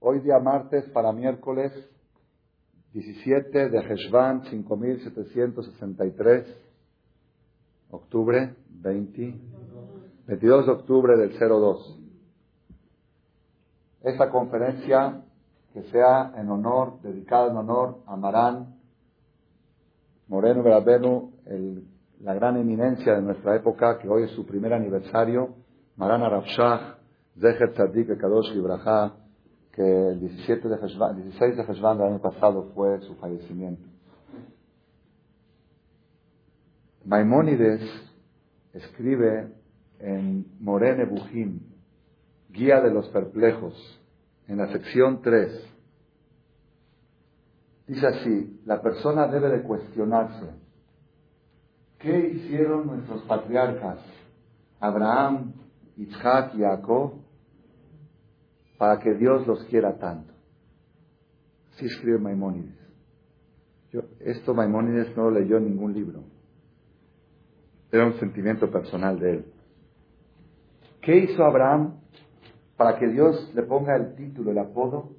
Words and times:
Hoy 0.00 0.20
día 0.20 0.38
martes 0.38 0.88
para 0.90 1.12
miércoles 1.12 1.72
17 2.92 3.68
de 3.68 3.78
Heshvan 3.80 4.44
5763, 4.44 6.46
octubre 7.90 8.54
20, 8.70 9.40
22 10.28 10.66
de 10.66 10.72
octubre 10.72 11.16
del 11.16 11.36
02. 11.36 11.98
Esta 14.04 14.30
conferencia 14.30 15.24
que 15.72 15.82
sea 15.90 16.32
en 16.36 16.48
honor, 16.48 17.00
dedicada 17.02 17.50
en 17.50 17.56
honor 17.56 17.98
a 18.06 18.14
Marán 18.14 18.76
Moreno 20.28 20.62
Grabenu, 20.62 21.32
la 22.20 22.34
gran 22.34 22.56
eminencia 22.56 23.16
de 23.16 23.22
nuestra 23.22 23.56
época, 23.56 23.98
que 23.98 24.08
hoy 24.08 24.26
es 24.26 24.30
su 24.30 24.46
primer 24.46 24.74
aniversario, 24.74 25.56
Marán 25.96 26.22
Arafshah, 26.22 26.98
Zeher 27.40 27.72
Tzadik 27.72 28.16
Kadosh 28.16 28.54
Libraja, 28.54 29.24
que 29.78 30.08
el 30.08 30.18
17 30.18 30.68
de 30.68 30.76
16 30.76 31.56
de 31.56 31.62
Heshvan 31.62 31.98
del 31.98 32.08
año 32.08 32.18
pasado 32.20 32.72
fue 32.74 33.00
su 33.02 33.14
fallecimiento. 33.14 33.86
Maimónides 37.04 37.80
escribe 38.72 39.52
en 40.00 40.48
Morene 40.58 41.04
Bujim, 41.04 41.60
Guía 42.50 42.80
de 42.80 42.90
los 42.90 43.08
Perplejos, 43.10 44.02
en 44.48 44.58
la 44.58 44.66
sección 44.72 45.22
3. 45.22 45.70
Dice 47.86 48.04
así, 48.04 48.60
la 48.64 48.82
persona 48.82 49.28
debe 49.28 49.48
de 49.48 49.62
cuestionarse, 49.62 50.46
¿qué 52.00 52.30
hicieron 52.30 52.88
nuestros 52.88 53.22
patriarcas, 53.22 54.00
Abraham, 54.80 55.52
Isaac 55.96 56.54
y 56.56 56.62
Jacob, 56.62 57.27
para 58.78 59.00
que 59.00 59.12
Dios 59.14 59.46
los 59.46 59.62
quiera 59.64 59.98
tanto. 59.98 60.32
Así 61.74 61.86
escribe 61.86 62.18
Maimónides. 62.18 62.78
Yo, 63.92 64.02
esto 64.20 64.54
Maimónides 64.54 65.16
no 65.16 65.24
lo 65.24 65.40
leyó 65.40 65.58
en 65.58 65.64
ningún 65.64 65.92
libro. 65.92 66.22
Era 67.90 68.06
un 68.06 68.14
sentimiento 68.14 68.70
personal 68.70 69.18
de 69.18 69.30
él. 69.30 69.44
¿Qué 71.00 71.16
hizo 71.16 71.44
Abraham 71.44 72.00
para 72.76 72.98
que 72.98 73.08
Dios 73.08 73.52
le 73.54 73.62
ponga 73.62 73.96
el 73.96 74.14
título, 74.14 74.50
el 74.50 74.58
apodo? 74.58 75.10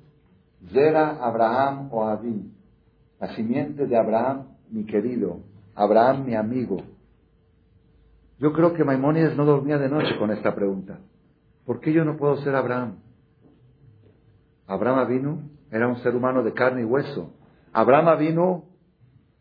Zera 0.72 1.18
Abraham 1.24 1.90
o 1.92 2.06
Adin. 2.06 2.54
La 3.20 3.36
simiente 3.36 3.86
de 3.86 3.98
Abraham, 3.98 4.56
mi 4.70 4.86
querido. 4.86 5.40
Abraham, 5.76 6.26
mi 6.26 6.36
amigo. 6.36 6.78
Yo 8.38 8.54
creo 8.54 8.74
que 8.74 8.84
Maimónides 8.84 9.36
no 9.36 9.46
dormía 9.46 9.78
de 9.78 9.90
noche 9.90 10.18
con 10.18 10.32
esta 10.32 10.56
pregunta. 10.56 11.00
¿Por 11.66 11.80
qué 11.82 11.92
yo 11.92 12.06
no 12.06 12.18
puedo 12.18 12.38
ser 12.38 12.56
Abraham? 12.56 12.98
Abraham 14.70 15.08
vino, 15.08 15.40
era 15.72 15.88
un 15.88 15.98
ser 15.98 16.16
humano 16.16 16.44
de 16.44 16.54
carne 16.54 16.82
y 16.82 16.86
hueso. 16.86 17.34
Abraham 17.74 18.20
vino, 18.20 18.66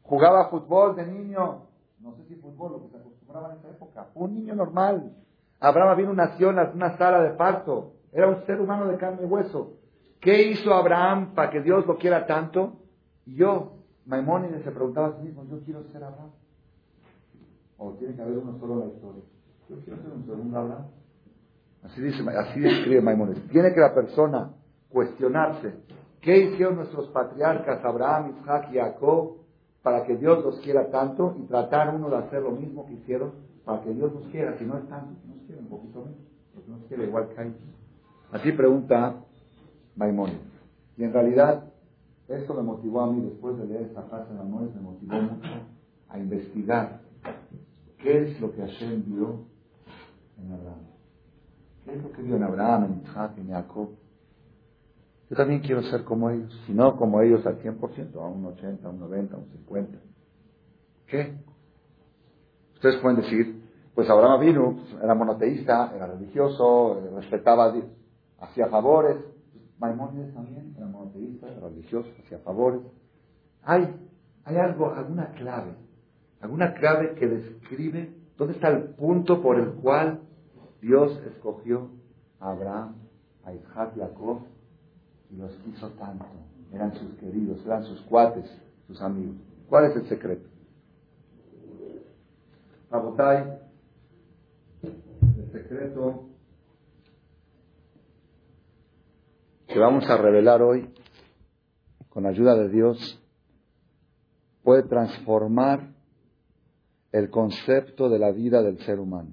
jugaba 0.00 0.48
fútbol 0.48 0.96
de 0.96 1.06
niño, 1.06 1.66
no 2.00 2.14
sé 2.16 2.24
si 2.28 2.36
fútbol, 2.36 2.72
lo 2.72 2.82
que 2.82 2.88
se 2.88 2.96
acostumbraba 2.96 3.52
en 3.52 3.58
esa 3.58 3.68
época, 3.68 4.06
un 4.14 4.34
niño 4.34 4.54
normal. 4.54 5.12
Abraham 5.60 5.98
vino 5.98 6.14
nació 6.14 6.48
en 6.48 6.58
una 6.74 6.96
sala 6.96 7.20
de 7.20 7.32
parto, 7.32 7.92
era 8.10 8.26
un 8.26 8.42
ser 8.46 8.58
humano 8.58 8.86
de 8.86 8.96
carne 8.96 9.20
y 9.22 9.26
hueso. 9.26 9.74
¿Qué 10.18 10.48
hizo 10.48 10.72
Abraham 10.72 11.34
para 11.34 11.50
que 11.50 11.60
Dios 11.60 11.86
lo 11.86 11.98
quiera 11.98 12.26
tanto? 12.26 12.78
Y 13.26 13.34
yo, 13.34 13.74
Maimónides 14.06 14.64
se 14.64 14.70
preguntaba 14.70 15.08
a 15.08 15.16
sí 15.18 15.24
mismo, 15.24 15.44
yo 15.44 15.60
quiero 15.60 15.82
ser 15.92 16.04
Abraham. 16.04 16.30
O 17.76 17.92
tiene 17.92 18.14
que 18.14 18.22
haber 18.22 18.38
uno 18.38 18.58
solo 18.58 18.78
la 18.78 18.86
historia. 18.86 19.22
Yo 19.68 19.76
quiero 19.84 20.02
ser 20.02 20.10
un 20.10 20.24
segundo 20.24 20.58
Abraham. 20.58 20.86
Así 21.84 22.00
describe. 22.00 23.02
Tiene 23.52 23.72
que 23.74 23.80
la 23.80 23.94
persona 23.94 24.52
cuestionarse 24.89 25.75
qué 26.20 26.39
hicieron 26.39 26.77
nuestros 26.77 27.08
patriarcas 27.08 27.84
Abraham, 27.84 28.34
Isaac 28.41 28.69
y 28.72 28.77
Jacob 28.77 29.36
para 29.83 30.05
que 30.05 30.17
Dios 30.17 30.45
los 30.45 30.58
quiera 30.61 30.91
tanto 30.91 31.36
y 31.39 31.47
tratar 31.47 31.95
uno 31.95 32.11
de 32.11 32.17
hacer 32.17 32.42
lo 32.42 32.50
mismo 32.50 32.86
que 32.86 32.95
hicieron 32.95 33.33
para 33.64 33.83
que 33.83 33.92
Dios 33.92 34.12
los 34.12 34.24
quiera. 34.27 34.57
Si 34.58 34.64
no 34.64 34.79
es 34.79 34.89
tanto, 34.89 35.14
nos 35.27 35.39
quiere 35.46 35.61
un 35.61 35.68
poquito 35.68 36.01
menos, 36.01 36.18
porque 36.55 36.70
nos 36.70 36.85
quiere 36.85 37.05
igual 37.05 37.29
que 37.29 37.42
ellos. 37.42 37.57
Así 38.33 38.52
pregunta 38.52 39.17
Maimónides. 39.96 40.40
Y 40.96 41.05
en 41.05 41.12
realidad, 41.12 41.64
esto 42.29 42.55
me 42.55 42.62
motivó 42.62 43.02
a 43.02 43.12
mí, 43.12 43.20
después 43.20 43.57
de 43.57 43.67
leer 43.67 43.83
esta 43.83 44.02
frase 44.02 44.33
de 44.33 44.39
Maimónides, 44.39 44.74
me 44.74 44.83
motivó 44.83 45.14
mucho 45.14 45.48
a 46.08 46.18
investigar 46.18 47.01
qué 47.98 48.24
es 48.24 48.41
lo 48.41 48.52
que 48.52 48.62
Hashem 48.62 49.05
vio 49.07 49.45
en 50.39 50.52
Abraham. 50.52 50.86
¿Qué 51.85 51.95
es 51.95 52.02
lo 52.02 52.12
que 52.12 52.23
vio 52.23 52.36
en 52.36 52.42
Abraham, 52.42 52.85
en 52.85 53.02
Isaac, 53.02 53.33
en 53.39 53.51
Jacob? 53.51 53.91
Yo 55.30 55.36
también 55.36 55.61
quiero 55.61 55.83
ser 55.83 56.05
como 56.05 56.30
ellos, 56.30 56.58
si 56.66 56.72
no 56.72 56.96
como 56.96 57.20
ellos 57.20 57.44
al 57.46 57.61
100%, 57.61 58.14
a 58.14 58.27
un 58.27 58.46
80, 58.46 58.86
a 58.86 58.90
un 58.90 58.98
90, 58.98 59.34
a 59.34 59.39
un 59.39 59.48
50. 59.50 59.98
¿Qué? 61.06 61.36
Ustedes 62.74 62.96
pueden 62.96 63.20
decir, 63.20 63.62
pues 63.94 64.08
Abraham 64.08 64.40
vino, 64.40 64.77
era 65.02 65.14
monoteísta, 65.14 65.92
era 65.94 66.06
religioso, 66.06 66.98
eh, 67.00 67.11
respetaba 67.17 67.67
a 67.67 67.72
Dios, 67.72 67.84
hacía 68.40 68.68
favores. 68.68 69.18
Maimónides 69.78 70.33
también 70.33 70.74
era 70.77 70.86
monoteísta, 70.86 71.46
era 71.48 71.61
religioso, 71.61 72.08
hacía 72.24 72.38
favores. 72.38 72.80
Hay, 73.64 73.94
hay 74.44 74.56
algo, 74.56 74.92
alguna 74.92 75.33
clave, 75.33 75.74
alguna 76.40 76.72
clave 76.72 77.14
que 77.17 77.27
describe 77.27 78.14
dónde 78.38 78.55
está 78.55 78.68
el 78.68 78.94
punto 78.94 79.42
por 79.42 79.61
el 79.61 79.72
cual 79.74 80.20
Dios 80.80 81.20
escogió 81.27 81.90
a 82.40 82.52
Abraham, 82.52 82.94
a 83.44 83.52
Isaac 83.52 83.92
y 83.96 84.00
a 84.00 84.06
Jacob 84.06 84.40
y 85.30 85.36
los 85.36 85.52
quiso 85.56 85.90
tanto. 85.90 86.27
Eran 86.72 86.94
sus 86.94 87.14
queridos, 87.14 87.64
eran 87.64 87.84
sus 87.84 88.00
cuates, 88.02 88.50
sus 88.86 89.00
amigos. 89.00 89.36
¿Cuál 89.68 89.90
es 89.90 89.96
el 89.96 90.08
secreto? 90.08 90.48
Abotay, 92.90 93.58
el 94.83 95.52
secreto 95.52 96.28
que 99.67 99.78
vamos 99.78 100.08
a 100.08 100.17
revelar 100.17 100.62
hoy, 100.62 100.90
con 102.08 102.27
ayuda 102.27 102.55
de 102.55 102.70
Dios, 102.70 103.22
puede 104.62 104.83
transformar 104.84 105.94
el 107.12 107.30
concepto 107.30 108.08
de 108.08 108.18
la 108.18 108.33
vida 108.33 108.62
del 108.62 108.78
ser 108.80 108.98
humano. 108.98 109.30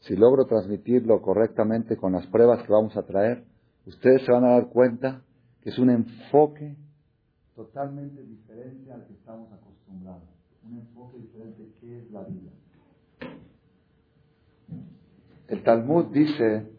Si 0.00 0.14
logro 0.16 0.44
transmitirlo 0.44 1.22
correctamente 1.22 1.96
con 1.96 2.12
las 2.12 2.26
pruebas 2.26 2.62
que 2.62 2.72
vamos 2.72 2.94
a 2.96 3.04
traer, 3.04 3.44
ustedes 3.86 4.24
se 4.24 4.32
van 4.32 4.44
a 4.44 4.50
dar 4.50 4.68
cuenta 4.68 5.22
que 5.62 5.70
es 5.70 5.78
un 5.78 5.90
enfoque 5.90 6.76
totalmente 7.54 8.22
diferente 8.22 8.92
al 8.92 9.06
que 9.06 9.12
estamos 9.14 9.52
acostumbrados. 9.52 10.28
Un 10.64 10.78
enfoque 10.78 11.18
diferente 11.18 11.68
que 11.80 11.98
es 11.98 12.10
la 12.10 12.22
vida. 12.24 12.50
El 15.48 15.62
Talmud 15.62 16.06
dice 16.06 16.70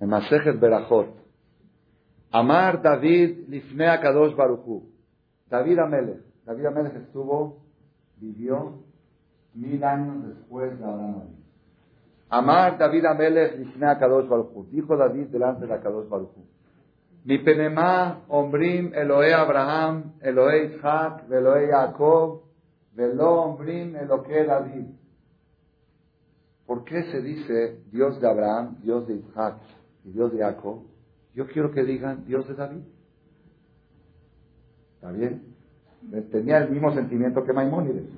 en 0.00 0.08
Masejet 0.08 0.58
Berajot, 0.58 1.14
Amar 2.30 2.82
David 2.82 3.48
Lifnea 3.48 4.00
Kadosh 4.00 4.34
Baruchu. 4.34 4.90
David 5.48 5.78
Amelech. 5.78 6.20
David 6.44 6.66
Amelech 6.66 6.94
estuvo, 6.96 7.62
vivió 8.16 8.82
mil 9.54 9.82
años 9.82 10.28
después 10.28 10.78
de 10.78 10.84
Abraham. 10.84 11.37
Amar 12.30 12.78
David 12.78 13.04
Amelech 13.06 13.56
Lifnea 13.56 13.98
Kadosh 13.98 14.28
Baruchu. 14.28 14.68
Dijo 14.70 14.96
David 14.96 15.28
delante 15.28 15.62
de 15.62 15.68
la 15.68 15.80
Kadosh 15.80 16.08
Baruchu. 16.08 16.44
Mi 17.24 17.38
penema 17.38 18.24
ombrim 18.28 18.92
Elohe 18.94 19.34
Abraham, 19.34 20.14
Elohe 20.20 20.74
Isaac, 20.74 21.24
Elohe 21.30 21.68
Jacob, 21.68 22.42
Velo 22.94 23.42
ombrim 23.42 23.96
Elohe 23.96 24.44
David. 24.44 24.86
¿Por 26.66 26.84
qué 26.84 27.02
se 27.10 27.22
dice 27.22 27.82
Dios 27.90 28.20
de 28.20 28.28
Abraham, 28.28 28.76
Dios 28.82 29.06
de 29.06 29.14
Isaac 29.14 29.56
y 30.04 30.10
Dios 30.10 30.32
de 30.32 30.38
Jacob? 30.38 30.82
Yo 31.34 31.46
quiero 31.46 31.70
que 31.70 31.82
digan 31.82 32.24
Dios 32.26 32.46
de 32.46 32.54
David. 32.54 32.82
¿Está 34.94 35.12
bien? 35.12 35.54
Tenía 36.30 36.58
el 36.58 36.70
mismo 36.70 36.92
sentimiento 36.92 37.44
que 37.44 37.52
Maimónides. 37.52 38.08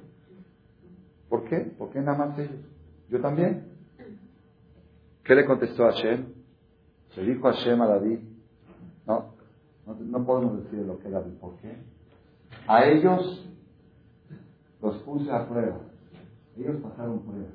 ¿Por 1.28 1.44
qué? 1.44 1.60
¿Por 1.60 1.90
qué 1.90 2.00
nada 2.00 2.18
más 2.18 2.38
ellos? 2.38 2.60
Yo 3.08 3.20
también. 3.20 3.69
¿Qué 5.30 5.36
le 5.36 5.44
contestó 5.44 5.84
Hashem? 5.84 6.26
Se 7.14 7.22
dijo 7.22 7.42
Hashem 7.42 7.80
a 7.80 7.86
David, 7.86 8.18
no, 9.06 9.32
no, 9.86 10.26
podemos 10.26 10.64
decir 10.64 10.80
lo 10.84 10.98
que 10.98 11.08
David, 11.08 11.34
¿por 11.34 11.54
qué? 11.58 11.72
A 12.66 12.84
ellos 12.86 13.48
los 14.82 14.96
puse 15.04 15.30
a 15.30 15.48
prueba. 15.48 15.82
Ellos 16.56 16.82
pasaron 16.82 17.20
prueba. 17.20 17.46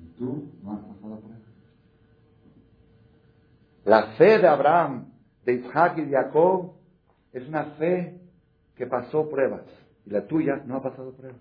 Y 0.00 0.06
tú 0.18 0.48
no 0.64 0.72
has 0.72 0.80
pasado 0.80 1.20
prueba. 1.20 1.40
La 3.84 4.06
fe 4.16 4.38
de 4.40 4.48
Abraham, 4.48 5.12
de 5.44 5.52
Isaac 5.52 5.98
y 5.98 6.06
de 6.06 6.16
Jacob 6.16 6.72
es 7.32 7.46
una 7.46 7.62
fe 7.76 8.20
que 8.74 8.88
pasó 8.88 9.28
pruebas. 9.28 9.62
Y 10.04 10.10
la 10.10 10.26
tuya 10.26 10.64
no 10.66 10.78
ha 10.78 10.82
pasado 10.82 11.12
pruebas. 11.12 11.40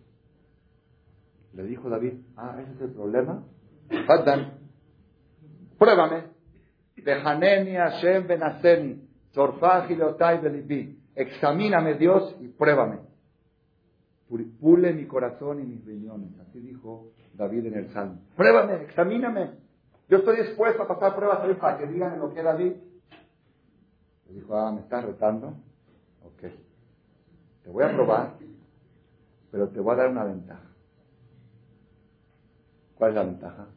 Le 1.53 1.63
dijo 1.63 1.89
David, 1.89 2.13
ah, 2.37 2.59
ese 2.61 2.73
es 2.73 2.81
el 2.81 2.91
problema. 2.91 3.43
Pruébame. 5.77 6.23
Dejaneni 6.95 7.75
Hashem 7.75 8.27
benaseni. 8.27 9.01
Examíname 11.15 11.93
Dios 11.95 12.35
y 12.41 12.47
pruébame. 12.47 12.99
Pule 14.59 14.93
mi 14.93 15.05
corazón 15.05 15.61
y 15.61 15.63
mis 15.63 15.85
riñones. 15.85 16.39
Así 16.39 16.59
dijo 16.59 17.11
David 17.33 17.67
en 17.67 17.75
el 17.75 17.89
Salmo. 17.91 18.21
Pruébame, 18.35 18.83
examíname. 18.83 19.51
Yo 20.07 20.17
estoy 20.17 20.37
dispuesto 20.37 20.83
a 20.83 20.87
pasar 20.87 21.15
pruebas 21.15 21.39
para 21.57 21.77
que 21.77 21.87
digan 21.87 22.19
lo 22.19 22.33
que 22.33 22.41
David. 22.43 22.73
Le 24.27 24.33
dijo, 24.33 24.57
ah, 24.57 24.71
¿me 24.71 24.81
estás 24.81 25.03
retando? 25.03 25.55
Ok. 26.23 26.41
Te 27.63 27.69
voy 27.69 27.83
a 27.83 27.93
probar, 27.93 28.33
pero 29.51 29.69
te 29.69 29.79
voy 29.79 29.93
a 29.93 29.97
dar 29.97 30.09
una 30.09 30.23
ventaja. 30.23 30.74
¿Cuál 33.05 33.17
es 33.17 33.23
la 33.23 33.23
ventaja? 33.23 33.67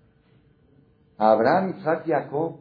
Abraham, 1.19 1.75
Isaac 1.77 2.05
y 2.07 2.11
Jacob, 2.13 2.61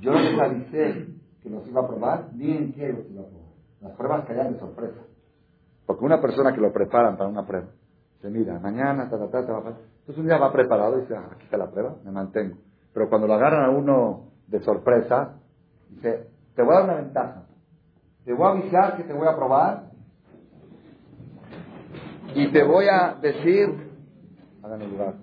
yo 0.00 0.12
no 0.12 0.18
les 0.18 0.40
avisé 0.40 1.08
que 1.42 1.50
los 1.50 1.68
iba 1.68 1.82
a 1.82 1.86
probar, 1.86 2.28
ni 2.32 2.56
en 2.56 2.72
qué 2.72 2.90
los 2.90 3.04
iba 3.10 3.20
a 3.20 3.26
probar. 3.26 3.48
Las 3.82 3.92
pruebas 3.92 4.24
caían 4.24 4.54
de 4.54 4.60
sorpresa. 4.60 5.02
Porque 5.84 6.06
una 6.06 6.22
persona 6.22 6.54
que 6.54 6.60
lo 6.62 6.72
preparan 6.72 7.18
para 7.18 7.28
una 7.28 7.46
prueba, 7.46 7.66
se 8.22 8.30
mira, 8.30 8.58
mañana, 8.60 9.10
ta, 9.10 9.18
ta, 9.18 9.28
ta, 9.28 9.46
ta, 9.46 9.52
va 9.52 9.58
a 9.58 9.72
Entonces 9.72 10.16
un 10.16 10.26
día 10.26 10.38
va 10.38 10.50
preparado 10.50 10.96
y 10.96 11.00
dice, 11.02 11.16
ah, 11.16 11.28
aquí 11.32 11.44
está 11.44 11.58
la 11.58 11.70
prueba, 11.70 11.96
me 12.02 12.12
mantengo. 12.12 12.56
Pero 12.94 13.10
cuando 13.10 13.26
lo 13.26 13.34
agarran 13.34 13.64
a 13.66 13.70
uno 13.76 14.30
de 14.46 14.60
sorpresa, 14.60 15.34
dice, 15.90 16.30
te 16.56 16.62
voy 16.62 16.76
a 16.76 16.78
dar 16.78 16.84
una 16.84 16.94
ventaja. 16.94 17.42
Te 18.24 18.32
voy 18.32 18.46
a 18.46 18.50
avisar 18.52 18.96
que 18.96 19.02
te 19.04 19.12
voy 19.12 19.28
a 19.28 19.36
probar 19.36 19.90
y 22.34 22.50
te 22.50 22.64
voy 22.64 22.86
a 22.88 23.16
decir, 23.20 23.68
háganme 24.62 24.86
lugar, 24.86 25.16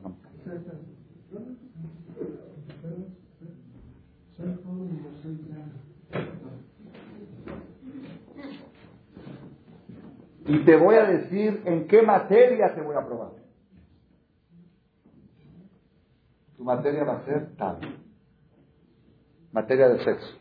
Y 10.46 10.66
te 10.66 10.76
voy 10.76 10.96
a 10.96 11.06
decir 11.06 11.62
en 11.66 11.88
qué 11.88 12.02
materia 12.02 12.74
te 12.74 12.82
voy 12.82 12.96
a 12.96 13.06
probar. 13.06 13.32
Tu 16.58 16.64
materia 16.64 17.04
va 17.04 17.18
a 17.18 17.26
ser 17.26 17.56
tal. 17.56 17.80
Materia 19.52 19.90
de 19.90 20.04
sexo. 20.04 20.38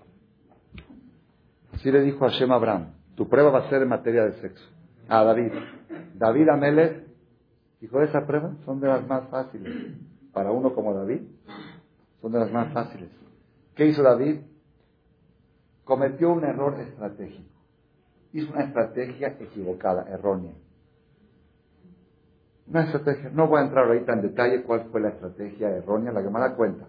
Así 1.73 1.91
le 1.91 2.01
dijo 2.01 2.25
a 2.25 2.31
Shem 2.31 2.51
Abraham. 2.51 2.93
Tu 3.15 3.29
prueba 3.29 3.51
va 3.51 3.67
a 3.67 3.71
ser 3.71 3.83
en 3.83 3.89
materia 3.89 4.25
de 4.25 4.41
sexo. 4.41 4.65
A 5.09 5.23
David. 5.25 5.53
David 6.15 6.49
Amelech 6.49 7.10
dijo, 7.81 8.03
esa 8.03 8.27
prueba 8.27 8.55
son 8.65 8.81
de 8.81 8.89
las 8.89 9.07
más 9.07 9.29
fáciles. 9.29 9.95
Para 10.33 10.53
uno 10.53 10.75
como 10.75 10.95
David, 10.95 11.23
son 12.21 12.33
de 12.33 12.39
las 12.39 12.53
más 12.53 12.73
fáciles. 12.73 13.11
¿Qué 13.75 13.87
hizo 13.87 14.03
David? 14.03 14.41
Cometió 15.85 16.33
un 16.33 16.45
error 16.45 16.79
estratégico. 16.81 17.49
Hizo 18.33 18.53
una 18.53 18.65
estrategia 18.65 19.37
equivocada, 19.41 20.07
errónea. 20.09 20.53
Una 22.69 22.85
estrategia, 22.85 23.31
no 23.31 23.49
voy 23.49 23.61
a 23.61 23.65
entrar 23.65 23.87
ahorita 23.87 24.13
en 24.13 24.23
detalle 24.23 24.63
cuál 24.63 24.85
fue 24.93 25.01
la 25.01 25.09
estrategia 25.09 25.71
errónea, 25.71 26.13
la 26.13 26.23
que 26.23 26.31
me 26.31 26.39
da 26.39 26.55
cuenta. 26.55 26.87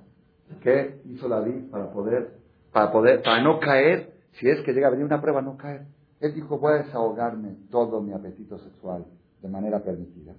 ¿Qué 0.62 1.02
hizo 1.06 1.28
David 1.28 1.72
para 1.72 1.92
poder, 1.92 2.38
para 2.72 2.92
poder, 2.92 3.24
para 3.24 3.42
no 3.42 3.60
caer, 3.60 4.14
si 4.34 4.48
es 4.48 4.62
que 4.62 4.74
llega 4.74 4.88
a 4.88 4.92
venir 4.92 5.06
una 5.06 5.22
prueba, 5.22 5.42
no 5.42 5.58
caer? 5.58 5.88
Él 6.20 6.36
dijo, 6.36 6.60
voy 6.60 6.74
a 6.74 6.84
desahogarme 6.84 7.56
todo 7.72 8.00
mi 8.02 8.14
apetito 8.14 8.60
sexual 8.60 9.06
de 9.42 9.50
manera 9.50 9.80
permitida, 9.80 10.34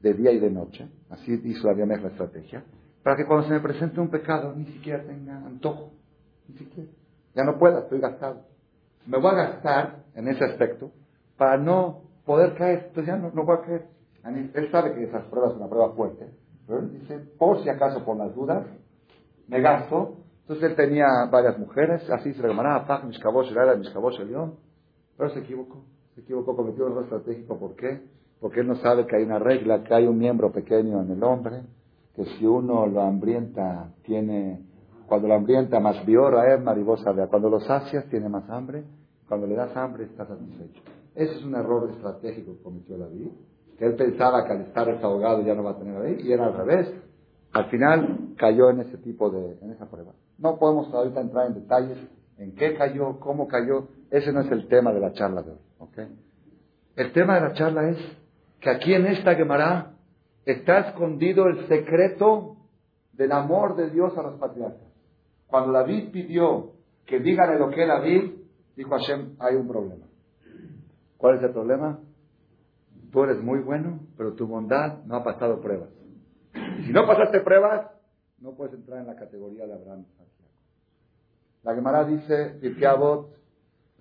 de 0.00 0.14
día 0.14 0.32
y 0.32 0.38
de 0.38 0.50
noche. 0.50 0.88
Así 1.10 1.40
hizo 1.44 1.68
David 1.68 1.84
la 1.84 2.08
estrategia 2.08 2.64
para 3.06 3.16
que 3.16 3.24
cuando 3.24 3.46
se 3.46 3.52
me 3.52 3.60
presente 3.60 4.00
un 4.00 4.08
pecado 4.08 4.52
ni 4.56 4.64
siquiera 4.64 5.00
tenga 5.04 5.36
antojo, 5.36 5.92
ni 6.48 6.58
siquiera. 6.58 6.90
Ya 7.36 7.44
no 7.44 7.56
pueda, 7.56 7.78
estoy 7.78 8.00
gastado. 8.00 8.46
Me 9.06 9.16
voy 9.18 9.30
a 9.30 9.34
gastar 9.34 9.98
en 10.16 10.26
ese 10.26 10.44
aspecto 10.44 10.90
para 11.36 11.56
no 11.56 12.02
poder 12.24 12.56
caer. 12.56 12.86
Entonces 12.88 13.06
ya 13.06 13.16
no, 13.16 13.30
no 13.30 13.44
voy 13.44 13.58
a 13.58 13.60
caer. 13.60 13.86
Él 14.54 14.68
sabe 14.72 14.94
que 14.94 15.04
esas 15.04 15.24
pruebas 15.26 15.52
son 15.52 15.60
una 15.60 15.70
prueba 15.70 15.92
fuerte, 15.92 16.26
pero 16.66 16.80
él 16.80 16.98
dice, 16.98 17.18
por 17.38 17.62
si 17.62 17.68
acaso, 17.68 18.04
por 18.04 18.16
las 18.16 18.34
dudas, 18.34 18.66
me 19.46 19.60
gasto. 19.60 20.16
Entonces 20.40 20.70
él 20.70 20.74
tenía 20.74 21.06
varias 21.30 21.56
mujeres, 21.60 22.10
así 22.10 22.32
se 22.34 22.42
le 22.42 22.48
llamaba 22.48 22.88
Paj, 22.88 23.04
Mishkabosh, 23.04 23.52
Mishkabosh, 23.78 24.18
León, 24.18 24.56
pero 25.16 25.30
se 25.30 25.38
equivocó. 25.38 25.84
Se 26.16 26.22
equivocó, 26.22 26.56
cometió 26.56 26.86
un 26.86 26.90
error 26.90 27.04
estratégico. 27.04 27.56
¿Por 27.56 27.76
qué? 27.76 28.02
Porque 28.46 28.60
él 28.60 28.68
no 28.68 28.76
sabe 28.76 29.08
que 29.08 29.16
hay 29.16 29.24
una 29.24 29.40
regla, 29.40 29.82
que 29.82 29.92
hay 29.92 30.06
un 30.06 30.18
miembro 30.18 30.52
pequeño 30.52 31.02
en 31.02 31.10
el 31.10 31.24
hombre, 31.24 31.62
que 32.14 32.24
si 32.24 32.46
uno 32.46 32.86
lo 32.86 33.00
hambrienta, 33.00 33.92
tiene, 34.04 34.64
cuando 35.08 35.26
lo 35.26 35.34
hambrienta 35.34 35.80
más 35.80 36.06
biora 36.06 36.54
es 36.54 36.62
maribosa 36.62 37.12
cuando 37.28 37.50
lo 37.50 37.58
sacias 37.58 38.06
tiene 38.08 38.28
más 38.28 38.48
hambre, 38.48 38.84
cuando 39.26 39.48
le 39.48 39.56
das 39.56 39.76
hambre 39.76 40.04
está 40.04 40.26
satisfecho. 40.26 40.80
Ese 41.16 41.34
es 41.34 41.44
un 41.44 41.56
error 41.56 41.90
estratégico 41.90 42.56
que 42.56 42.62
cometió 42.62 42.96
David, 42.96 43.30
que 43.76 43.84
él 43.84 43.96
pensaba 43.96 44.44
que 44.44 44.52
al 44.52 44.60
estar 44.60 44.86
desahogado 44.86 45.42
ya 45.42 45.56
no 45.56 45.64
va 45.64 45.72
a 45.72 45.78
tener 45.78 46.00
ahí, 46.00 46.20
y 46.22 46.30
era 46.30 46.46
al 46.46 46.56
revés. 46.56 46.94
Al 47.52 47.64
final 47.64 48.34
cayó 48.36 48.70
en 48.70 48.78
ese 48.78 48.96
tipo 48.98 49.28
de, 49.28 49.58
en 49.60 49.72
esa 49.72 49.90
prueba. 49.90 50.12
No 50.38 50.56
podemos 50.60 50.94
ahorita 50.94 51.20
entrar 51.20 51.48
en 51.48 51.54
detalles 51.54 51.98
en 52.38 52.54
qué 52.54 52.76
cayó, 52.76 53.18
cómo 53.18 53.48
cayó, 53.48 53.88
ese 54.08 54.32
no 54.32 54.42
es 54.42 54.52
el 54.52 54.68
tema 54.68 54.92
de 54.92 55.00
la 55.00 55.12
charla 55.14 55.42
de 55.42 55.50
hoy. 55.50 55.58
¿okay? 55.80 56.06
El 56.94 57.12
tema 57.12 57.34
de 57.34 57.40
la 57.40 57.52
charla 57.52 57.88
es 57.88 57.98
que 58.60 58.70
aquí 58.70 58.94
en 58.94 59.06
esta 59.06 59.34
Gemara 59.34 59.92
está 60.44 60.88
escondido 60.88 61.46
el 61.46 61.66
secreto 61.68 62.56
del 63.12 63.32
amor 63.32 63.76
de 63.76 63.90
Dios 63.90 64.16
a 64.16 64.22
los 64.22 64.34
patriarcas. 64.38 64.86
Cuando 65.46 65.72
David 65.72 66.10
pidió 66.12 66.72
que 67.06 67.20
digan 67.20 67.58
lo 67.58 67.70
que 67.70 67.86
David, 67.86 68.32
dijo 68.76 68.90
Hashem, 68.90 69.36
hay 69.38 69.54
un 69.54 69.68
problema. 69.68 70.06
¿Cuál 71.16 71.38
es 71.38 71.42
el 71.42 71.50
problema? 71.50 72.00
Tú 73.12 73.24
eres 73.24 73.40
muy 73.40 73.60
bueno, 73.60 74.00
pero 74.16 74.34
tu 74.34 74.46
bondad 74.46 75.04
no 75.04 75.16
ha 75.16 75.24
pasado 75.24 75.60
pruebas. 75.60 75.88
Y 76.80 76.84
si 76.84 76.92
no 76.92 77.06
pasaste 77.06 77.40
pruebas, 77.40 77.90
no 78.38 78.52
puedes 78.52 78.74
entrar 78.74 79.00
en 79.00 79.06
la 79.06 79.16
categoría 79.16 79.66
de 79.66 79.72
Abraham. 79.72 80.04
La 81.62 81.74
Gemara 81.74 82.04
dice, 82.04 82.58
Pirkeabot, 82.60 83.34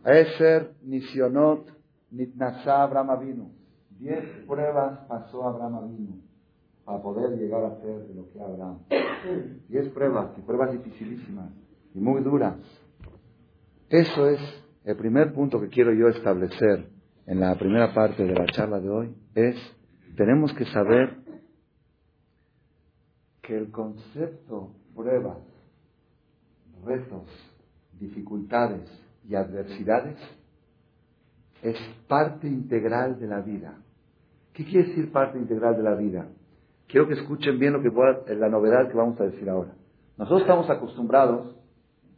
Eser, 0.04 0.74
Nisionot, 0.84 1.68
Nitnasá, 2.12 2.84
Abraham 2.84 3.20
vino. 3.20 3.52
Diez 4.00 4.24
pruebas 4.46 5.00
pasó 5.08 5.48
Abraham 5.48 6.22
para 6.84 7.02
poder 7.02 7.38
llegar 7.40 7.64
a 7.64 7.82
ser 7.82 8.08
de 8.08 8.14
lo 8.14 8.32
que 8.32 8.40
Abraham. 8.40 8.80
Diez 9.70 9.90
pruebas, 9.90 10.38
y 10.38 10.42
pruebas 10.42 10.72
dificilísimas 10.74 11.52
y 11.94 12.00
muy 12.00 12.22
duras. 12.22 12.58
Eso 13.90 14.28
es 14.28 14.40
el 14.84 14.98
primer 14.98 15.34
punto 15.34 15.60
que 15.60 15.70
quiero 15.70 15.94
yo 15.94 16.10
establecer 16.10 16.90
en 17.26 17.40
la 17.40 17.56
primera 17.56 17.94
parte 17.94 18.24
de 18.24 18.34
la 18.34 18.46
charla 18.48 18.80
de 18.80 18.90
hoy, 18.90 19.16
es 19.34 19.56
tenemos 20.16 20.54
que 20.54 20.66
saber 20.66 21.18
que 23.42 23.58
el 23.58 23.72
concepto 23.72 24.72
pruebas, 24.96 25.40
retos, 26.84 27.28
dificultades 28.00 28.90
y 29.28 29.36
adversidades 29.36 30.18
es 31.62 31.78
parte 32.08 32.48
integral 32.48 33.20
de 33.20 33.28
la 33.28 33.42
vida. 33.42 33.76
¿Qué 34.56 34.64
quiere 34.64 34.88
decir 34.88 35.12
parte 35.12 35.38
integral 35.38 35.76
de 35.76 35.84
la 35.84 35.96
vida? 35.96 36.30
Quiero 36.88 37.08
que 37.08 37.16
escuchen 37.16 37.60
bien 37.60 37.74
lo 37.74 37.82
que 37.82 37.92
pueda, 37.92 38.24
la 38.36 38.48
novedad 38.48 38.88
que 38.90 38.96
vamos 38.96 39.20
a 39.20 39.26
decir 39.26 39.50
ahora. 39.50 39.76
Nosotros 40.18 40.44
estamos 40.44 40.70
acostumbrados, 40.70 41.58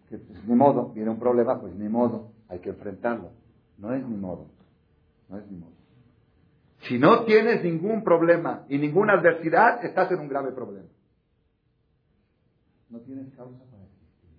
que 0.08 0.20
pues, 0.20 0.46
ni 0.46 0.54
modo, 0.54 0.94
viene 0.94 1.10
un 1.10 1.18
problema, 1.18 1.60
pues 1.60 1.74
ni 1.74 1.90
modo, 1.90 2.32
hay 2.48 2.60
que 2.60 2.70
enfrentarlo. 2.70 3.32
No 3.80 3.92
es 3.92 4.08
ni 4.08 4.16
modo, 4.16 4.52
no 5.30 5.40
es 5.40 5.50
ni 5.50 5.58
modo. 5.58 5.72
Si 6.82 7.00
no 7.00 7.26
tienes 7.26 7.64
ningún 7.64 8.04
problema 8.04 8.66
y 8.70 8.78
ninguna 8.78 9.14
adversidad, 9.14 9.84
estás 9.84 10.12
en 10.12 10.20
un 10.20 10.28
grave 10.28 10.52
problema. 10.52 10.88
No 12.90 13.00
tienes 13.00 13.34
causa 13.34 13.64
para 13.66 13.84
existir. 13.84 14.30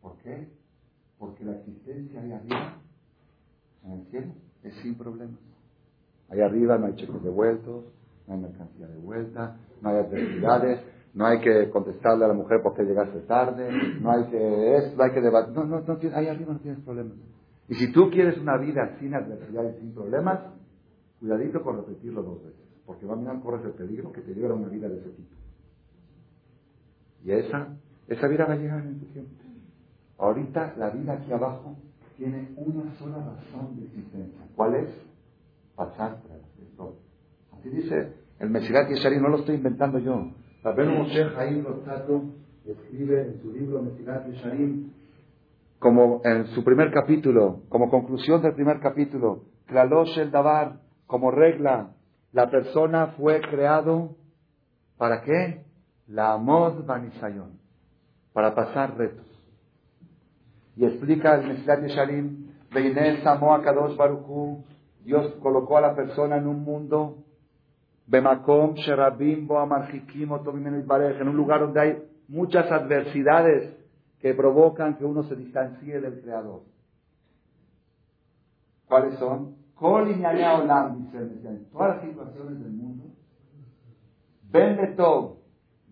¿Por 0.00 0.16
qué? 0.16 0.48
Porque 1.18 1.44
la 1.44 1.56
existencia 1.56 2.22
ahí 2.22 2.32
arriba, 2.32 2.78
en 3.84 3.92
el 3.92 4.06
cielo, 4.06 4.32
es 4.62 4.74
sin 4.76 4.94
problemas. 4.94 5.51
Ahí 6.32 6.40
arriba 6.40 6.78
no 6.78 6.86
hay 6.86 6.94
cheques 6.94 7.22
devueltos, 7.22 7.84
no 8.26 8.34
hay 8.34 8.40
mercancía 8.40 8.86
de 8.86 8.96
vuelta, 8.96 9.58
no 9.82 9.90
hay 9.90 9.96
adversidades, 9.98 10.80
no 11.12 11.26
hay 11.26 11.40
que 11.40 11.68
contestarle 11.68 12.24
a 12.24 12.28
la 12.28 12.34
mujer 12.34 12.60
porque 12.62 12.84
llegaste 12.84 13.20
tarde, 13.20 13.68
no 14.00 14.10
hay 14.10 14.24
que 14.30 14.92
no 14.96 15.04
hay 15.04 15.10
que 15.12 15.20
debatir, 15.20 15.54
no, 15.54 15.64
no, 15.64 15.80
no 15.80 15.98
ahí 16.14 16.28
arriba 16.28 16.54
no 16.54 16.60
tienes 16.60 16.80
problemas. 16.80 17.18
Y 17.68 17.74
si 17.74 17.92
tú 17.92 18.08
quieres 18.10 18.38
una 18.38 18.56
vida 18.56 18.96
sin 18.98 19.14
adversidades, 19.14 19.76
sin 19.78 19.92
problemas, 19.92 20.40
cuidadito 21.20 21.62
con 21.62 21.76
repetirlo 21.76 22.22
dos 22.22 22.42
veces, 22.42 22.64
porque 22.86 23.04
va 23.04 23.12
a 23.12 23.16
mirar 23.16 23.38
corres 23.40 23.66
el 23.66 23.72
peligro 23.72 24.10
que 24.10 24.22
te 24.22 24.32
lleve 24.32 24.48
a 24.48 24.54
una 24.54 24.68
vida 24.68 24.88
de 24.88 25.00
ese 25.00 25.10
tipo. 25.10 25.36
Y 27.24 27.30
esa, 27.32 27.76
esa 28.08 28.26
vida 28.26 28.46
va 28.46 28.54
a 28.54 28.56
llegar 28.56 28.80
en 28.80 28.98
tu 28.98 29.04
tiempo. 29.06 29.32
Ahorita 30.16 30.74
la 30.78 30.88
vida 30.88 31.12
aquí 31.12 31.30
abajo 31.30 31.76
tiene 32.16 32.54
una 32.56 32.90
sola 32.94 33.18
razón 33.18 33.76
de 33.76 33.84
existencia. 33.84 34.40
¿Cuál 34.56 34.76
es? 34.76 35.11
Así 37.52 37.68
dice 37.70 38.14
el 38.38 38.50
Mesirat 38.50 38.88
Yeshari, 38.88 39.20
no 39.20 39.28
lo 39.28 39.38
estoy 39.38 39.56
inventando 39.56 39.98
yo. 39.98 40.32
Rabenu 40.64 40.98
Moshe 40.98 41.22
Haim 41.36 41.64
Rotato 41.64 42.22
escribe 42.64 43.22
en 43.22 43.40
su 43.40 43.52
libro 43.52 43.82
Mesilat 43.82 44.26
Yesharim, 44.26 44.90
como 45.78 46.20
en 46.24 46.46
su 46.48 46.62
primer 46.64 46.92
capítulo, 46.92 47.62
como 47.68 47.90
conclusión 47.90 48.42
del 48.42 48.54
primer 48.54 48.80
capítulo, 48.80 49.44
Klalosh 49.66 50.18
el 50.18 50.30
Dabar, 50.30 50.80
como 51.06 51.30
regla, 51.30 51.94
la 52.32 52.50
persona 52.50 53.14
fue 53.18 53.40
creado 53.40 54.16
¿para 54.96 55.22
qué? 55.22 55.64
La 56.06 56.34
Amod 56.34 56.84
Banisayon, 56.86 57.58
para 58.32 58.54
pasar 58.54 58.96
retos. 58.96 59.26
Y 60.76 60.84
explica 60.84 61.34
el 61.34 61.48
Mesilat 61.48 61.82
Yesharim, 61.82 62.52
Beinel 62.72 63.22
Samo 63.24 63.60
Kadosh 63.62 63.96
Baruchu, 63.96 64.64
Dios 65.04 65.34
colocó 65.42 65.78
a 65.78 65.80
la 65.80 65.94
persona 65.94 66.36
en 66.36 66.46
un 66.46 66.62
mundo, 66.62 67.18
Bemakom 68.06 68.74
Sherabim 68.74 69.48
en 69.50 71.28
un 71.28 71.36
lugar 71.36 71.60
donde 71.60 71.80
hay 71.80 72.02
muchas 72.28 72.70
adversidades 72.70 73.76
que 74.20 74.34
provocan 74.34 74.96
que 74.96 75.04
uno 75.04 75.24
se 75.24 75.36
distancie 75.36 76.00
del 76.00 76.20
Creador. 76.20 76.62
¿Cuáles 78.86 79.18
son? 79.18 79.56
Olam, 79.80 81.04
dice 81.04 81.18
el 81.18 81.66
todas 81.72 81.96
las 81.96 82.04
situaciones 82.08 82.60
del 82.60 82.72
mundo. 82.72 83.04
Ven 84.50 84.76
de 84.76 84.88
todo, 84.88 85.38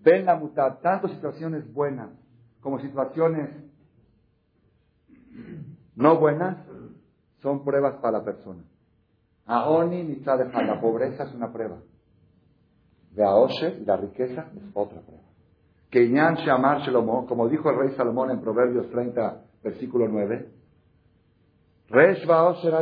ven 0.02 0.26
la 0.26 0.36
mutar, 0.36 0.80
tanto 0.80 1.08
situaciones 1.08 1.72
buenas 1.72 2.10
como 2.60 2.78
situaciones 2.78 3.48
no 5.96 6.18
buenas, 6.18 6.56
son 7.42 7.64
pruebas 7.64 7.96
para 7.96 8.18
la 8.18 8.24
persona. 8.24 8.62
Aoni 9.50 10.04
ni 10.04 10.14
la 10.22 10.80
pobreza 10.80 11.24
es 11.24 11.34
una 11.34 11.52
prueba. 11.52 11.78
De 13.10 13.24
Aoshe 13.24 13.80
y 13.80 13.84
la 13.84 13.96
riqueza 13.96 14.48
es 14.54 14.62
otra 14.74 15.00
prueba. 15.00 15.24
Iñan 16.04 16.36
Shamar 16.36 16.82
Shlomo, 16.82 17.26
como 17.26 17.48
dijo 17.48 17.68
el 17.68 17.78
rey 17.78 17.96
Salomón 17.96 18.30
en 18.30 18.40
Proverbios 18.40 18.88
30, 18.90 19.42
versículo 19.64 20.06
9, 20.06 20.52
Resh 21.88 22.24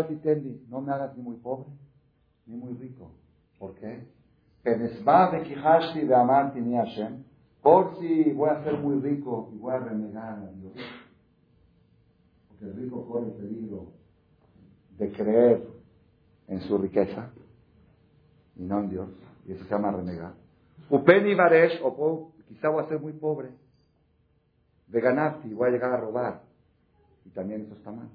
Titendi, 0.09 0.67
no 0.69 0.83
me 0.83 0.93
hagas 0.93 1.17
ni 1.17 1.23
muy 1.23 1.37
pobre 1.37 1.71
ni 2.45 2.59
muy 2.59 2.75
rico. 2.75 3.13
¿Por 3.59 3.75
qué? 3.77 4.07
Por 7.63 7.99
si 7.99 8.31
voy 8.33 8.51
a 8.51 8.63
ser 8.63 8.79
muy 8.79 9.01
rico 9.01 9.51
y 9.55 9.57
voy 9.57 9.73
a 9.73 9.79
renegar 9.79 10.39
a 10.39 10.53
Dios. 10.53 10.75
Porque 12.49 12.65
el 12.67 12.77
rico 12.77 13.07
corre 13.09 13.29
el 13.29 13.33
peligro 13.33 13.87
de 14.99 15.11
creer 15.13 15.78
en 16.49 16.61
su 16.63 16.79
riqueza 16.79 17.31
y 18.57 18.65
no 18.65 18.81
en 18.81 18.91
Dios. 18.91 19.09
Y 19.47 19.53
eso 19.53 19.65
se 19.65 19.71
llama 19.71 19.93
renegar. 19.93 20.33
Upeni 20.91 21.35
Baresh, 21.35 21.81
o 21.83 22.33
quizá 22.49 22.69
voy 22.71 22.85
a 22.85 22.89
ser 22.89 22.99
muy 23.01 23.13
pobre. 23.13 23.51
De 24.87 25.01
ganarte 25.01 25.47
y 25.47 25.55
voy 25.55 25.69
a 25.69 25.73
llegar 25.73 25.93
a 25.93 25.99
robar. 25.99 26.43
Y 27.25 27.31
también 27.31 27.63
eso 27.63 27.75
está 27.75 27.91
mal. 27.91 28.09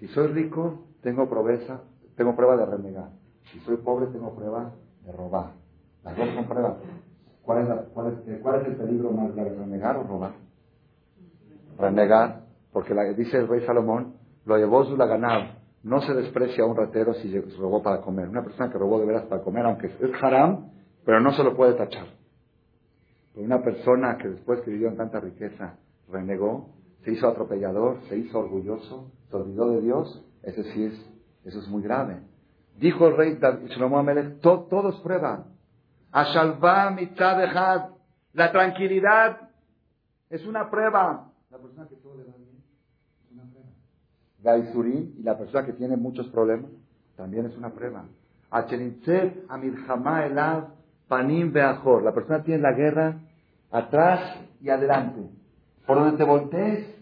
Si 0.00 0.08
soy 0.08 0.28
rico, 0.28 0.86
tengo 1.02 1.28
proveza, 1.28 1.82
tengo 2.16 2.34
prueba 2.34 2.56
de 2.56 2.66
renegar. 2.66 3.10
Si 3.52 3.60
soy 3.60 3.76
pobre, 3.76 4.06
tengo 4.06 4.34
prueba 4.34 4.72
de 5.04 5.12
robar. 5.12 5.52
Las 6.02 6.16
dos 6.16 6.28
son 6.34 6.46
pruebas. 6.46 6.76
¿Cuál 7.42 7.62
es, 7.62 8.28
es 8.28 8.66
el 8.66 8.76
peligro 8.76 9.10
más 9.12 9.34
grave, 9.34 9.50
renegar 9.50 9.96
o 9.98 10.02
robar? 10.02 10.32
Renegar, 11.78 12.44
porque 12.72 12.94
la, 12.94 13.04
dice 13.12 13.36
el 13.36 13.46
rey 13.46 13.64
Salomón, 13.66 14.14
lo 14.46 14.56
llevó 14.56 14.84
su 14.84 14.96
la 14.96 15.06
ganado 15.06 15.55
no 15.86 16.02
se 16.02 16.14
desprecia 16.14 16.64
a 16.64 16.66
un 16.66 16.76
ratero 16.76 17.14
si 17.14 17.38
robó 17.58 17.80
para 17.80 18.00
comer. 18.00 18.28
Una 18.28 18.42
persona 18.42 18.72
que 18.72 18.76
robó 18.76 18.98
de 18.98 19.06
veras 19.06 19.26
para 19.26 19.40
comer, 19.42 19.64
aunque 19.66 19.86
es 19.86 19.94
haram, 20.20 20.72
pero 21.04 21.20
no 21.20 21.32
se 21.32 21.44
lo 21.44 21.56
puede 21.56 21.74
tachar. 21.74 22.08
Pero 23.32 23.46
una 23.46 23.62
persona 23.62 24.18
que 24.18 24.26
después 24.26 24.62
que 24.62 24.72
vivió 24.72 24.88
en 24.88 24.96
tanta 24.96 25.20
riqueza 25.20 25.78
renegó, 26.10 26.70
se 27.04 27.12
hizo 27.12 27.28
atropellador, 27.28 28.00
se 28.08 28.18
hizo 28.18 28.40
orgulloso, 28.40 29.12
se 29.30 29.36
olvidó 29.36 29.70
de 29.70 29.80
Dios, 29.82 30.26
ese 30.42 30.64
sí 30.72 30.86
es, 30.86 31.10
eso 31.44 31.60
es 31.60 31.68
muy 31.68 31.84
grave. 31.84 32.20
Dijo 32.78 33.06
el 33.06 33.16
rey 33.16 33.38
Shlomo 33.68 34.00
Amelech, 34.00 34.40
todos 34.40 35.00
prueban. 35.02 35.44
Ashalva 36.10 36.96
la 38.32 38.52
tranquilidad 38.52 39.50
es 40.30 40.44
una 40.46 40.68
prueba. 40.68 41.30
La 41.48 41.58
persona 41.58 41.86
que 41.86 41.94
todo 41.94 42.16
le 42.16 42.24
va 42.24 42.34
bien 42.36 42.56
es 43.24 43.30
una 43.30 43.44
prueba 43.44 43.70
y 44.54 45.22
la 45.22 45.36
persona 45.36 45.66
que 45.66 45.72
tiene 45.72 45.96
muchos 45.96 46.28
problemas, 46.28 46.70
también 47.16 47.46
es 47.46 47.56
una 47.56 47.70
prueba. 47.70 48.04
Panim 51.08 51.52
La 51.52 52.12
persona 52.12 52.42
tiene 52.42 52.60
la 52.62 52.72
guerra 52.72 53.20
atrás 53.70 54.40
y 54.60 54.68
adelante. 54.68 55.28
Por 55.86 55.98
donde 55.98 56.16
te 56.16 56.24
voltees, 56.24 56.96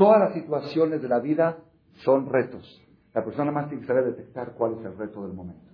Todas 0.00 0.18
las 0.18 0.32
situaciones 0.32 1.02
de 1.02 1.08
la 1.08 1.18
vida 1.18 1.58
son 2.04 2.30
retos. 2.30 2.64
La 3.12 3.22
persona 3.22 3.50
más 3.50 3.68
tiene 3.68 3.82
que 3.82 3.86
saber 3.86 4.06
detectar 4.06 4.52
cuál 4.52 4.78
es 4.78 4.86
el 4.86 4.96
reto 4.96 5.22
del 5.26 5.34
momento. 5.34 5.70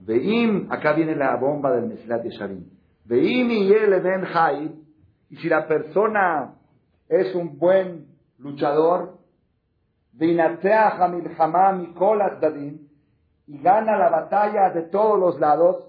Veim, 0.00 0.66
acá 0.72 0.94
viene 0.94 1.14
la 1.14 1.36
bomba 1.36 1.72
del 1.72 1.88
Mesilat 1.88 2.24
Yesharim. 2.24 2.64
Veim 3.04 3.50
y 3.50 3.70
el 3.70 4.00
Ben 4.00 4.24
y 5.28 5.36
si 5.36 5.48
la 5.50 5.66
persona 5.68 6.54
es 7.08 7.34
un 7.34 7.58
buen 7.58 8.06
luchador, 8.38 9.18
y 10.18 10.34
gana 13.58 13.98
la 13.98 14.08
batalla 14.08 14.70
de 14.70 14.82
todos 14.82 15.18
los 15.18 15.40
lados, 15.40 15.88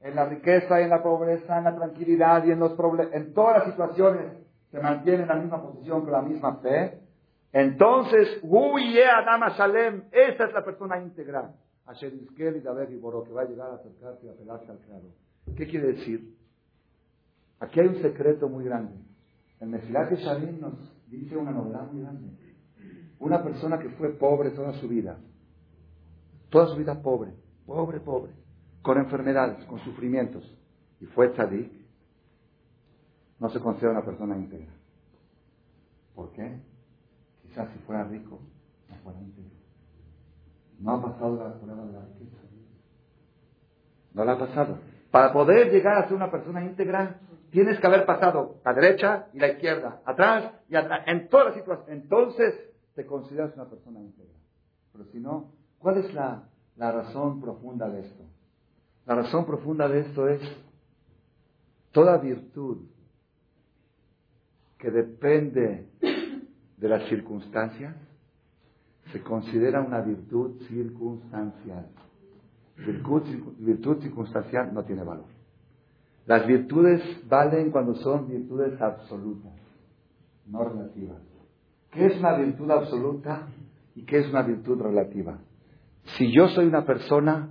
en 0.00 0.14
la 0.16 0.26
riqueza 0.26 0.80
y 0.80 0.84
en 0.84 0.90
la 0.90 1.02
pobreza, 1.02 1.58
en 1.58 1.64
la 1.64 1.76
tranquilidad 1.76 2.44
y 2.44 2.50
en 2.50 2.58
los 2.58 2.72
problemas, 2.72 3.14
en 3.14 3.32
todas 3.32 3.58
las 3.58 3.68
situaciones 3.68 4.32
se 4.70 4.80
mantiene 4.80 5.22
en 5.22 5.28
la 5.28 5.36
misma 5.36 5.62
posición 5.62 6.02
con 6.02 6.12
la 6.12 6.22
misma 6.22 6.56
fe, 6.56 7.02
entonces, 7.52 8.40
Adama 8.42 9.50
Shalem, 9.50 10.04
esa 10.10 10.44
es 10.44 10.52
la 10.54 10.64
persona 10.64 10.98
íntegra, 10.98 11.52
que 13.24 13.32
va 13.32 13.42
a 13.42 13.44
llegar 13.44 13.70
a 13.70 13.74
acercarse 13.74 14.26
y 14.26 14.30
a 14.30 14.32
pegarse 14.32 14.70
al 14.70 14.78
Creador. 14.78 15.10
¿Qué 15.56 15.66
quiere 15.66 15.88
decir? 15.88 16.34
Aquí 17.60 17.80
hay 17.80 17.88
un 17.88 18.00
secreto 18.00 18.48
muy 18.48 18.64
grande. 18.64 18.94
El 19.62 19.68
Mesilat 19.68 20.12
Shalim 20.12 20.60
nos 20.60 20.74
dice 21.06 21.36
una 21.36 21.52
novedad 21.52 21.88
muy 21.92 22.02
grande. 22.02 22.36
Una 23.20 23.44
persona 23.44 23.78
que 23.78 23.90
fue 23.90 24.08
pobre 24.08 24.50
toda 24.50 24.72
su 24.80 24.88
vida, 24.88 25.20
toda 26.50 26.66
su 26.66 26.76
vida 26.76 27.00
pobre, 27.00 27.32
pobre, 27.64 28.00
pobre, 28.00 28.32
con 28.82 28.98
enfermedades, 28.98 29.64
con 29.66 29.78
sufrimientos, 29.84 30.42
y 30.98 31.06
fue 31.06 31.28
tzadik, 31.28 31.70
no 33.38 33.50
se 33.50 33.60
considera 33.60 33.92
una 33.92 34.04
persona 34.04 34.36
íntegra. 34.36 34.74
¿Por 36.16 36.32
qué? 36.32 36.60
Quizás 37.42 37.72
si 37.72 37.78
fuera 37.86 38.02
rico, 38.02 38.40
no 38.88 38.96
fuera 38.96 39.20
íntegro. 39.20 39.52
No 40.80 40.94
ha 40.94 41.02
pasado 41.02 41.36
la 41.36 41.54
prueba 41.60 41.86
de 41.86 41.92
la 41.92 42.04
riqueza. 42.06 42.36
No 44.12 44.24
la 44.24 44.32
ha 44.32 44.38
pasado. 44.40 44.80
Para 45.12 45.32
poder 45.32 45.70
llegar 45.70 45.98
a 45.98 46.08
ser 46.08 46.16
una 46.16 46.32
persona 46.32 46.64
íntegra, 46.64 47.20
tienes 47.52 47.78
que 47.78 47.86
haber 47.86 48.06
pasado 48.06 48.56
la 48.64 48.72
derecha 48.72 49.28
y 49.34 49.38
la 49.38 49.48
izquierda, 49.48 50.00
atrás 50.06 50.54
y 50.68 50.74
atrás, 50.74 51.02
en 51.06 51.28
todas 51.28 51.48
las 51.48 51.54
situaciones. 51.56 52.02
Entonces 52.02 52.54
te 52.94 53.06
consideras 53.06 53.54
una 53.54 53.66
persona 53.66 54.00
íntegra. 54.00 54.32
Pero 54.92 55.04
si 55.06 55.20
no, 55.20 55.52
¿cuál 55.78 55.98
es 55.98 56.12
la, 56.14 56.48
razón 56.76 57.40
profunda 57.40 57.88
de 57.88 58.00
esto? 58.00 58.24
La 59.06 59.14
razón 59.14 59.44
profunda 59.44 59.86
de 59.86 60.00
esto 60.00 60.28
es 60.28 60.40
toda 61.92 62.16
virtud 62.16 62.86
que 64.78 64.90
depende 64.90 65.86
de 66.78 66.88
las 66.88 67.06
circunstancias 67.08 67.94
se 69.12 69.22
considera 69.22 69.82
una 69.82 70.00
virtud 70.00 70.58
circunstancial. 70.68 71.86
Virtud 72.78 74.00
circunstancial 74.00 74.72
no 74.72 74.84
tiene 74.84 75.04
valor. 75.04 75.41
Las 76.26 76.46
virtudes 76.46 77.02
valen 77.28 77.70
cuando 77.70 77.94
son 77.96 78.28
virtudes 78.28 78.80
absolutas, 78.80 79.52
no 80.46 80.64
relativas. 80.64 81.18
¿Qué 81.90 82.06
es 82.06 82.18
una 82.18 82.34
virtud 82.34 82.70
absoluta 82.70 83.48
y 83.94 84.04
qué 84.04 84.20
es 84.20 84.28
una 84.30 84.42
virtud 84.42 84.80
relativa? 84.80 85.38
Si 86.16 86.32
yo 86.32 86.48
soy 86.48 86.66
una 86.66 86.84
persona 86.86 87.50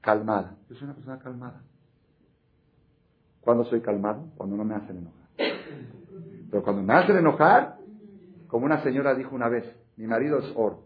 calmada, 0.00 0.56
yo 0.68 0.76
soy 0.76 0.84
una 0.84 0.94
persona 0.94 1.18
calmada. 1.18 1.62
¿Cuándo 3.40 3.64
soy 3.64 3.80
calmado? 3.80 4.26
Cuando 4.36 4.56
no 4.56 4.64
me 4.64 4.74
hacen 4.74 4.98
enojar. 4.98 5.28
Pero 6.50 6.62
cuando 6.62 6.82
me 6.82 6.94
hacen 6.94 7.16
enojar, 7.16 7.78
como 8.46 8.66
una 8.66 8.82
señora 8.82 9.14
dijo 9.14 9.34
una 9.34 9.48
vez, 9.48 9.64
mi 9.96 10.06
marido 10.06 10.38
es 10.38 10.52
oro, 10.54 10.84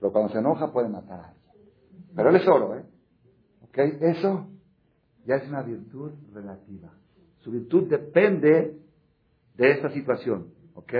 pero 0.00 0.12
cuando 0.12 0.32
se 0.32 0.38
enoja 0.38 0.72
puede 0.72 0.88
matar 0.88 1.20
a 1.20 1.28
alguien. 1.28 1.44
Pero 2.14 2.30
él 2.30 2.36
es 2.36 2.48
oro, 2.48 2.76
¿eh? 2.76 2.84
¿Ok? 3.62 3.78
Eso 3.78 4.48
ya 5.26 5.36
es 5.36 5.48
una 5.48 5.62
virtud 5.62 6.12
relativa. 6.32 6.90
Su 7.40 7.50
virtud 7.50 7.88
depende 7.88 8.78
de 9.56 9.70
esa 9.70 9.90
situación. 9.90 10.48
¿Ok? 10.74 10.92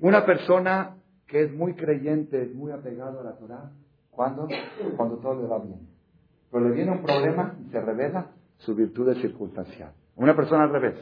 Una 0.00 0.24
persona 0.24 0.96
que 1.26 1.44
es 1.44 1.52
muy 1.52 1.74
creyente, 1.74 2.42
es 2.42 2.54
muy 2.54 2.72
apegado 2.72 3.20
a 3.20 3.24
la 3.24 3.36
Torah, 3.36 3.70
¿cuándo? 4.10 4.48
Cuando 4.96 5.18
todo 5.18 5.40
le 5.40 5.46
va 5.46 5.58
bien. 5.58 5.88
Pero 6.50 6.68
le 6.68 6.74
viene 6.74 6.90
un 6.90 7.02
problema 7.02 7.54
y 7.64 7.70
se 7.70 7.80
revela, 7.80 8.32
su 8.58 8.74
virtud 8.74 9.08
es 9.10 9.18
circunstancial. 9.18 9.92
Una 10.16 10.34
persona 10.34 10.64
al 10.64 10.72
revés. 10.72 10.96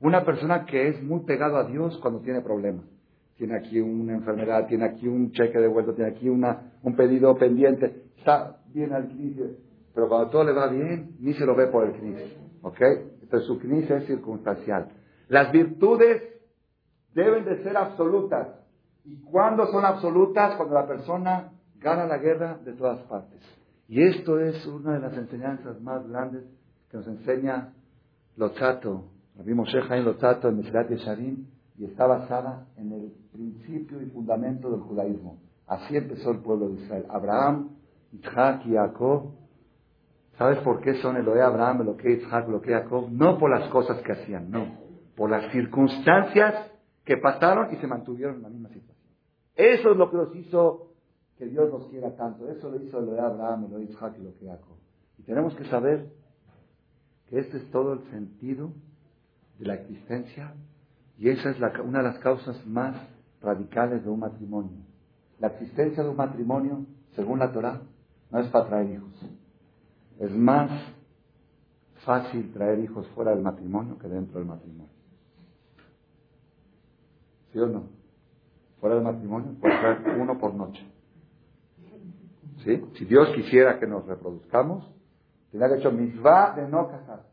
Una 0.00 0.24
persona 0.24 0.64
que 0.64 0.88
es 0.88 1.02
muy 1.02 1.20
pegado 1.20 1.56
a 1.56 1.64
Dios 1.64 1.98
cuando 1.98 2.20
tiene 2.20 2.40
problemas. 2.40 2.84
Tiene 3.36 3.56
aquí 3.56 3.80
una 3.80 4.14
enfermedad, 4.14 4.66
tiene 4.68 4.84
aquí 4.84 5.08
un 5.08 5.32
cheque 5.32 5.58
de 5.58 5.66
vuelta, 5.66 5.94
tiene 5.94 6.10
aquí 6.10 6.28
una, 6.28 6.72
un 6.82 6.94
pedido 6.94 7.36
pendiente. 7.36 8.04
Está 8.18 8.58
bien 8.72 8.92
al 8.92 9.08
crisis. 9.08 9.56
Pero 9.94 10.08
cuando 10.08 10.30
todo 10.30 10.44
le 10.44 10.52
va 10.52 10.68
bien, 10.68 11.16
ni 11.20 11.34
se 11.34 11.44
lo 11.44 11.54
ve 11.54 11.66
por 11.66 11.84
el 11.84 11.92
crisis. 11.92 12.36
¿Ok? 12.62 12.80
Entonces 13.22 13.46
su 13.46 13.58
crisis 13.58 13.90
es 13.90 14.06
circunstancial. 14.06 14.88
Las 15.28 15.52
virtudes 15.52 16.22
deben 17.14 17.44
de 17.44 17.62
ser 17.62 17.76
absolutas. 17.76 18.48
¿Y 19.04 19.20
cuándo 19.22 19.66
son 19.66 19.84
absolutas? 19.84 20.56
Cuando 20.56 20.74
la 20.74 20.86
persona 20.86 21.52
gana 21.78 22.06
la 22.06 22.18
guerra 22.18 22.58
de 22.64 22.72
todas 22.72 23.00
partes. 23.04 23.40
Y 23.88 24.02
esto 24.02 24.40
es 24.40 24.64
una 24.66 24.94
de 24.94 25.00
las 25.00 25.16
enseñanzas 25.16 25.80
más 25.80 26.06
grandes 26.08 26.44
que 26.90 26.96
nos 26.96 27.06
enseña 27.06 27.72
Lozato, 28.36 29.04
Rabbi 29.36 29.54
Moshe 29.54 29.78
Haim 29.90 30.04
Lozato 30.04 30.48
en 30.48 30.58
Mesirat 30.58 30.88
Yesharim, 30.88 31.46
y 31.76 31.84
está 31.84 32.06
basada 32.06 32.66
en 32.76 32.92
el 32.92 33.12
principio 33.32 34.00
y 34.00 34.06
fundamento 34.06 34.70
del 34.70 34.80
judaísmo. 34.80 35.38
Así 35.66 35.96
empezó 35.96 36.30
el 36.30 36.38
pueblo 36.38 36.68
de 36.68 36.82
Israel. 36.82 37.06
Abraham, 37.08 37.70
Isaac 38.12 38.62
y 38.66 38.74
Jacob. 38.74 39.32
¿Sabes 40.42 40.58
por 40.64 40.80
qué 40.80 40.94
son 40.94 41.16
Eloé 41.16 41.40
Abraham, 41.40 41.82
Eloé 41.82 42.14
Isaac, 42.14 42.48
Eloé 42.48 42.62
Jacob? 42.66 43.08
No 43.12 43.38
por 43.38 43.48
las 43.48 43.70
cosas 43.70 44.02
que 44.02 44.10
hacían, 44.10 44.50
no. 44.50 44.76
Por 45.14 45.30
las 45.30 45.52
circunstancias 45.52 46.68
que 47.04 47.16
pasaron 47.16 47.72
y 47.72 47.76
se 47.76 47.86
mantuvieron 47.86 48.38
en 48.38 48.42
la 48.42 48.48
misma 48.48 48.68
situación. 48.70 49.14
Eso 49.54 49.92
es 49.92 49.96
lo 49.96 50.10
que 50.10 50.16
los 50.16 50.34
hizo 50.34 50.94
que 51.38 51.46
Dios 51.46 51.70
nos 51.70 51.86
quiera 51.90 52.16
tanto. 52.16 52.50
Eso 52.50 52.70
lo 52.70 52.82
hizo 52.82 52.98
Eloé 52.98 53.20
Abraham, 53.20 53.66
Eloé 53.66 53.84
Isaac 53.84 54.14
Eloé 54.18 54.34
Jacob. 54.44 54.78
Y 55.16 55.22
tenemos 55.22 55.54
que 55.54 55.64
saber 55.66 56.08
que 57.28 57.38
este 57.38 57.58
es 57.58 57.70
todo 57.70 57.92
el 57.92 58.00
sentido 58.10 58.72
de 59.60 59.66
la 59.66 59.74
existencia 59.74 60.54
y 61.18 61.28
esa 61.28 61.50
es 61.50 61.56
una 61.84 61.98
de 61.98 62.04
las 62.04 62.18
causas 62.18 62.66
más 62.66 62.96
radicales 63.40 64.02
de 64.02 64.10
un 64.10 64.18
matrimonio. 64.18 64.78
La 65.38 65.46
existencia 65.46 66.02
de 66.02 66.08
un 66.08 66.16
matrimonio, 66.16 66.84
según 67.14 67.38
la 67.38 67.52
Torah, 67.52 67.80
no 68.32 68.40
es 68.40 68.48
para 68.48 68.66
traer 68.66 68.90
hijos. 68.90 69.12
Es 70.18 70.30
más 70.30 70.70
fácil 72.04 72.52
traer 72.52 72.80
hijos 72.80 73.06
fuera 73.08 73.32
del 73.32 73.42
matrimonio 73.42 73.98
que 73.98 74.08
dentro 74.08 74.38
del 74.38 74.48
matrimonio. 74.48 74.92
¿Sí 77.52 77.58
o 77.58 77.66
no? 77.66 77.84
Fuera 78.80 78.96
del 78.96 79.04
matrimonio 79.04 79.54
puede 79.60 79.78
traer 79.78 80.20
uno 80.20 80.38
por 80.38 80.54
noche. 80.54 80.86
¿Sí? 82.64 82.82
Si 82.94 83.04
Dios 83.04 83.28
quisiera 83.34 83.78
que 83.78 83.86
nos 83.86 84.06
reproduzcamos, 84.06 84.92
Tenía 85.52 85.68
que 85.68 85.74
hecho 85.74 85.92
misvá 85.92 86.54
de 86.56 86.66
no 86.66 86.88
casar. 86.88 87.26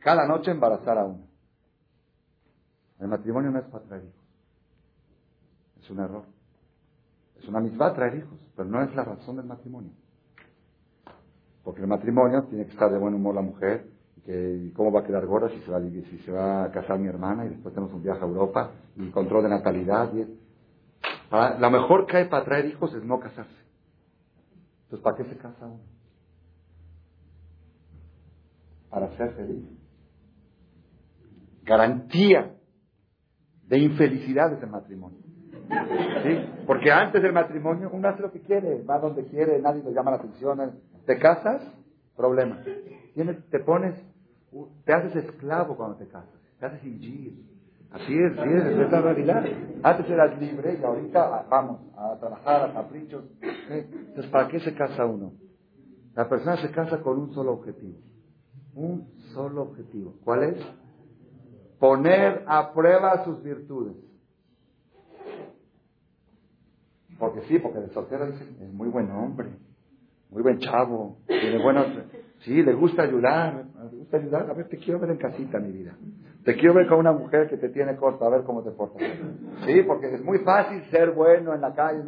Cada 0.00 0.26
noche 0.26 0.50
embarazar 0.50 0.98
a 0.98 1.04
uno. 1.04 1.24
El 2.98 3.06
matrimonio 3.06 3.52
no 3.52 3.60
es 3.60 3.66
para 3.66 3.84
traer 3.84 4.04
hijos. 4.04 4.24
Es 5.80 5.90
un 5.90 6.00
error. 6.00 6.24
Es 7.36 7.46
una 7.46 7.60
misvá 7.60 7.94
traer 7.94 8.16
hijos, 8.16 8.38
pero 8.56 8.68
no 8.68 8.82
es 8.82 8.92
la 8.96 9.04
razón 9.04 9.36
del 9.36 9.46
matrimonio. 9.46 9.92
Porque 11.66 11.82
el 11.82 11.88
matrimonio 11.88 12.44
tiene 12.44 12.64
que 12.64 12.70
estar 12.70 12.90
de 12.90 12.96
buen 12.96 13.12
humor 13.12 13.34
la 13.34 13.42
mujer, 13.42 13.88
que 14.24 14.72
cómo 14.74 14.92
va 14.92 15.00
a 15.00 15.04
quedar 15.04 15.26
gorda 15.26 15.48
si 15.50 15.58
se 15.60 15.70
va, 15.70 15.80
si 15.80 16.18
se 16.24 16.30
va 16.30 16.64
a 16.64 16.70
casar 16.70 16.98
mi 16.98 17.08
hermana 17.08 17.44
y 17.44 17.48
después 17.48 17.74
tenemos 17.74 17.92
un 17.92 18.04
viaje 18.04 18.20
a 18.22 18.26
Europa 18.26 18.70
y 18.94 19.10
control 19.10 19.42
de 19.42 19.48
natalidad. 19.48 20.12
Y 20.14 20.24
la 21.32 21.68
mejor 21.68 22.06
que 22.06 22.18
hay 22.18 22.28
para 22.28 22.44
traer 22.44 22.66
hijos 22.66 22.94
es 22.94 23.04
no 23.04 23.18
casarse. 23.18 23.50
Entonces, 24.84 25.02
¿para 25.02 25.16
qué 25.16 25.24
se 25.24 25.36
casa 25.36 25.66
uno? 25.66 25.96
para 28.96 29.14
ser 29.16 29.32
feliz. 29.32 29.62
Garantía 31.64 32.54
de 33.66 33.78
infelicidad 33.78 34.52
es 34.52 34.70
matrimonio. 34.70 35.18
Porque 36.66 36.90
antes 36.90 37.20
del 37.20 37.34
matrimonio 37.34 37.90
uno 37.92 38.08
hace 38.08 38.22
lo 38.22 38.32
que 38.32 38.40
quiere, 38.40 38.82
va 38.84 38.98
donde 38.98 39.24
quiere, 39.26 39.60
nadie 39.60 39.82
le 39.82 39.92
llama 39.92 40.12
la 40.12 40.16
atención. 40.16 40.60
Te 41.06 41.18
casas, 41.18 41.62
problema. 42.16 42.62
te 42.64 43.58
pones, 43.60 43.94
te 44.84 44.92
haces 44.92 45.16
esclavo 45.24 45.76
cuando 45.76 45.96
te 45.96 46.06
casas, 46.08 46.34
te 46.58 46.66
haces 46.66 46.84
ingir. 46.84 47.56
Así 47.90 48.18
es, 48.18 48.32
sí 48.34 48.48
es, 48.52 48.64
es 48.66 48.90
la 48.90 49.00
realidad. 49.00 49.44
Antes 49.82 50.10
eras 50.10 50.38
libre 50.40 50.78
y 50.80 50.84
ahorita 50.84 51.38
ah, 51.38 51.46
vamos 51.48 51.80
a 51.96 52.18
trabajar 52.18 52.70
a 52.70 52.74
caprichos. 52.74 53.24
Entonces, 53.40 54.26
¿para 54.30 54.48
qué 54.48 54.60
se 54.60 54.74
casa 54.74 55.06
uno? 55.06 55.32
La 56.14 56.28
persona 56.28 56.56
se 56.56 56.70
casa 56.72 57.00
con 57.00 57.18
un 57.18 57.32
solo 57.32 57.52
objetivo 57.52 57.98
un 58.76 59.08
solo 59.32 59.62
objetivo. 59.62 60.14
¿Cuál 60.22 60.44
es? 60.44 60.66
Poner 61.80 62.44
a 62.46 62.72
prueba 62.72 63.24
sus 63.24 63.42
virtudes. 63.42 63.96
Porque 67.18 67.40
sí, 67.48 67.58
porque 67.58 67.78
el 67.78 67.90
soltero 67.90 68.30
dice, 68.30 68.44
es 68.60 68.72
muy 68.72 68.88
buen 68.88 69.10
hombre, 69.10 69.48
muy 70.30 70.42
buen 70.42 70.58
chavo, 70.58 71.18
tiene 71.26 71.62
buenos... 71.62 71.86
Sí, 72.40 72.62
le 72.62 72.74
gusta 72.74 73.02
ayudar, 73.02 73.64
le 73.90 73.98
gusta 73.98 74.18
ayudar. 74.18 74.50
A 74.50 74.52
ver, 74.52 74.68
te 74.68 74.76
quiero 74.76 75.00
ver 75.00 75.10
en 75.10 75.16
casita, 75.16 75.58
mi 75.58 75.72
vida. 75.72 75.96
Te 76.44 76.54
quiero 76.54 76.74
ver 76.74 76.86
con 76.86 76.98
una 76.98 77.12
mujer 77.12 77.48
que 77.48 77.56
te 77.56 77.70
tiene 77.70 77.96
corta, 77.96 78.26
a 78.26 78.28
ver 78.28 78.42
cómo 78.44 78.62
te 78.62 78.70
portas. 78.70 79.02
Sí, 79.64 79.82
porque 79.82 80.14
es 80.14 80.22
muy 80.22 80.38
fácil 80.40 80.84
ser 80.90 81.12
bueno 81.12 81.54
en 81.54 81.60
la 81.60 81.74
calle. 81.74 82.02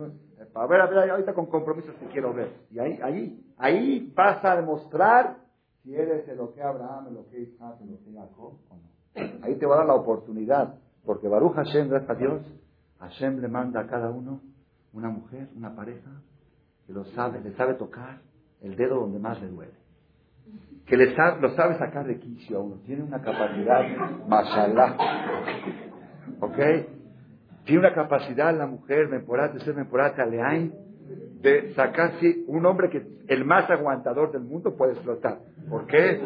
A 0.54 0.66
ver, 0.66 0.80
a 0.80 0.86
ver, 0.86 1.10
ahorita 1.10 1.34
con 1.34 1.46
compromisos 1.46 1.94
te 1.96 2.06
quiero 2.06 2.32
ver. 2.34 2.52
Y 2.70 2.78
ahí, 2.78 2.98
ahí, 3.02 3.40
ahí 3.56 4.12
pasa 4.14 4.52
a 4.52 4.56
demostrar 4.56 5.38
si 5.82 5.94
eres 5.94 6.28
lo 6.36 6.52
que 6.52 6.62
Abraham, 6.62 7.14
lo 7.14 7.26
que 7.28 7.40
Isaac, 7.40 7.76
lo 7.80 7.98
que 8.04 8.12
Jacob, 8.12 8.52
o 8.68 8.76
no. 8.76 9.44
Ahí 9.44 9.56
te 9.56 9.66
va 9.66 9.76
a 9.76 9.78
dar 9.78 9.86
la 9.86 9.94
oportunidad, 9.94 10.74
porque 11.04 11.28
Baruch 11.28 11.54
Hashem, 11.54 11.88
gracias 11.88 12.10
a 12.10 12.14
Dios, 12.14 12.42
Hashem 13.00 13.40
le 13.40 13.48
manda 13.48 13.80
a 13.80 13.86
cada 13.86 14.10
uno 14.10 14.40
una 14.92 15.08
mujer, 15.08 15.48
una 15.56 15.74
pareja, 15.74 16.10
que 16.88 16.94
lo 16.94 17.04
sabe, 17.04 17.38
le 17.42 17.52
sabe 17.52 17.74
tocar 17.74 18.18
el 18.62 18.74
dedo 18.74 19.00
donde 19.00 19.18
más 19.18 19.38
le 19.42 19.48
duele. 19.48 19.74
Que 20.86 20.96
le 20.96 21.14
sabe, 21.14 21.42
lo 21.42 21.50
sabe 21.50 21.76
sacar 21.76 22.06
de 22.06 22.18
quicio 22.18 22.56
a 22.56 22.60
uno. 22.62 22.76
Tiene 22.86 23.02
una 23.02 23.20
capacidad, 23.20 23.84
mashallah. 24.26 24.96
¿Ok? 26.40 26.56
Tiene 27.64 27.80
una 27.80 27.92
capacidad 27.92 28.56
la 28.56 28.66
mujer, 28.66 29.06
memporate, 29.08 29.60
ser 29.60 29.74
memporate, 29.74 30.22
aleain, 30.22 30.72
de 31.42 31.74
sacarse 31.74 32.38
un 32.46 32.64
hombre 32.64 32.88
que 32.88 33.06
el 33.28 33.44
más 33.44 33.68
aguantador 33.68 34.32
del 34.32 34.44
mundo 34.44 34.74
puede 34.74 34.92
explotar. 34.94 35.40
¿Por 35.68 35.84
qué? 35.86 36.22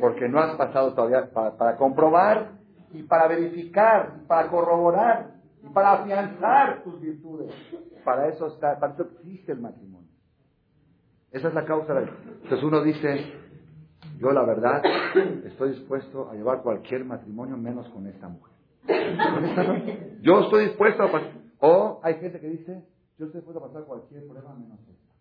Porque 0.00 0.26
no 0.26 0.40
has 0.40 0.56
pasado 0.56 0.94
todavía 0.94 1.28
para, 1.30 1.76
comprobar 1.76 2.52
y 2.94 3.02
para 3.02 3.28
verificar, 3.28 4.22
para 4.26 4.48
corroborar 4.48 5.32
y 5.62 5.68
para 5.68 5.92
afianzar 5.92 6.82
tus 6.82 6.98
virtudes. 6.98 7.52
Para 8.04 8.28
eso 8.28 8.46
está, 8.48 8.78
para 8.78 8.94
eso 8.94 9.02
existe 9.02 9.52
el 9.52 9.60
matrimonio. 9.60 10.08
Esa 11.30 11.48
es 11.48 11.54
la 11.54 11.64
causa. 11.64 11.94
De... 11.94 12.08
Entonces 12.42 12.62
uno 12.62 12.82
dice, 12.82 13.32
yo 14.18 14.30
la 14.30 14.44
verdad 14.44 14.82
estoy 15.44 15.70
dispuesto 15.70 16.30
a 16.30 16.34
llevar 16.34 16.62
cualquier 16.62 17.04
matrimonio 17.04 17.56
menos 17.56 17.88
con 17.90 18.06
esta 18.06 18.28
mujer. 18.28 18.52
Yo 20.22 20.40
estoy 20.40 20.66
dispuesto 20.66 21.02
a 21.04 21.10
O 21.60 22.00
hay 22.02 22.14
gente 22.14 22.40
que 22.40 22.48
dice, 22.48 22.84
yo 23.18 23.26
estoy 23.26 23.40
dispuesto 23.40 23.64
a 23.64 23.68
pasar 23.68 23.84
cualquier 23.84 24.26
prueba 24.26 24.54
menos 24.54 24.78
esta. 24.80 25.14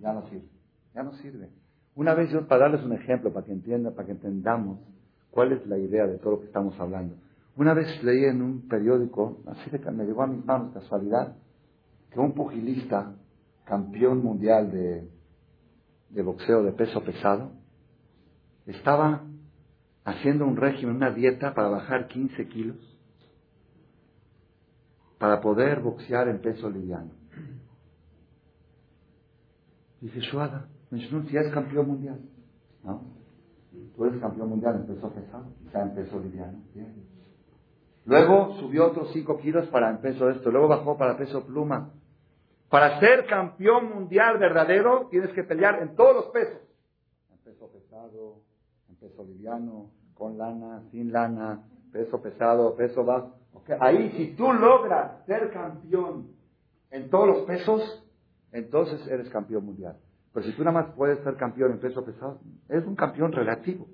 Ya 0.00 0.12
no 0.12 0.28
sirve. 0.28 0.48
Ya 0.94 1.02
no 1.02 1.12
sirve. 1.14 1.48
Una 1.94 2.14
vez 2.14 2.30
yo, 2.30 2.46
para 2.46 2.62
darles 2.62 2.84
un 2.84 2.92
ejemplo, 2.92 3.32
para 3.32 3.46
que 3.46 3.52
entiendan, 3.52 3.94
para 3.94 4.06
que 4.06 4.12
entendamos 4.12 4.80
cuál 5.30 5.52
es 5.52 5.66
la 5.66 5.78
idea 5.78 6.06
de 6.06 6.18
todo 6.18 6.32
lo 6.32 6.40
que 6.40 6.46
estamos 6.46 6.78
hablando. 6.80 7.14
Una 7.56 7.72
vez 7.72 8.02
leí 8.02 8.24
en 8.24 8.42
un 8.42 8.68
periódico, 8.68 9.38
así 9.46 9.70
de, 9.70 9.78
me 9.92 10.04
llegó 10.04 10.22
a 10.22 10.26
mis 10.26 10.44
manos 10.44 10.72
casualidad, 10.74 11.36
que 12.14 12.20
un 12.20 12.32
pugilista, 12.32 13.12
campeón 13.64 14.22
mundial 14.22 14.70
de, 14.70 15.10
de 16.10 16.22
boxeo 16.22 16.62
de 16.62 16.72
peso 16.72 17.02
pesado, 17.02 17.50
estaba 18.66 19.24
haciendo 20.04 20.46
un 20.46 20.56
régimen, 20.56 20.96
una 20.96 21.10
dieta 21.10 21.54
para 21.54 21.68
bajar 21.68 22.08
15 22.08 22.48
kilos 22.48 22.76
para 25.18 25.40
poder 25.40 25.80
boxear 25.80 26.28
en 26.28 26.40
peso 26.40 26.70
liviano. 26.70 27.10
Dice 30.00 30.20
Shuada, 30.20 30.68
si 30.90 31.36
es 31.36 31.52
campeón 31.52 31.88
mundial. 31.88 32.20
¿No? 32.82 33.02
Tú 33.96 34.04
eres 34.04 34.20
campeón 34.20 34.50
mundial 34.50 34.76
en 34.76 34.86
peso 34.86 35.10
pesado, 35.10 35.46
está 35.64 35.82
en 35.82 35.94
peso 35.94 36.20
liviano. 36.20 36.58
Luego 38.04 38.56
subió 38.60 38.88
otros 38.88 39.10
5 39.12 39.38
kilos 39.38 39.66
para 39.68 39.90
en 39.90 39.98
peso 39.98 40.28
esto, 40.28 40.50
luego 40.50 40.68
bajó 40.68 40.98
para 40.98 41.16
peso 41.16 41.44
pluma. 41.46 41.90
Para 42.74 42.98
ser 42.98 43.26
campeón 43.26 43.88
mundial 43.94 44.36
verdadero 44.38 45.06
tienes 45.08 45.30
que 45.30 45.44
pelear 45.44 45.80
en 45.80 45.94
todos 45.94 46.12
los 46.12 46.24
pesos. 46.32 46.60
En 47.30 47.38
peso 47.38 47.70
pesado, 47.70 48.40
en 48.88 48.96
peso 48.96 49.22
liviano, 49.22 49.92
con 50.12 50.36
lana, 50.36 50.82
sin 50.90 51.12
lana, 51.12 51.62
peso 51.92 52.20
pesado, 52.20 52.74
peso 52.74 53.04
bajo. 53.04 53.36
Ahí, 53.78 54.10
si 54.16 54.34
tú 54.34 54.52
logras 54.52 55.24
ser 55.24 55.52
campeón 55.52 56.32
en 56.90 57.10
todos 57.10 57.28
los 57.28 57.38
pesos, 57.42 58.04
entonces 58.50 59.06
eres 59.06 59.28
campeón 59.28 59.66
mundial. 59.66 59.96
Pero 60.32 60.44
si 60.44 60.52
tú 60.54 60.64
nada 60.64 60.82
más 60.82 60.94
puedes 60.96 61.22
ser 61.22 61.36
campeón 61.36 61.70
en 61.70 61.78
peso 61.78 62.04
pesado, 62.04 62.40
es 62.68 62.84
un 62.84 62.96
campeón 62.96 63.30
relativo. 63.30 63.86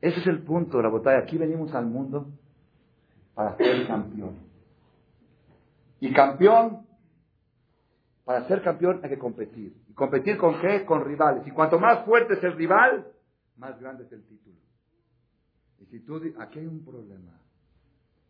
Ese 0.00 0.18
es 0.18 0.26
el 0.26 0.42
punto 0.42 0.78
de 0.78 0.82
la 0.82 0.88
batalla. 0.88 1.18
Aquí 1.18 1.38
venimos 1.38 1.72
al 1.72 1.86
mundo 1.86 2.26
para 3.32 3.56
ser 3.58 3.86
campeón. 3.86 4.38
Y 6.00 6.12
campeón, 6.12 6.90
para 8.24 8.46
ser 8.46 8.62
campeón 8.62 9.00
hay 9.02 9.10
que 9.10 9.18
competir. 9.18 9.76
¿Y 9.88 9.94
competir 9.94 10.38
con 10.38 10.60
qué? 10.60 10.84
Con 10.84 11.04
rivales. 11.04 11.46
Y 11.46 11.50
cuanto 11.50 11.78
más 11.78 12.04
fuerte 12.04 12.34
es 12.34 12.44
el 12.44 12.54
rival, 12.54 13.06
más 13.56 13.80
grande 13.80 14.04
es 14.04 14.12
el 14.12 14.24
título. 14.24 14.56
Y 15.80 15.86
si 15.86 16.00
tú, 16.00 16.20
aquí 16.38 16.60
hay 16.60 16.66
un 16.66 16.84
problema. 16.84 17.40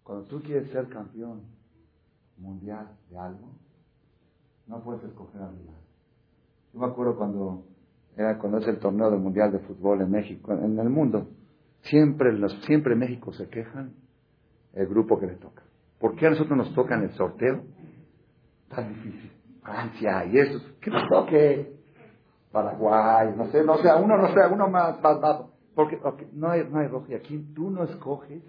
Cuando 0.02 0.26
tú 0.26 0.42
quieres 0.42 0.70
ser 0.70 0.88
campeón 0.88 1.42
mundial 2.38 2.96
de 3.10 3.18
algo, 3.18 3.52
no 4.66 4.82
puedes 4.82 5.04
escoger 5.04 5.42
al 5.42 5.56
rival. 5.56 5.80
Yo 6.72 6.80
me 6.80 6.86
acuerdo 6.86 7.16
cuando 7.16 7.66
era 8.16 8.38
cuando 8.38 8.58
es 8.58 8.68
el 8.68 8.78
torneo 8.78 9.10
del 9.10 9.20
mundial 9.20 9.52
de 9.52 9.58
fútbol 9.60 10.00
en 10.00 10.10
México, 10.10 10.52
en 10.52 10.78
el 10.78 10.90
mundo. 10.90 11.28
Siempre, 11.82 12.32
los, 12.32 12.52
siempre 12.64 12.94
México 12.94 13.32
se 13.32 13.48
quejan 13.48 13.94
el 14.72 14.86
grupo 14.86 15.18
que 15.18 15.26
le 15.26 15.36
toca. 15.36 15.62
¿Por 15.98 16.16
qué 16.16 16.26
a 16.26 16.30
nosotros 16.30 16.56
nos 16.56 16.74
toca 16.74 16.94
en 16.94 17.02
el 17.02 17.12
sorteo? 17.12 17.62
Tan 18.68 18.88
difícil. 18.88 19.41
Francia 19.62 20.24
y 20.26 20.38
eso. 20.38 20.60
Que 20.80 20.90
nos 20.90 21.08
toque 21.08 21.72
Paraguay, 22.50 23.34
no 23.36 23.46
sé, 23.46 23.64
no 23.64 23.78
sé, 23.78 23.88
uno 23.94 24.16
no 24.18 24.28
sé, 24.28 24.40
uno 24.50 24.68
más, 24.68 25.00
más 25.00 25.20
bajo. 25.20 25.52
Porque 25.74 25.98
no 26.32 26.50
hay, 26.50 26.68
no 26.68 26.80
hay 26.80 26.88
rojo. 26.88 27.06
Y 27.08 27.14
aquí 27.14 27.38
tú 27.54 27.70
no 27.70 27.84
escoges, 27.84 28.42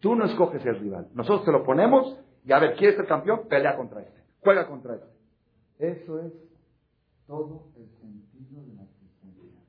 tú 0.00 0.16
no 0.16 0.24
escoges 0.24 0.64
el 0.66 0.80
rival. 0.80 1.08
Nosotros 1.14 1.44
te 1.44 1.52
lo 1.52 1.62
ponemos 1.62 2.18
y 2.44 2.52
a 2.52 2.58
ver, 2.58 2.74
¿quieres 2.76 2.96
ser 2.96 3.06
campeón? 3.06 3.42
Pelea 3.48 3.76
contra 3.76 4.00
este. 4.00 4.20
Juega 4.40 4.66
contra 4.66 4.94
este. 4.94 5.08
Eso 5.78 6.18
es 6.20 6.32
todo 7.26 7.68
el 7.76 7.88
sentido 8.00 8.62
de 8.62 8.74
la 8.74 8.82
existencia. 8.82 9.60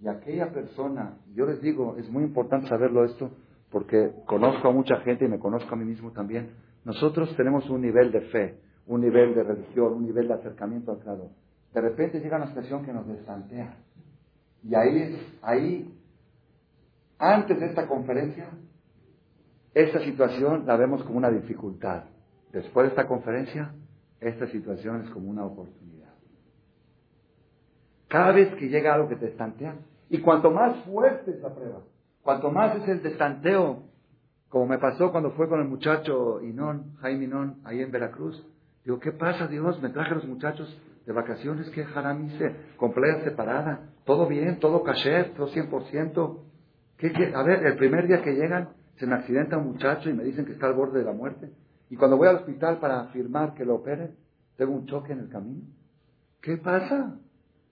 Y 0.00 0.08
aquella 0.08 0.52
persona, 0.52 1.18
yo 1.34 1.46
les 1.46 1.60
digo, 1.60 1.96
es 1.98 2.08
muy 2.08 2.22
importante 2.22 2.68
saberlo 2.68 3.04
esto, 3.04 3.30
porque 3.70 4.12
conozco 4.26 4.68
a 4.68 4.72
mucha 4.72 4.96
gente 5.00 5.24
y 5.24 5.28
me 5.28 5.38
conozco 5.38 5.74
a 5.74 5.76
mí 5.76 5.84
mismo 5.84 6.12
también. 6.12 6.54
Nosotros 6.84 7.34
tenemos 7.36 7.68
un 7.68 7.80
nivel 7.80 8.12
de 8.12 8.20
fe, 8.20 8.60
un 8.86 9.00
nivel 9.00 9.34
de 9.34 9.42
religión, 9.42 9.94
un 9.94 10.06
nivel 10.06 10.28
de 10.28 10.34
acercamiento 10.34 10.92
al 10.92 10.98
Creador. 10.98 11.30
De 11.74 11.80
repente 11.80 12.20
llega 12.20 12.36
una 12.36 12.48
situación 12.48 12.84
que 12.84 12.92
nos 12.92 13.06
desantea. 13.06 13.76
Y 14.62 14.74
ahí, 14.74 15.38
ahí, 15.42 15.98
antes 17.18 17.60
de 17.60 17.66
esta 17.66 17.86
conferencia, 17.86 18.48
esta 19.74 20.00
situación 20.00 20.64
la 20.66 20.76
vemos 20.76 21.02
como 21.02 21.18
una 21.18 21.30
dificultad. 21.30 22.04
Después 22.52 22.86
de 22.86 22.90
esta 22.90 23.06
conferencia, 23.06 23.74
esta 24.20 24.46
situación 24.48 25.02
es 25.02 25.10
como 25.10 25.28
una 25.28 25.44
oportunidad. 25.44 26.14
Cada 28.08 28.32
vez 28.32 28.54
que 28.54 28.68
llega 28.68 28.94
algo 28.94 29.08
que 29.08 29.16
te 29.16 29.26
estantea, 29.26 29.76
y 30.08 30.18
cuanto 30.18 30.50
más 30.50 30.76
fuerte 30.84 31.32
es 31.32 31.42
la 31.42 31.54
prueba, 31.54 31.80
cuanto 32.22 32.50
más 32.50 32.76
es 32.76 32.88
el 32.88 33.02
destanteo, 33.02 33.82
como 34.48 34.66
me 34.66 34.78
pasó 34.78 35.10
cuando 35.10 35.32
fue 35.32 35.48
con 35.48 35.60
el 35.60 35.68
muchacho 35.68 36.40
Inón, 36.40 36.94
Jaime 37.00 37.24
Inón, 37.24 37.60
ahí 37.64 37.82
en 37.82 37.90
Veracruz. 37.90 38.42
Digo, 38.86 39.00
¿qué 39.00 39.10
pasa, 39.10 39.48
Dios? 39.48 39.82
Me 39.82 39.88
traje 39.88 40.12
a 40.12 40.14
los 40.14 40.26
muchachos 40.26 40.80
de 41.06 41.12
vacaciones, 41.12 41.68
¿qué 41.70 41.84
haram 41.92 42.24
hice? 42.24 42.54
Con 42.76 42.94
separada, 43.24 43.90
todo 44.04 44.28
bien, 44.28 44.60
todo 44.60 44.84
caché, 44.84 45.24
todo 45.36 45.48
100%. 45.48 46.38
¿Qué, 46.96 47.12
qué? 47.12 47.34
A 47.34 47.42
ver, 47.42 47.66
el 47.66 47.76
primer 47.78 48.06
día 48.06 48.22
que 48.22 48.34
llegan, 48.34 48.68
se 48.94 49.08
me 49.08 49.16
accidenta 49.16 49.58
un 49.58 49.72
muchacho 49.72 50.08
y 50.08 50.12
me 50.12 50.22
dicen 50.22 50.44
que 50.44 50.52
está 50.52 50.68
al 50.68 50.74
borde 50.74 51.00
de 51.00 51.04
la 51.04 51.12
muerte. 51.12 51.50
Y 51.90 51.96
cuando 51.96 52.16
voy 52.16 52.28
al 52.28 52.36
hospital 52.36 52.78
para 52.78 53.00
afirmar 53.00 53.54
que 53.54 53.64
lo 53.64 53.74
operen, 53.74 54.14
tengo 54.56 54.72
un 54.72 54.86
choque 54.86 55.14
en 55.14 55.18
el 55.18 55.30
camino. 55.30 55.64
¿Qué 56.40 56.56
pasa? 56.56 57.18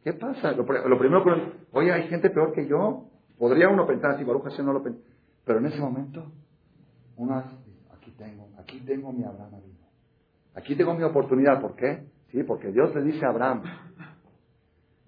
¿Qué 0.02 0.14
pasa? 0.14 0.50
Lo, 0.50 0.66
primero 0.66 1.22
que... 1.22 1.30
Oye, 1.70 1.92
hay 1.92 2.08
gente 2.08 2.28
peor 2.30 2.52
que 2.52 2.66
yo. 2.66 3.08
Podría 3.38 3.68
uno 3.68 3.86
pensar 3.86 4.16
así, 4.16 4.24
Baruch 4.24 4.58
no 4.58 4.72
lo 4.72 4.82
pensé. 4.82 5.00
Pero 5.44 5.60
en 5.60 5.66
ese 5.66 5.78
momento, 5.78 6.32
uno 7.16 7.36
aquí 7.92 8.10
tengo, 8.18 8.48
aquí 8.58 8.80
tengo 8.80 9.12
mi 9.12 9.22
Abraham 9.22 9.63
Aquí 10.54 10.76
tengo 10.76 10.94
mi 10.94 11.02
oportunidad. 11.02 11.60
¿Por 11.60 11.74
qué? 11.74 12.06
Sí, 12.30 12.42
porque 12.42 12.72
Dios 12.72 12.94
le 12.94 13.02
dice 13.02 13.24
a 13.24 13.30
Abraham, 13.30 13.62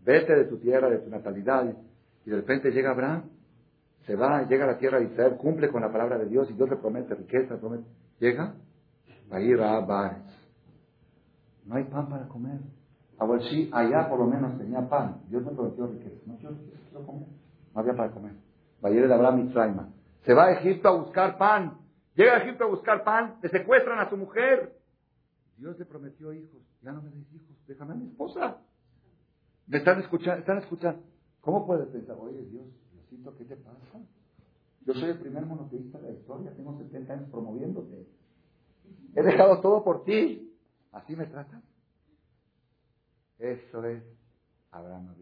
vete 0.05 0.35
de 0.35 0.45
tu 0.45 0.59
tierra, 0.59 0.89
de 0.89 0.99
tu 0.99 1.11
natalidad. 1.11 1.65
Y 2.25 2.31
de 2.31 2.37
repente 2.37 2.71
llega 2.71 2.91
Abraham, 2.91 3.31
se 4.07 4.15
va, 4.15 4.43
llega 4.43 4.65
a 4.65 4.69
la 4.69 4.79
tierra 4.79 4.99
de 4.99 5.07
Israel, 5.07 5.37
cumple 5.37 5.69
con 5.69 5.83
la 5.83 5.91
palabra 5.91 6.19
de 6.19 6.27
Dios 6.27 6.49
y 6.51 6.55
Dios 6.55 6.69
le 6.69 6.77
promete 6.77 7.15
riqueza, 7.15 7.59
promete. 7.59 7.85
Llega, 8.19 8.55
va 9.33 9.37
a 9.37 9.41
ir 9.41 9.61
a 9.61 9.81
bares. 9.81 10.19
No 11.65 11.75
hay 11.75 11.85
pan 11.85 12.09
para 12.09 12.29
comer. 12.29 12.61
A 13.19 13.27
ver, 13.27 13.43
sí, 13.45 13.71
allá 13.73 14.09
por 14.09 14.19
lo 14.19 14.27
menos 14.27 14.57
tenía 14.59 14.89
pan. 14.89 15.23
Dios 15.29 15.45
me 15.45 15.53
prometió 15.53 15.87
riqueza. 15.87 16.17
No, 16.27 16.39
yo 16.39 16.51
comer. 17.05 17.29
No 17.75 17.81
había 17.81 17.95
para 17.95 18.11
comer. 18.11 18.33
Va 18.85 18.89
a 18.89 18.93
ir 18.93 19.07
de 19.07 19.13
Abraham. 19.13 19.53
Se 20.23 20.35
va 20.35 20.47
a 20.47 20.53
Egipto 20.53 20.89
a 20.89 20.97
buscar 20.97 21.39
pan. 21.39 21.79
Llega 22.15 22.35
a 22.35 22.39
Egipto 22.39 22.65
a 22.65 22.69
buscar 22.69 23.05
pan. 23.05 23.37
Le 23.43 23.49
secuestran 23.49 23.99
a 23.99 24.09
su 24.11 24.17
mujer. 24.17 24.76
Dios 25.57 25.79
le 25.79 25.85
prometió 25.85 26.33
hijos. 26.33 26.63
Ya 26.83 26.93
no 26.93 27.03
me 27.03 27.11
des 27.11 27.33
hijos. 27.33 27.57
Déjame 27.67 27.93
a 27.93 27.97
mi 27.97 28.07
esposa. 28.07 28.63
Me 29.67 29.79
están 29.79 30.01
escuchando. 30.01 30.41
Están 30.41 30.59
escuchando. 30.59 31.03
¿Cómo 31.41 31.67
puedes 31.67 31.89
pensar? 31.89 32.17
Oye, 32.21 32.43
Dios, 32.45 32.67
Diosito, 32.93 33.37
¿qué 33.37 33.45
te 33.45 33.57
pasa? 33.57 34.01
Yo 34.85 34.95
soy 34.95 35.11
el 35.11 35.19
primer 35.19 35.47
monoteísta 35.47 35.99
de 35.99 36.13
la 36.13 36.19
historia. 36.19 36.55
Tengo 36.55 36.77
70 36.79 37.13
años 37.13 37.31
promoviéndote. 37.31 38.07
He 39.15 39.23
dejado 39.23 39.61
todo 39.61 39.83
por 39.83 40.05
ti. 40.05 40.55
¿Así 40.93 41.17
me 41.17 41.27
tratan? 41.27 41.63
Eso 43.39 43.85
es 43.85 44.03
Abraham. 44.71 45.15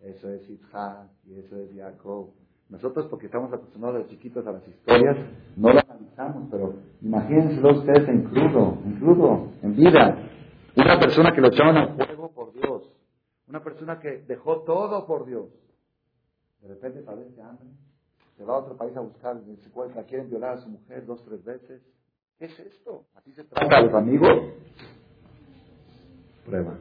Eso 0.00 0.30
es 0.30 0.48
Isaac 0.48 1.10
y 1.26 1.34
eso 1.34 1.56
es 1.56 1.74
Jacob. 1.74 2.32
Nosotros, 2.70 3.06
porque 3.10 3.26
estamos 3.26 3.52
acostumbrados 3.52 4.04
de 4.04 4.10
chiquitos 4.10 4.46
a 4.46 4.52
las 4.52 4.66
historias, 4.66 5.16
no 5.56 5.72
las 5.72 5.84
analizamos, 5.90 6.48
pero 6.50 6.74
imagínenselo 7.02 7.80
ustedes 7.80 8.08
en 8.08 8.22
crudo, 8.22 8.78
en 8.84 8.92
crudo, 9.00 9.48
en 9.62 9.74
vida. 9.74 10.16
Una 10.76 11.00
persona 11.00 11.34
que 11.34 11.40
lo 11.40 11.48
echaban 11.48 11.76
al 11.76 11.96
fuego 11.96 12.30
por 12.30 12.52
Dios. 12.52 12.88
Una 13.48 13.60
persona 13.60 13.98
que 13.98 14.18
dejó 14.28 14.60
todo 14.60 15.04
por 15.04 15.26
Dios. 15.26 15.48
De 16.62 16.68
repente 16.68 17.00
padece 17.00 17.42
hambre. 17.42 17.66
Se 18.36 18.44
va 18.44 18.54
a 18.54 18.58
otro 18.58 18.76
país 18.76 18.96
a 18.96 19.00
buscar, 19.00 19.36
se 19.62 19.70
cuenta, 19.70 20.04
quieren 20.04 20.30
violar 20.30 20.58
a 20.58 20.58
su 20.58 20.68
mujer 20.68 21.04
dos, 21.04 21.22
tres 21.24 21.44
veces. 21.44 21.82
¿Qué 22.38 22.44
es 22.44 22.58
esto? 22.60 23.04
¿Así 23.16 23.32
se 23.32 23.42
trata 23.44 23.78
a 23.78 23.82
los 23.82 23.94
amigos? 23.94 24.30
Prueba. 26.46 26.74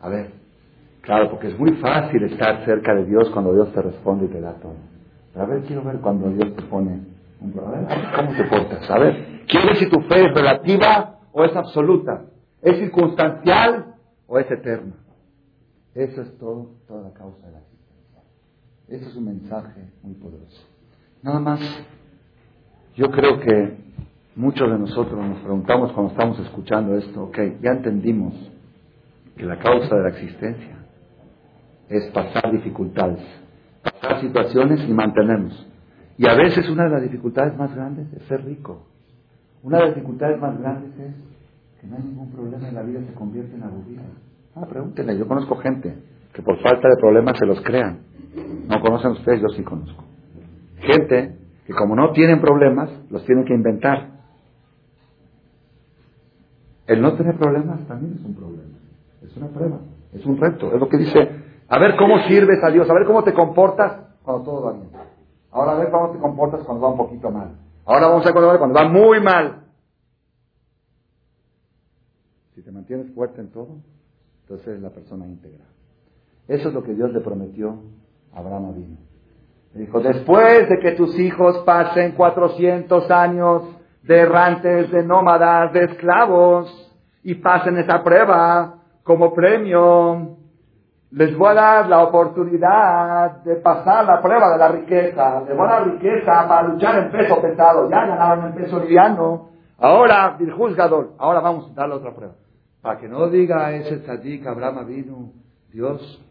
A 0.00 0.08
ver, 0.08 0.30
claro, 1.02 1.30
porque 1.30 1.48
es 1.48 1.58
muy 1.58 1.72
fácil 1.72 2.22
estar 2.22 2.64
cerca 2.64 2.94
de 2.94 3.04
Dios 3.04 3.28
cuando 3.30 3.52
Dios 3.52 3.72
te 3.72 3.82
responde 3.82 4.26
y 4.26 4.28
te 4.28 4.40
da 4.40 4.54
todo. 4.54 4.76
A 5.38 5.44
ver, 5.44 5.62
quiero 5.62 5.84
ver 5.84 5.98
cuando 6.00 6.28
Dios 6.30 6.56
te 6.56 6.62
pone. 6.62 7.00
A 7.40 7.70
ver, 7.70 7.86
¿cómo 8.16 8.36
te 8.36 8.44
portas? 8.44 8.90
A 8.90 8.98
ver, 8.98 9.44
quiero 9.46 9.74
si 9.76 9.88
tu 9.88 10.00
fe 10.00 10.26
es 10.26 10.34
relativa 10.34 11.20
o 11.32 11.44
es 11.44 11.54
absoluta. 11.54 12.24
¿Es 12.60 12.76
circunstancial 12.78 13.94
o 14.26 14.38
es 14.38 14.50
eterna? 14.50 14.94
Eso 15.94 16.22
es 16.22 16.38
todo, 16.38 16.70
toda 16.86 17.02
la 17.02 17.12
causa 17.12 17.46
de 17.46 17.52
la 17.52 17.58
existencia. 17.60 18.22
Ese 18.88 19.06
es 19.06 19.16
un 19.16 19.24
mensaje 19.26 19.92
muy 20.02 20.14
poderoso. 20.14 20.66
Nada 21.22 21.38
más, 21.38 21.60
yo 22.96 23.10
creo 23.10 23.38
que 23.38 23.76
muchos 24.34 24.70
de 24.70 24.78
nosotros 24.78 25.24
nos 25.24 25.38
preguntamos 25.38 25.92
cuando 25.92 26.12
estamos 26.12 26.38
escuchando 26.40 26.96
esto, 26.96 27.24
ok, 27.24 27.38
ya 27.60 27.70
entendimos 27.70 28.34
que 29.36 29.44
la 29.44 29.58
causa 29.58 29.94
de 29.96 30.02
la 30.02 30.08
existencia 30.08 30.78
es 31.88 32.10
pasar 32.10 32.50
dificultades, 32.52 33.22
pasar 33.82 34.20
situaciones 34.20 34.88
y 34.88 34.92
mantenernos. 34.92 35.66
Y 36.16 36.28
a 36.28 36.34
veces 36.34 36.68
una 36.68 36.84
de 36.84 36.90
las 36.90 37.02
dificultades 37.02 37.56
más 37.56 37.74
grandes 37.74 38.12
es 38.12 38.22
ser 38.24 38.44
rico. 38.44 38.86
Una 39.62 39.78
de 39.78 39.86
las 39.86 39.94
dificultades 39.94 40.40
más 40.40 40.58
grandes 40.58 40.90
es 40.98 41.14
que 41.80 41.86
no 41.86 41.96
hay 41.96 42.02
ningún 42.02 42.30
problema 42.30 42.68
en 42.68 42.74
la 42.74 42.82
vida 42.82 43.00
se 43.06 43.14
convierte 43.14 43.54
en 43.54 43.62
aburrida. 43.62 44.02
Ah, 44.54 44.66
pregúntenle, 44.68 45.16
yo 45.16 45.28
conozco 45.28 45.56
gente 45.56 45.96
que 46.32 46.42
por 46.42 46.60
falta 46.60 46.88
de 46.88 46.96
problemas 47.00 47.38
se 47.38 47.46
los 47.46 47.60
crean. 47.62 48.00
No 48.68 48.80
conocen 48.80 49.12
ustedes, 49.12 49.40
yo 49.40 49.48
sí 49.48 49.62
conozco. 49.62 50.04
Gente 50.80 51.36
que 51.66 51.72
como 51.72 51.94
no 51.94 52.12
tienen 52.12 52.40
problemas, 52.40 52.90
los 53.10 53.24
tienen 53.24 53.44
que 53.44 53.54
inventar. 53.54 54.18
El 56.86 57.02
no 57.02 57.14
tener 57.14 57.36
problemas 57.36 57.86
también 57.86 58.14
es 58.14 58.24
un 58.24 58.34
problema. 58.34 58.78
Es 59.22 59.36
una 59.36 59.48
prueba, 59.48 59.78
es 60.14 60.24
un 60.24 60.40
reto. 60.40 60.72
Es 60.72 60.80
lo 60.80 60.88
que 60.88 60.96
dice, 60.96 61.28
a 61.68 61.78
ver 61.78 61.96
cómo 61.96 62.18
sirves 62.26 62.62
a 62.64 62.70
Dios, 62.70 62.88
a 62.88 62.94
ver 62.94 63.06
cómo 63.06 63.22
te 63.22 63.34
comportas 63.34 64.00
cuando 64.22 64.44
todo 64.44 64.62
va 64.62 64.72
bien. 64.72 64.88
Ahora 65.50 65.72
a 65.72 65.74
ver 65.76 65.90
cómo 65.90 66.10
te 66.10 66.18
comportas 66.18 66.62
cuando 66.64 66.82
va 66.82 66.90
un 66.90 66.96
poquito 66.96 67.30
mal. 67.30 67.56
Ahora 67.84 68.08
vamos 68.08 68.26
a 68.26 68.32
ver 68.32 68.58
cuando 68.58 68.74
va 68.74 68.88
muy 68.88 69.20
mal. 69.20 69.64
Si 72.54 72.62
te 72.62 72.70
mantienes 72.70 73.12
fuerte 73.14 73.40
en 73.40 73.50
todo, 73.50 73.76
entonces 74.42 74.66
eres 74.66 74.82
la 74.82 74.90
persona 74.90 75.26
íntegra. 75.26 75.64
Eso 76.48 76.68
es 76.68 76.74
lo 76.74 76.82
que 76.82 76.94
Dios 76.94 77.12
le 77.12 77.20
prometió 77.20 77.78
a 78.34 78.38
Abraham 78.38 78.70
Avino. 78.70 78.96
Le 79.74 79.80
dijo, 79.82 80.00
después 80.00 80.68
de 80.70 80.78
que 80.80 80.92
tus 80.92 81.18
hijos 81.18 81.58
pasen 81.58 82.12
400 82.12 83.10
años 83.10 83.62
de 84.02 84.20
errantes, 84.20 84.90
de 84.90 85.04
nómadas, 85.04 85.72
de 85.74 85.84
esclavos, 85.84 86.90
y 87.22 87.34
pasen 87.34 87.76
esa 87.76 88.02
prueba, 88.02 88.76
como 89.02 89.34
premio, 89.34 90.37
les 91.10 91.36
voy 91.36 91.48
a 91.48 91.54
dar 91.54 91.88
la 91.88 92.02
oportunidad 92.04 93.42
de 93.42 93.56
pasar 93.56 94.04
la 94.04 94.20
prueba 94.20 94.52
de 94.52 94.58
la 94.58 94.68
riqueza. 94.68 95.42
Les 95.46 95.56
voy 95.56 95.66
a 95.66 95.70
dar 95.70 95.86
riqueza 95.86 96.46
para 96.46 96.68
luchar 96.68 97.02
en 97.02 97.10
peso 97.10 97.40
pesado. 97.40 97.88
Ya 97.88 98.06
ganaron 98.06 98.46
en 98.46 98.54
peso 98.54 98.78
liviano. 98.78 99.48
Ahora, 99.78 100.36
juzgador, 100.56 101.12
ahora 101.18 101.40
vamos 101.40 101.70
a 101.70 101.74
darle 101.74 101.94
otra 101.94 102.14
prueba. 102.14 102.34
Para 102.82 102.98
que 102.98 103.08
no 103.08 103.28
diga 103.28 103.72
ese 103.72 103.98
tzadik, 103.98 104.46
Abraham 104.46 104.86
vino, 104.86 105.32
Dios, 105.72 106.22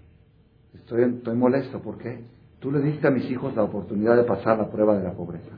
estoy, 0.74 1.04
estoy 1.04 1.36
molesto. 1.36 1.80
¿Por 1.80 1.98
qué? 1.98 2.24
Tú 2.60 2.72
le 2.72 2.80
diste 2.80 3.08
a 3.08 3.12
mis 3.12 3.30
hijos 3.32 3.56
la 3.56 3.64
oportunidad 3.64 4.16
de 4.16 4.24
pasar 4.24 4.58
la 4.58 4.68
prueba 4.68 4.96
de 4.96 5.04
la 5.04 5.12
pobreza. 5.12 5.56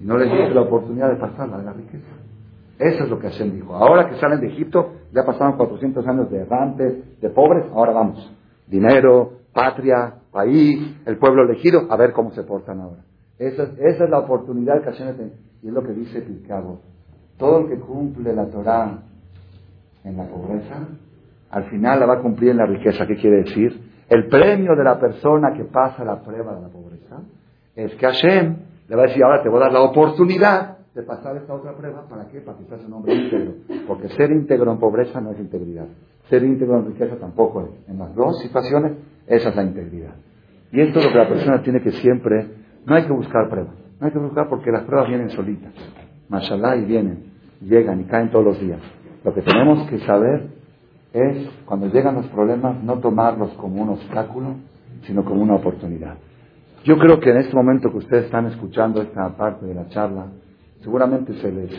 Y 0.00 0.04
no 0.04 0.16
les 0.16 0.30
diste 0.30 0.50
la 0.50 0.62
oportunidad 0.62 1.08
de 1.08 1.16
pasar 1.16 1.48
la 1.48 1.58
de 1.58 1.64
la 1.64 1.72
riqueza. 1.72 2.08
Eso 2.78 3.04
es 3.04 3.10
lo 3.10 3.18
que 3.20 3.28
Hashem 3.28 3.52
dijo. 3.52 3.76
Ahora 3.76 4.08
que 4.08 4.16
salen 4.16 4.40
de 4.40 4.48
Egipto, 4.48 4.92
ya 5.12 5.24
pasaron 5.24 5.56
400 5.56 6.06
años 6.06 6.30
de 6.30 6.38
errantes, 6.38 7.20
de 7.20 7.30
pobres, 7.30 7.66
ahora 7.74 7.92
vamos. 7.92 8.32
Dinero, 8.66 9.32
patria, 9.52 10.14
país, 10.30 10.96
el 11.04 11.18
pueblo 11.18 11.44
elegido, 11.44 11.86
a 11.90 11.96
ver 11.96 12.12
cómo 12.12 12.32
se 12.32 12.42
portan 12.42 12.80
ahora. 12.80 13.02
Esa, 13.38 13.64
esa 13.78 14.04
es 14.04 14.10
la 14.10 14.20
oportunidad 14.20 14.82
que 14.82 14.90
Hashem 14.90 15.16
tiene. 15.16 15.32
Y 15.62 15.68
es 15.68 15.72
lo 15.72 15.82
que 15.82 15.92
dice 15.92 16.22
Pircabo. 16.22 16.80
Todo 17.38 17.60
el 17.60 17.68
que 17.68 17.78
cumple 17.78 18.34
la 18.34 18.46
Torah 18.46 18.98
en 20.04 20.16
la 20.16 20.24
pobreza, 20.24 20.88
al 21.50 21.64
final 21.70 22.00
la 22.00 22.06
va 22.06 22.14
a 22.14 22.20
cumplir 22.20 22.50
en 22.50 22.56
la 22.58 22.66
riqueza. 22.66 23.06
¿Qué 23.06 23.16
quiere 23.16 23.42
decir? 23.44 23.92
El 24.08 24.28
premio 24.28 24.74
de 24.74 24.84
la 24.84 24.98
persona 24.98 25.52
que 25.54 25.64
pasa 25.64 26.04
la 26.04 26.22
prueba 26.22 26.54
de 26.54 26.62
la 26.62 26.68
pobreza 26.68 27.20
es 27.74 27.94
que 27.94 28.06
Hashem 28.06 28.56
le 28.88 28.96
va 28.96 29.04
a 29.04 29.06
decir, 29.06 29.22
ahora 29.22 29.42
te 29.42 29.48
voy 29.48 29.58
a 29.58 29.64
dar 29.64 29.72
la 29.72 29.82
oportunidad 29.82 30.78
de 30.94 31.02
pasar 31.02 31.36
esta 31.36 31.54
otra 31.54 31.74
prueba. 31.76 32.06
¿Para 32.08 32.28
qué? 32.28 32.40
Para 32.40 32.58
que 32.58 32.64
seas 32.64 32.84
un 32.84 32.92
hombre 32.92 33.14
íntegro. 33.14 33.52
Porque 33.86 34.08
ser 34.10 34.30
íntegro 34.30 34.72
en 34.72 34.78
pobreza 34.78 35.20
no 35.20 35.30
es 35.30 35.40
integridad. 35.40 35.86
Ser 36.28 36.42
íntegro 36.42 36.78
en 36.78 36.86
riqueza 36.86 37.16
tampoco 37.16 37.62
es. 37.62 37.88
En 37.88 37.98
las 37.98 38.14
dos 38.14 38.40
situaciones, 38.40 38.92
esa 39.26 39.48
es 39.50 39.56
la 39.56 39.62
integridad. 39.62 40.14
Y 40.70 40.80
esto 40.80 40.98
es 40.98 41.06
lo 41.06 41.12
que 41.12 41.18
la 41.18 41.28
persona 41.28 41.62
tiene 41.62 41.82
que 41.82 41.92
siempre, 41.92 42.48
no 42.86 42.94
hay 42.94 43.04
que 43.04 43.12
buscar 43.12 43.48
pruebas. 43.48 43.74
No 44.00 44.06
hay 44.06 44.12
que 44.12 44.18
buscar 44.18 44.48
porque 44.48 44.70
las 44.70 44.84
pruebas 44.84 45.08
vienen 45.08 45.30
solitas. 45.30 45.72
Mashallah 46.28 46.76
y 46.76 46.84
vienen, 46.84 47.24
llegan 47.60 48.00
y 48.00 48.04
caen 48.04 48.30
todos 48.30 48.44
los 48.44 48.60
días. 48.60 48.80
Lo 49.24 49.32
que 49.34 49.42
tenemos 49.42 49.88
que 49.88 49.98
saber 50.00 50.48
es, 51.12 51.48
cuando 51.66 51.86
llegan 51.88 52.14
los 52.14 52.26
problemas, 52.28 52.82
no 52.82 52.98
tomarlos 52.98 53.52
como 53.52 53.82
un 53.82 53.90
obstáculo, 53.90 54.56
sino 55.06 55.24
como 55.24 55.42
una 55.42 55.54
oportunidad. 55.54 56.16
Yo 56.84 56.98
creo 56.98 57.20
que 57.20 57.30
en 57.30 57.36
este 57.36 57.54
momento 57.54 57.90
que 57.90 57.98
ustedes 57.98 58.24
están 58.24 58.46
escuchando 58.46 59.02
esta 59.02 59.28
parte 59.36 59.66
de 59.66 59.74
la 59.74 59.88
charla, 59.88 60.26
seguramente 60.82 61.34
se 61.40 61.50
les, 61.50 61.70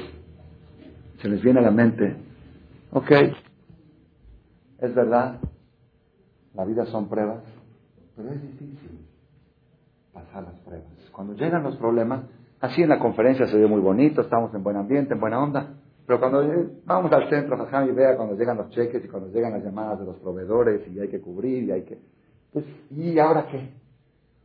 se 1.22 1.28
les 1.28 1.42
viene 1.42 1.60
a 1.60 1.63
la 1.63 1.72
mente, 1.72 2.16
ok, 2.92 3.12
es 4.80 4.96
verdad, 4.96 5.39
la 6.54 6.66
vida 6.66 6.86
son 6.86 7.10
pruebas, 7.10 7.44
pero 8.16 8.32
es 8.32 8.42
difícil 8.42 9.06
pasar 10.13 10.44
las 10.44 10.56
pruebas. 10.60 10.88
Cuando 11.12 11.34
llegan 11.34 11.63
los 11.63 11.76
problemas, 11.78 12.24
así 12.60 12.82
en 12.82 12.89
la 12.89 13.00
conferencia 13.00 13.48
se 13.48 13.58
ve 13.58 13.68
muy 13.68 13.82
bonito, 13.82 14.22
estamos 14.22 14.54
en 14.54 14.63
buen 14.63 14.78
ambiente, 14.78 15.13
en 15.13 15.20
buena 15.20 15.42
onda, 15.42 15.74
pero 16.06 16.20
cuando 16.20 16.44
vamos 16.86 17.12
al 17.12 17.30
centro, 17.30 17.58
y 17.88 17.92
vea 17.92 18.18
cuando 18.18 18.36
llegan 18.36 18.58
los 18.58 18.70
cheques 18.70 19.04
y 19.04 19.08
cuando 19.08 19.30
llegan 19.30 19.54
las 19.54 19.63
llamadas 19.63 20.00
de 20.00 20.06
los 20.06 20.18
proveedores 20.18 20.86
y 20.89 21.00
hay 21.00 21.08
que 21.08 21.22
cubrir 21.22 21.63
y 21.63 21.72
hay 21.72 21.84
que... 21.84 21.98
Pues, 22.52 22.66
¿y 22.92 23.18
ahora 23.20 23.48
qué? 23.48 23.72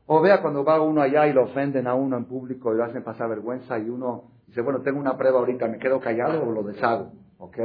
O 0.06 0.20
vea 0.20 0.40
cuando 0.40 0.64
va 0.64 0.80
uno 0.80 1.02
allá 1.02 1.26
y 1.26 1.32
lo 1.32 1.44
ofenden 1.44 1.86
a 1.86 1.94
uno 1.94 2.16
en 2.16 2.24
público 2.24 2.72
y 2.72 2.76
lo 2.76 2.84
hacen 2.84 3.02
pasar 3.02 3.28
vergüenza 3.28 3.78
y 3.78 3.90
uno 3.90 4.37
dice, 4.48 4.60
bueno, 4.62 4.82
tengo 4.82 4.98
una 4.98 5.16
prueba 5.16 5.38
ahorita, 5.38 5.68
¿me 5.68 5.78
quedo 5.78 6.00
callado 6.00 6.42
o 6.42 6.52
lo 6.52 6.62
deshago? 6.62 7.12
¿Ok? 7.38 7.58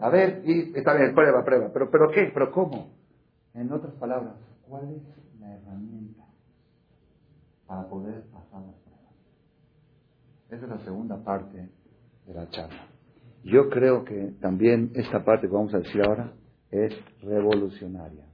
A 0.00 0.08
ver, 0.08 0.42
y 0.44 0.76
está 0.76 0.94
bien, 0.94 1.14
prueba, 1.14 1.44
prueba. 1.44 1.70
¿Pero, 1.72 1.90
pero 1.90 2.10
qué? 2.10 2.30
¿Pero 2.32 2.50
cómo? 2.50 2.90
En 3.54 3.70
otras 3.70 3.92
palabras, 3.94 4.34
¿cuál 4.68 4.90
es 4.90 5.02
la 5.38 5.54
herramienta 5.54 6.24
para 7.66 7.88
poder 7.88 8.22
pasar 8.32 8.62
las 8.62 8.74
pruebas? 8.76 9.14
Esa 10.48 10.64
es 10.64 10.68
la 10.68 10.78
segunda 10.78 11.22
parte 11.22 11.68
de 12.26 12.34
la 12.34 12.48
charla. 12.50 12.86
Yo 13.44 13.68
creo 13.68 14.04
que 14.04 14.34
también 14.40 14.92
esta 14.94 15.24
parte 15.24 15.48
que 15.48 15.52
vamos 15.52 15.74
a 15.74 15.78
decir 15.78 16.00
ahora 16.06 16.32
es 16.70 16.94
revolucionaria. 17.22 18.24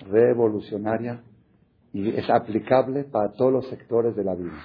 Revolucionaria 0.00 1.22
y 1.92 2.08
es 2.10 2.28
aplicable 2.30 3.04
para 3.04 3.32
todos 3.32 3.52
los 3.52 3.68
sectores 3.68 4.16
de 4.16 4.24
la 4.24 4.34
vida. 4.34 4.58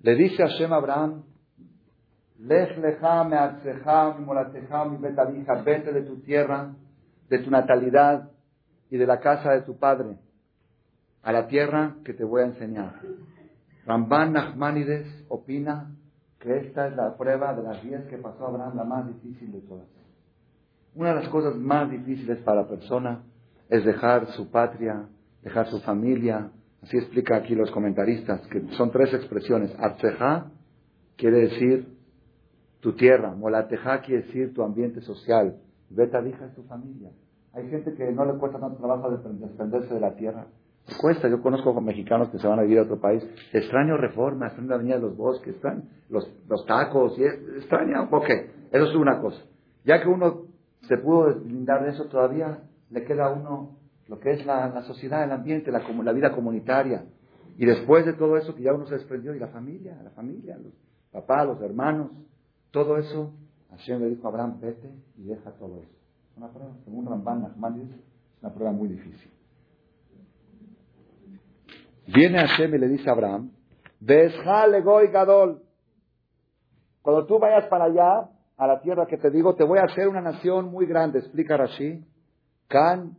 Le 0.00 0.14
dice 0.14 0.42
a 0.42 0.48
Hashem 0.48 0.72
Abraham, 0.72 1.24
Lech 2.38 2.76
lecha 2.78 3.24
mi 3.24 4.24
molateja 4.24 4.84
mi 4.84 4.96
betabija, 4.98 5.54
vete 5.62 5.92
de 5.92 6.02
tu 6.02 6.20
tierra, 6.20 6.72
de 7.28 7.38
tu 7.40 7.50
natalidad 7.50 8.30
y 8.90 8.96
de 8.96 9.06
la 9.06 9.18
casa 9.18 9.52
de 9.52 9.62
tu 9.62 9.76
padre, 9.76 10.16
a 11.22 11.32
la 11.32 11.48
tierra 11.48 11.96
que 12.04 12.14
te 12.14 12.22
voy 12.22 12.42
a 12.42 12.46
enseñar. 12.46 13.00
Ramban 13.86 14.32
Nachmanides 14.32 15.24
opina 15.28 15.90
que 16.38 16.58
esta 16.58 16.86
es 16.86 16.96
la 16.96 17.16
prueba 17.16 17.54
de 17.54 17.62
las 17.64 17.82
diez 17.82 18.06
que 18.06 18.18
pasó 18.18 18.46
Abraham, 18.46 18.76
la 18.76 18.84
más 18.84 19.06
difícil 19.06 19.50
de 19.50 19.60
todas. 19.62 19.86
Una 20.94 21.10
de 21.10 21.20
las 21.22 21.28
cosas 21.28 21.56
más 21.56 21.90
difíciles 21.90 22.38
para 22.38 22.62
la 22.62 22.68
persona 22.68 23.22
es 23.68 23.84
dejar 23.84 24.26
su 24.32 24.50
patria, 24.50 25.08
dejar 25.42 25.66
su 25.68 25.80
familia. 25.80 26.50
Así 26.82 26.96
explica 26.96 27.36
aquí 27.36 27.54
los 27.54 27.70
comentaristas, 27.70 28.46
que 28.48 28.60
son 28.76 28.90
tres 28.90 29.12
expresiones. 29.12 29.74
Artseja 29.78 30.50
quiere 31.16 31.40
decir 31.48 31.98
tu 32.80 32.94
tierra, 32.94 33.34
Molateja 33.34 34.00
quiere 34.02 34.22
decir 34.22 34.54
tu 34.54 34.62
ambiente 34.62 35.00
social, 35.00 35.56
Betadija 35.90 36.46
es 36.46 36.54
tu 36.54 36.62
familia. 36.64 37.10
Hay 37.52 37.68
gente 37.68 37.94
que 37.94 38.12
no 38.12 38.24
le 38.24 38.38
cuesta 38.38 38.60
tanto 38.60 38.76
trabajo 38.76 39.10
desprenderse 39.10 39.94
de 39.94 40.00
la 40.00 40.14
tierra. 40.14 40.46
cuesta, 41.00 41.28
yo 41.28 41.42
conozco 41.42 41.78
mexicanos 41.80 42.28
que 42.30 42.38
se 42.38 42.46
van 42.46 42.60
a 42.60 42.62
vivir 42.62 42.78
a 42.78 42.82
otro 42.82 43.00
país. 43.00 43.24
Extraño 43.52 43.96
reforma, 43.96 44.46
extraño 44.46 44.68
la 44.68 44.74
avenida 44.76 44.96
de 44.96 45.02
los 45.02 45.16
bosques, 45.16 45.54
extraño 45.54 45.82
los, 46.08 46.30
los 46.48 46.64
tacos, 46.66 47.18
y 47.18 47.24
extraña, 47.24 48.02
ok, 48.02 48.28
eso 48.70 48.84
es 48.84 48.94
una 48.94 49.20
cosa. 49.20 49.42
Ya 49.84 50.00
que 50.00 50.08
uno 50.08 50.42
se 50.82 50.98
pudo 50.98 51.32
deslindar 51.32 51.84
de 51.84 51.90
eso, 51.90 52.04
todavía 52.04 52.60
le 52.90 53.04
queda 53.04 53.26
a 53.26 53.32
uno 53.32 53.77
lo 54.08 54.18
que 54.18 54.32
es 54.32 54.46
la, 54.46 54.82
sociedad, 54.82 55.22
el 55.24 55.32
ambiente, 55.32 55.70
la, 55.70 56.12
vida 56.12 56.32
comunitaria. 56.32 57.04
Y 57.56 57.66
después 57.66 58.06
de 58.06 58.14
todo 58.14 58.36
eso, 58.36 58.54
que 58.54 58.62
ya 58.62 58.72
uno 58.72 58.86
se 58.86 58.94
desprendió, 58.94 59.34
y 59.34 59.38
la 59.38 59.48
familia, 59.48 60.00
la 60.02 60.10
familia, 60.10 60.56
los 60.58 60.72
papás, 61.12 61.46
los 61.46 61.60
hermanos, 61.60 62.10
todo 62.70 62.96
eso, 62.96 63.34
Hashem 63.70 64.00
le 64.00 64.10
dijo 64.10 64.26
a 64.26 64.30
Abraham, 64.30 64.60
vete 64.60 64.90
y 65.16 65.24
deja 65.24 65.50
todo 65.52 65.82
eso. 65.82 65.92
Una 66.36 66.48
prueba, 66.48 66.72
según 66.84 67.06
Ramban 67.06 67.42
Nachmanides, 67.42 67.96
es 67.96 68.42
una 68.42 68.52
prueba 68.52 68.72
muy 68.72 68.88
difícil. 68.88 69.30
Viene 72.06 72.38
Hashem 72.38 72.74
y 72.74 72.78
le 72.78 72.88
dice 72.88 73.10
a 73.10 73.12
Abraham, 73.12 73.50
goy 74.00 75.08
Gadol. 75.08 75.62
Cuando 77.02 77.26
tú 77.26 77.38
vayas 77.38 77.66
para 77.66 77.84
allá, 77.84 78.30
a 78.56 78.66
la 78.66 78.80
tierra 78.80 79.06
que 79.06 79.16
te 79.16 79.30
digo, 79.30 79.54
te 79.54 79.64
voy 79.64 79.78
a 79.78 79.84
hacer 79.84 80.08
una 80.08 80.20
nación 80.20 80.70
muy 80.70 80.86
grande. 80.86 81.20
Explica 81.20 81.56
Rashi. 81.56 82.04
Kan 82.68 83.16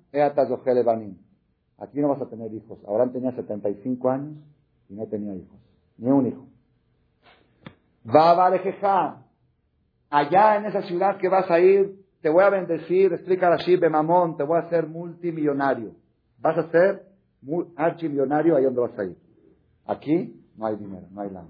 Aquí 1.77 2.01
no 2.01 2.09
vas 2.09 2.21
a 2.21 2.29
tener 2.29 2.53
hijos. 2.53 2.79
Abraham 2.88 3.12
tenía 3.13 3.31
75 3.31 4.09
años 4.09 4.38
y 4.89 4.95
no 4.95 5.07
tenía 5.07 5.33
hijos. 5.33 5.57
Ni 5.97 6.12
un 6.12 6.27
hijo. 6.27 6.45
Babarejeja. 8.03 9.25
Allá 10.09 10.57
en 10.57 10.65
esa 10.65 10.81
ciudad 10.83 11.17
que 11.17 11.29
vas 11.29 11.49
a 11.49 11.59
ir, 11.59 12.03
te 12.21 12.29
voy 12.29 12.43
a 12.43 12.49
bendecir. 12.49 13.13
Explica 13.13 13.49
Rashi, 13.49 13.77
Bemamón, 13.77 14.38
te 14.38 14.43
voy 14.43 14.57
a 14.57 14.65
hacer 14.65 14.88
multimillonario. 14.88 15.93
Vas 16.39 16.57
a 16.57 16.69
ser 16.71 17.07
archimillonario 17.75 18.55
ahí 18.57 18.63
donde 18.63 18.81
vas 18.81 18.99
a 18.99 19.05
ir. 19.05 19.17
Aquí 19.85 20.45
no 20.57 20.65
hay 20.65 20.75
dinero, 20.75 21.07
no 21.12 21.21
hay 21.21 21.29
lana. 21.29 21.49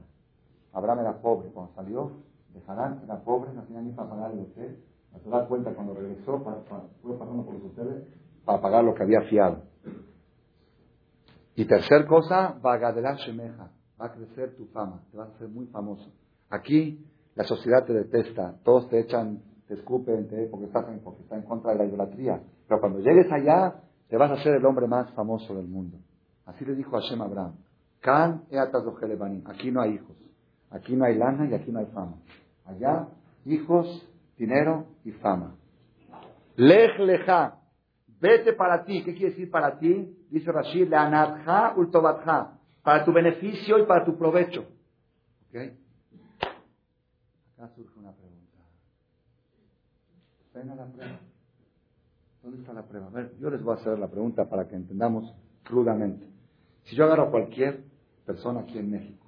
Abraham 0.74 1.00
era 1.00 1.22
pobre 1.22 1.50
cuando 1.50 1.74
salió 1.74 2.12
de 2.54 2.62
Harán, 2.68 3.02
era 3.04 3.20
pobre, 3.24 3.52
no 3.54 3.64
tenía 3.64 3.82
ni 3.82 3.92
para 3.92 4.10
pagar 4.10 4.32
el 4.32 4.40
hotel. 4.40 4.78
Se 5.24 5.30
da 5.30 5.46
cuenta 5.48 5.74
cuando 5.74 5.94
regresó, 5.94 6.44
para, 6.44 6.62
fue 7.02 7.18
pasando 7.18 7.46
por 7.46 7.56
los 7.56 7.66
hoteles 7.66 8.04
para 8.46 8.62
pagar 8.62 8.84
lo 8.84 8.94
que 8.96 9.04
había 9.04 9.22
fiado. 9.24 9.64
Y 11.56 11.66
tercer 11.66 12.06
cosa, 12.06 12.58
Bagadelá 12.62 13.16
Shemeja, 13.16 13.72
va 14.00 14.06
a 14.06 14.14
crecer 14.14 14.56
tu 14.56 14.66
fama, 14.68 15.04
te 15.12 15.18
vas 15.18 15.30
a 15.30 15.38
ser 15.38 15.50
muy 15.50 15.68
famoso. 15.68 16.10
Aquí 16.50 17.06
la 17.36 17.44
sociedad 17.44 17.86
te 17.86 17.94
detesta, 17.94 18.56
todos 18.64 18.90
te 18.90 19.00
echan, 19.02 19.42
te 19.68 19.74
escupen, 19.74 20.28
te, 20.30 20.48
porque, 20.48 20.66
estás 20.66 20.88
en, 20.90 21.00
porque 21.00 21.22
está 21.22 21.36
en 21.36 21.44
contra 21.44 21.74
de 21.74 21.80
la 21.80 21.86
idolatría. 21.86 22.42
Pero 22.68 22.80
cuando 22.80 23.00
llegues 23.00 23.32
allá, 23.32 23.76
te 24.08 24.18
vas 24.18 24.32
a 24.32 24.42
ser 24.42 24.56
el 24.56 24.66
hombre 24.66 24.88
más 24.88 25.12
famoso 25.14 25.54
del 25.54 25.68
mundo. 25.68 25.98
Así 26.46 26.66
le 26.66 26.76
dijo 26.76 26.92
Hashem 26.92 27.22
Abraham. 27.22 27.54
Kan 28.02 28.44
Aquí 29.46 29.72
no 29.72 29.82
hay 29.82 29.96
hijos. 29.96 30.18
Aquí 30.72 30.96
no 30.96 31.06
hay 31.06 31.16
lana 31.16 31.48
y 31.48 31.54
aquí 31.54 31.72
no 31.72 31.80
hay 31.80 31.88
fama. 31.88 32.16
Allá, 32.66 33.08
hijos, 33.46 34.08
dinero 34.40 34.88
y 35.04 35.12
fama. 35.12 35.56
Lej 36.56 36.98
leja. 37.00 37.60
Vete 38.20 38.54
para 38.54 38.84
ti. 38.84 39.04
¿Qué 39.04 39.14
quiere 39.14 39.32
decir 39.32 39.52
para 39.52 39.78
ti? 39.78 40.18
Dice 40.30 40.52
Rashid, 40.52 40.90
leanatja 40.90 41.74
ultobatja. 41.76 42.58
Para 42.82 43.06
tu 43.06 43.14
beneficio 43.14 43.78
y 43.78 43.86
para 43.86 44.04
tu 44.04 44.18
provecho. 44.18 44.62
¿Ok? 45.50 45.56
Acá 47.58 47.70
surge 47.76 48.00
una 48.00 48.14
pregunta. 48.14 48.58
la? 50.54 51.20
¿Dónde 52.42 52.60
está 52.60 52.74
la 52.74 52.84
prueba? 52.84 53.08
A 53.08 53.10
ver, 53.10 53.34
yo 53.40 53.50
les 53.50 53.62
voy 53.62 53.74
a 53.74 53.80
hacer 53.80 54.00
la 54.00 54.08
pregunta 54.08 54.50
para 54.50 54.68
que 54.68 54.76
entendamos 54.76 55.34
crudamente. 55.64 56.26
Si 56.86 56.96
yo 56.96 57.04
agarro 57.04 57.24
a 57.24 57.32
cualquier 57.32 57.84
persona 58.26 58.62
aquí 58.62 58.78
en 58.78 58.90
México, 58.90 59.26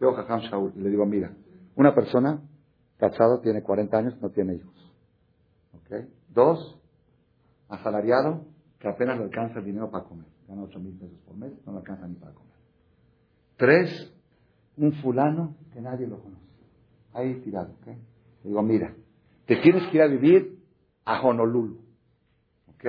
veo 0.00 0.10
a 0.10 0.14
Jajam 0.16 0.40
Shaul 0.40 0.72
y 0.76 0.80
le 0.80 0.90
digo, 0.90 1.04
mira, 1.04 1.32
una 1.76 1.94
persona 1.94 2.40
casado 2.98 3.40
tiene 3.40 3.62
40 3.62 3.96
años, 3.96 4.20
no 4.20 4.30
tiene 4.30 4.54
hijos. 4.54 4.94
¿Ok? 5.74 6.06
Dos, 6.28 6.80
asalariado, 7.68 8.44
que 8.78 8.88
apenas 8.88 9.18
le 9.18 9.24
alcanza 9.24 9.58
el 9.58 9.64
dinero 9.64 9.90
para 9.90 10.04
comer. 10.04 10.26
Gana 10.48 10.62
8 10.62 10.78
mil 10.78 10.96
pesos 10.98 11.18
por 11.26 11.36
mes, 11.36 11.52
no 11.66 11.72
le 11.72 11.78
alcanza 11.78 12.06
ni 12.06 12.14
para 12.14 12.32
comer. 12.32 12.54
Tres, 13.56 14.12
un 14.76 14.92
fulano 15.02 15.56
que 15.72 15.80
nadie 15.80 16.06
lo 16.06 16.20
conoce. 16.20 16.44
Ahí 17.12 17.40
tirado, 17.40 17.72
¿ok? 17.80 17.86
Le 17.86 18.50
digo, 18.50 18.62
mira, 18.62 18.94
te 19.46 19.56
tienes 19.56 19.88
que 19.90 19.96
ir 19.96 20.02
a 20.02 20.06
vivir 20.06 20.58
a 21.04 21.20
Honolulu. 21.20 21.80
¿Ok? 22.68 22.84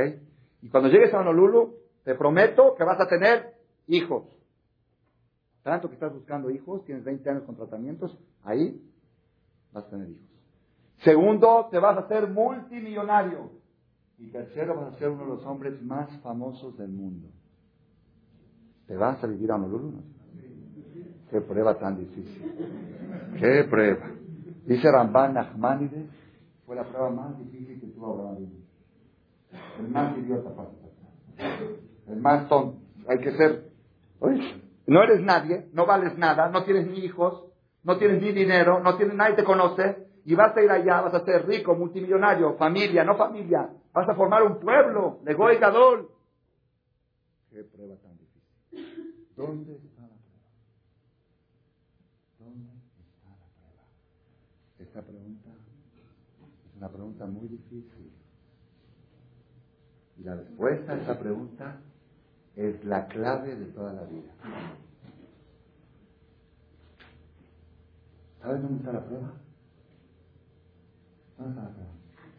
Y 0.62 0.70
cuando 0.70 0.90
llegues 0.90 1.14
a 1.14 1.20
Honolulu, 1.20 1.76
te 2.04 2.16
prometo 2.16 2.76
que 2.76 2.84
vas 2.84 3.00
a 3.00 3.08
tener 3.08 3.54
hijos. 3.88 4.26
Tanto 5.64 5.88
que 5.88 5.96
estás 5.96 6.14
buscando 6.14 6.50
hijos, 6.50 6.84
tienes 6.86 7.04
20 7.04 7.30
años 7.30 7.44
con 7.44 7.56
tratamientos, 7.56 8.18
ahí 8.44 8.82
vas 9.78 9.86
a 9.86 9.90
tener 9.90 10.10
hijos. 10.10 10.28
Segundo, 11.04 11.68
te 11.70 11.80
vas 11.80 11.98
a 11.98 12.02
hacer 12.02 12.28
multimillonario. 12.28 13.52
Y 14.18 14.32
tercero, 14.32 14.76
vas 14.76 14.96
a 14.96 14.98
ser 14.98 15.10
uno 15.10 15.24
de 15.24 15.30
los 15.30 15.46
hombres 15.46 15.82
más 15.84 16.10
famosos 16.22 16.76
del 16.78 16.90
mundo. 16.90 17.28
¿Te 18.88 18.96
vas 18.96 19.24
a 19.24 19.28
vivir 19.28 19.52
a 19.52 19.56
Honolulu? 19.56 20.02
Qué 21.30 21.42
prueba 21.42 21.78
tan 21.78 21.98
difícil. 21.98 22.52
Qué 23.40 23.66
prueba. 23.70 24.10
Dice 24.66 24.92
Ramban 24.92 25.34
Nachmanides, 25.34 26.10
fue 26.66 26.76
la 26.76 26.84
prueba 26.84 27.10
más 27.10 27.38
difícil 27.38 27.80
que 27.80 27.88
tuvo 27.88 28.14
Abraham. 28.14 28.50
El 29.80 29.88
más 29.90 30.18
idiota 30.18 30.50
para 30.56 30.70
El 32.08 32.22
más 32.22 32.50
tonto. 32.50 32.80
Hay 33.08 33.20
que 33.20 33.32
ser. 33.38 33.70
Oye, 34.20 34.62
no 34.88 35.04
eres 35.04 35.22
nadie, 35.22 35.70
no 35.74 35.86
vales 35.86 36.18
nada, 36.18 36.50
no 36.50 36.64
tienes 36.64 36.88
ni 36.88 37.00
hijos, 37.00 37.44
no 37.88 37.98
tienes 37.98 38.22
ni 38.22 38.34
dinero, 38.34 38.82
no 38.82 38.98
tienes, 38.98 39.16
nadie 39.16 39.38
te 39.38 39.46
conoce, 39.46 40.10
y 40.26 40.36
vas 40.36 40.56
a 40.58 40.62
ir 40.62 40.70
allá, 40.70 41.00
vas 41.00 41.14
a 41.14 41.24
ser 41.24 41.48
rico, 41.48 41.74
multimillonario, 41.74 42.58
familia, 42.58 43.06
no 43.06 43.16
familia, 43.16 43.70
vas 43.94 44.10
a 44.10 44.14
formar 44.14 44.44
un 44.44 44.60
pueblo, 44.60 45.20
de 45.24 45.32
y 45.32 45.58
Gadol. 45.58 46.10
Qué 47.50 47.64
prueba 47.64 47.96
tan 47.96 48.18
difícil. 48.18 49.26
¿Dónde 49.38 49.78
está 49.78 50.02
la 50.02 50.18
prueba? 50.18 50.50
¿Dónde 52.40 52.72
está 52.74 53.30
la 53.30 53.48
prueba? 53.56 53.84
Esta 54.80 55.02
pregunta 55.02 55.50
es 55.50 56.76
una 56.76 56.90
pregunta 56.90 57.26
muy 57.26 57.48
difícil. 57.48 58.12
Y 60.18 60.24
la 60.24 60.36
respuesta 60.36 60.92
a 60.92 60.98
esa 60.98 61.18
pregunta 61.18 61.80
es 62.58 62.84
la 62.84 63.08
clave 63.08 63.56
de 63.56 63.66
toda 63.68 63.94
la 63.94 64.04
vida. 64.04 64.34
¿Sabes 68.42 68.62
dónde 68.62 68.78
está 68.78 68.94
la 68.94 69.06
prueba? 69.06 69.34
¿Dónde 71.38 71.52
está 71.52 71.64
la 71.64 71.74
prueba? 71.74 71.92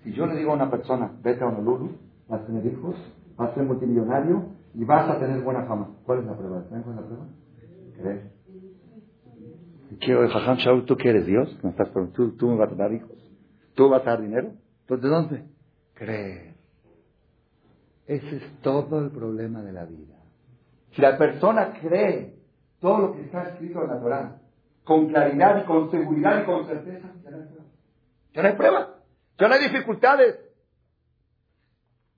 Si 0.02 0.12
yo 0.12 0.26
le 0.26 0.36
digo 0.36 0.52
a 0.52 0.54
una 0.54 0.70
persona, 0.70 1.12
vete 1.22 1.42
a 1.42 1.48
Honolulu, 1.48 1.90
vas 2.28 2.42
a 2.42 2.46
tener 2.46 2.66
hijos, 2.66 2.94
vas 3.36 3.50
a 3.50 3.54
ser 3.54 3.64
multimillonario 3.64 4.46
y 4.74 4.84
vas 4.84 5.08
a 5.08 5.18
tener 5.18 5.40
buena 5.42 5.64
fama. 5.64 5.88
¿Cuál 6.04 6.20
es 6.20 6.26
la 6.26 6.36
prueba? 6.36 6.62
¿Saben 6.68 6.82
cuál 6.82 6.96
es 6.96 7.02
la 7.02 7.06
prueba? 7.06 7.26
Creer. 7.96 8.38
Shaul, 10.58 10.84
¿tú 10.84 10.96
quieres 10.96 11.26
Dios? 11.26 11.58
¿Me 11.62 11.70
estás 11.70 11.88
¿Tú, 12.12 12.36
¿Tú 12.36 12.48
me 12.48 12.56
vas 12.56 12.70
a 12.70 12.74
dar 12.74 12.92
hijos? 12.92 13.16
¿Tú 13.74 13.88
vas 13.88 14.02
a 14.02 14.10
dar 14.10 14.22
dinero? 14.22 14.52
Entonces, 14.82 15.02
¿de 15.02 15.08
dónde? 15.08 15.44
Creer. 15.94 16.54
Ese 18.06 18.36
es 18.36 18.60
todo 18.62 19.00
el 19.00 19.10
problema 19.10 19.62
de 19.62 19.72
la 19.72 19.84
vida. 19.84 20.16
Si 20.94 21.02
la 21.02 21.18
persona 21.18 21.74
cree 21.80 22.36
todo 22.80 22.98
lo 22.98 23.12
que 23.12 23.22
está 23.22 23.50
escrito 23.50 23.82
en 23.82 23.88
la 23.88 24.00
Torah, 24.00 24.36
con 24.88 25.08
claridad 25.08 25.62
y 25.62 25.66
con 25.66 25.90
seguridad 25.90 26.42
y 26.42 26.46
con 26.46 26.66
certeza, 26.66 27.12
ya 27.22 27.30
no 27.30 27.36
hay 27.36 27.44
prueba. 27.44 27.64
Ya 28.32 28.42
no 28.42 28.48
hay 28.48 28.54
prueba. 28.56 28.98
Ya 29.38 29.48
no 29.48 29.54
hay 29.54 29.68
dificultades. 29.68 30.40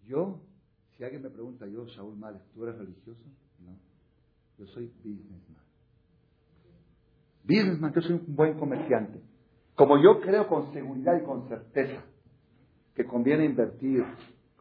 Yo, 0.06 0.40
si 0.96 1.02
alguien 1.02 1.22
me 1.22 1.30
pregunta, 1.30 1.66
yo, 1.66 1.88
Saúl 1.88 2.16
Males, 2.16 2.40
¿tú 2.54 2.62
eres 2.62 2.78
religioso? 2.78 3.20
No. 3.58 3.76
Yo 4.56 4.66
soy 4.68 4.86
businessman. 5.02 5.64
Businessman, 7.42 7.92
yo 7.92 8.02
soy 8.02 8.12
un 8.12 8.36
buen 8.36 8.56
comerciante. 8.56 9.20
Como 9.74 9.98
yo 10.00 10.20
creo 10.20 10.46
con 10.46 10.72
seguridad 10.72 11.20
y 11.20 11.24
con 11.24 11.48
certeza 11.48 12.04
que 12.94 13.04
conviene 13.04 13.46
invertir 13.46 14.04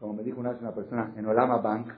como 0.00 0.14
me 0.14 0.22
dijo 0.22 0.40
una 0.40 0.52
vez 0.52 0.62
una 0.62 0.74
persona, 0.74 1.12
en 1.14 1.26
Olama 1.26 1.58
Bank. 1.58 1.92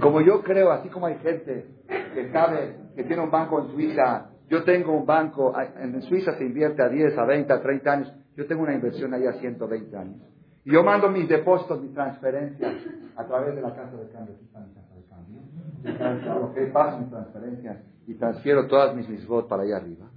Como 0.00 0.20
yo 0.20 0.42
creo, 0.42 0.72
así 0.72 0.88
como 0.88 1.06
hay 1.06 1.16
gente 1.18 1.64
que 1.86 2.32
sabe 2.32 2.76
que 3.00 3.06
tiene 3.06 3.22
un 3.22 3.30
banco 3.30 3.62
en 3.62 3.70
Suiza, 3.70 4.30
yo 4.48 4.62
tengo 4.62 4.92
un 4.92 5.06
banco, 5.06 5.54
en 5.58 6.02
Suiza 6.02 6.36
se 6.36 6.44
invierte 6.44 6.82
a 6.82 6.88
10, 6.88 7.16
a 7.16 7.24
20, 7.24 7.52
a 7.52 7.62
30 7.62 7.92
años, 7.92 8.12
yo 8.36 8.46
tengo 8.46 8.62
una 8.62 8.74
inversión 8.74 9.14
ahí 9.14 9.26
a 9.26 9.32
120 9.34 9.96
años. 9.96 10.20
Y 10.64 10.72
yo 10.72 10.84
mando 10.84 11.08
mis 11.08 11.26
depósitos, 11.28 11.80
mis 11.80 11.94
transferencias 11.94 12.74
a 13.16 13.26
través 13.26 13.54
de 13.54 13.62
la 13.62 13.74
casa 13.74 13.96
de 13.96 14.08
cambio. 14.10 14.34
Aquí 14.34 14.44
está 14.44 14.60
mi 14.60 14.74
casa 14.74 14.94
de 14.94 15.04
cambio. 15.04 16.44
Ok, 16.44 16.72
paso 16.72 16.98
mis 16.98 17.10
transferencias 17.10 17.78
y 18.06 18.14
transfiero 18.14 18.66
todas 18.66 18.94
mis 18.94 19.08
misbot 19.08 19.48
para 19.48 19.62
allá 19.62 19.78
arriba. 19.78 20.10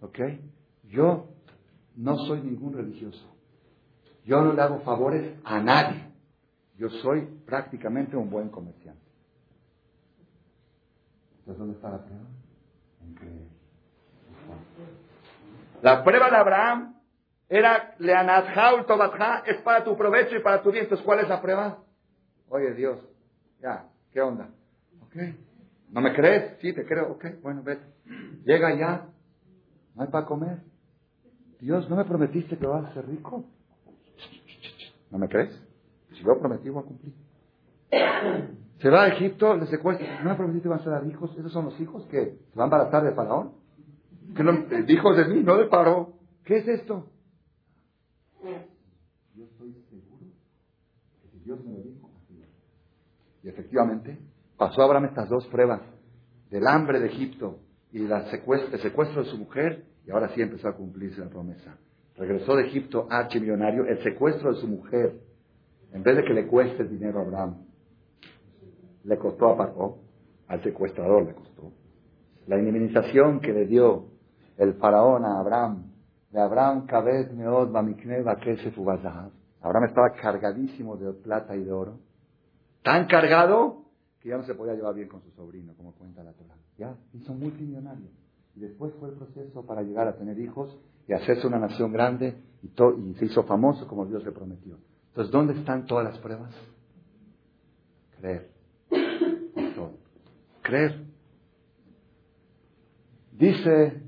¿Ok? 0.00 0.18
Yo 0.84 1.26
no 1.96 2.16
soy 2.18 2.40
ningún 2.42 2.74
religioso. 2.74 3.34
Yo 4.24 4.42
no 4.42 4.52
le 4.52 4.62
hago 4.62 4.78
favores 4.80 5.34
a 5.42 5.60
nadie. 5.60 6.04
Yo 6.76 6.88
soy 6.88 7.22
prácticamente 7.44 8.16
un 8.16 8.30
buen 8.30 8.50
comerciante. 8.50 9.07
Entonces, 11.48 11.58
¿dónde 11.60 11.74
está 11.76 11.90
la 11.90 12.04
prueba? 12.04 12.24
La 15.80 16.04
prueba 16.04 16.28
de 16.28 16.36
Abraham 16.36 16.94
era 17.48 17.94
Leanadjaul 17.98 18.84
Tobatja, 18.84 19.44
es 19.46 19.56
para 19.62 19.82
tu 19.82 19.96
provecho 19.96 20.36
y 20.36 20.42
para 20.42 20.60
tu 20.60 20.70
bien. 20.70 20.84
Entonces, 20.84 21.06
¿cuál 21.06 21.20
es 21.20 21.28
la 21.28 21.40
prueba? 21.40 21.78
Oye, 22.50 22.74
Dios, 22.74 23.00
ya, 23.62 23.88
¿qué 24.12 24.20
onda? 24.20 24.50
¿Ok? 25.00 25.16
¿No 25.88 26.02
me 26.02 26.12
crees? 26.14 26.58
Sí, 26.60 26.74
te 26.74 26.84
creo. 26.84 27.12
Ok, 27.12 27.24
bueno, 27.40 27.62
vete. 27.62 27.82
Llega 28.44 28.74
ya, 28.74 29.06
no 29.94 30.02
hay 30.02 30.08
para 30.08 30.26
comer. 30.26 30.58
Dios, 31.60 31.88
¿no 31.88 31.96
me 31.96 32.04
prometiste 32.04 32.58
que 32.58 32.66
vas 32.66 32.84
a 32.90 32.92
ser 32.92 33.08
rico? 33.08 33.46
¿No 35.10 35.16
me 35.16 35.28
crees? 35.28 35.58
Si 36.10 36.22
yo 36.22 36.38
prometí, 36.38 36.68
voy 36.68 36.82
a 36.82 36.86
cumplir. 36.86 37.14
Se 38.80 38.88
va 38.88 39.04
a 39.04 39.08
Egipto, 39.08 39.56
le 39.56 39.66
secuestra. 39.66 40.22
¿No 40.22 40.30
me 40.30 40.36
prometiste 40.36 40.68
van 40.68 40.80
a 40.80 40.84
ser 40.84 41.06
hijos? 41.10 41.36
¿Esos 41.36 41.52
son 41.52 41.66
los 41.66 41.80
hijos 41.80 42.06
que 42.06 42.24
se 42.24 42.54
van 42.54 42.64
a 42.64 42.76
embaratar 42.76 43.04
de 43.04 43.12
Faraón? 43.12 43.52
¿Que 44.36 44.44
no, 44.44 44.52
eh, 44.52 44.84
hijos 44.88 45.16
de 45.16 45.24
mí, 45.24 45.42
no 45.42 45.56
de 45.56 45.66
Faraón? 45.66 46.14
¿Qué 46.44 46.58
es 46.58 46.68
esto? 46.68 47.06
Yo 49.34 49.44
estoy 49.44 49.72
seguro 49.90 50.26
que 51.22 51.28
si 51.28 51.38
Dios 51.44 51.64
me 51.64 51.72
lo 51.72 51.82
dijo, 51.82 52.10
así 52.22 52.40
Y 53.42 53.48
efectivamente, 53.48 54.18
pasó 54.56 54.82
Abraham 54.82 55.06
estas 55.06 55.28
dos 55.28 55.46
pruebas 55.48 55.82
del 56.50 56.66
hambre 56.66 57.00
de 57.00 57.08
Egipto 57.08 57.58
y 57.90 58.00
la 58.00 58.30
secuestro, 58.30 58.74
el 58.74 58.80
secuestro 58.80 59.24
de 59.24 59.30
su 59.30 59.38
mujer, 59.38 59.84
y 60.06 60.10
ahora 60.10 60.28
sí 60.34 60.40
empezó 60.40 60.68
a 60.68 60.76
cumplirse 60.76 61.20
la 61.20 61.28
promesa. 61.28 61.76
Regresó 62.16 62.54
de 62.54 62.66
Egipto 62.66 63.08
archimillonario, 63.10 63.86
el 63.86 64.02
secuestro 64.02 64.52
de 64.52 64.60
su 64.60 64.68
mujer, 64.68 65.20
en 65.92 66.02
vez 66.02 66.16
de 66.16 66.24
que 66.24 66.34
le 66.34 66.46
cueste 66.46 66.82
el 66.82 66.90
dinero 66.90 67.18
a 67.18 67.22
Abraham, 67.22 67.67
le 69.04 69.18
costó 69.18 69.48
a 69.48 69.56
Paró, 69.56 69.98
al 70.48 70.62
secuestrador 70.62 71.26
le 71.26 71.34
costó. 71.34 71.72
La 72.46 72.58
indemnización 72.58 73.40
que 73.40 73.52
le 73.52 73.66
dio 73.66 74.06
el 74.56 74.74
faraón 74.74 75.24
a 75.24 75.38
Abraham, 75.38 75.92
de 76.30 76.40
Abraham 76.40 76.86
Kabed 76.86 77.30
Meod 77.32 77.74
Abraham 79.60 79.84
estaba 79.84 80.12
cargadísimo 80.12 80.96
de 80.96 81.12
plata 81.12 81.56
y 81.56 81.64
de 81.64 81.72
oro, 81.72 81.98
tan 82.82 83.06
cargado 83.06 83.84
que 84.20 84.28
ya 84.28 84.36
no 84.36 84.44
se 84.44 84.54
podía 84.54 84.74
llevar 84.74 84.94
bien 84.94 85.08
con 85.08 85.22
su 85.22 85.30
sobrino, 85.30 85.74
como 85.76 85.92
cuenta 85.92 86.22
la 86.22 86.32
Torah. 86.32 86.56
Ya, 86.76 86.96
hizo 87.12 87.34
multimillonario. 87.34 88.08
Y 88.54 88.60
después 88.60 88.92
fue 88.98 89.10
el 89.10 89.14
proceso 89.14 89.64
para 89.66 89.82
llegar 89.82 90.08
a 90.08 90.16
tener 90.16 90.38
hijos 90.38 90.76
y 91.06 91.12
hacerse 91.12 91.46
una 91.46 91.58
nación 91.58 91.92
grande 91.92 92.36
y, 92.62 92.66
y 92.66 93.14
se 93.14 93.26
hizo 93.26 93.44
famoso 93.44 93.86
como 93.86 94.06
Dios 94.06 94.24
le 94.24 94.32
prometió. 94.32 94.76
Entonces, 95.08 95.32
¿dónde 95.32 95.54
están 95.54 95.86
todas 95.86 96.04
las 96.04 96.18
pruebas? 96.18 96.52
Creer. 98.18 98.57
Creer. 100.68 101.00
Dice 103.32 104.02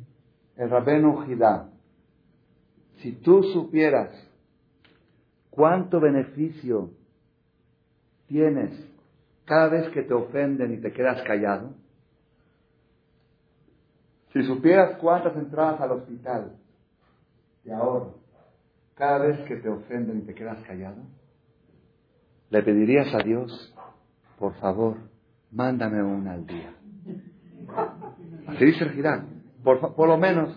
el 0.56 0.68
rabeno 0.68 1.24
Jidá, 1.24 1.70
si 2.98 3.12
tú 3.12 3.42
supieras 3.44 4.10
cuánto 5.48 6.00
beneficio 6.00 6.90
tienes 8.26 8.78
cada 9.46 9.68
vez 9.68 9.88
que 9.88 10.02
te 10.02 10.12
ofenden 10.12 10.74
y 10.74 10.82
te 10.82 10.92
quedas 10.92 11.22
callado, 11.22 11.72
si 14.34 14.42
supieras 14.42 14.98
cuántas 14.98 15.34
entradas 15.36 15.80
al 15.80 15.92
hospital 15.92 16.58
te 17.64 17.72
ahorro 17.72 18.16
cada 18.96 19.20
vez 19.20 19.40
que 19.48 19.56
te 19.56 19.68
ofenden 19.70 20.18
y 20.18 20.22
te 20.26 20.34
quedas 20.34 20.62
callado, 20.66 21.00
le 22.50 22.62
pedirías 22.62 23.14
a 23.14 23.22
Dios, 23.24 23.74
por 24.38 24.52
favor, 24.56 25.09
mándame 25.50 26.02
una 26.02 26.32
al 26.32 26.46
día. 26.46 26.74
Así 28.46 28.64
dice 28.64 28.84
el 28.84 28.92
Girán. 28.92 29.42
Por, 29.62 29.94
por 29.94 30.08
lo 30.08 30.16
menos 30.16 30.54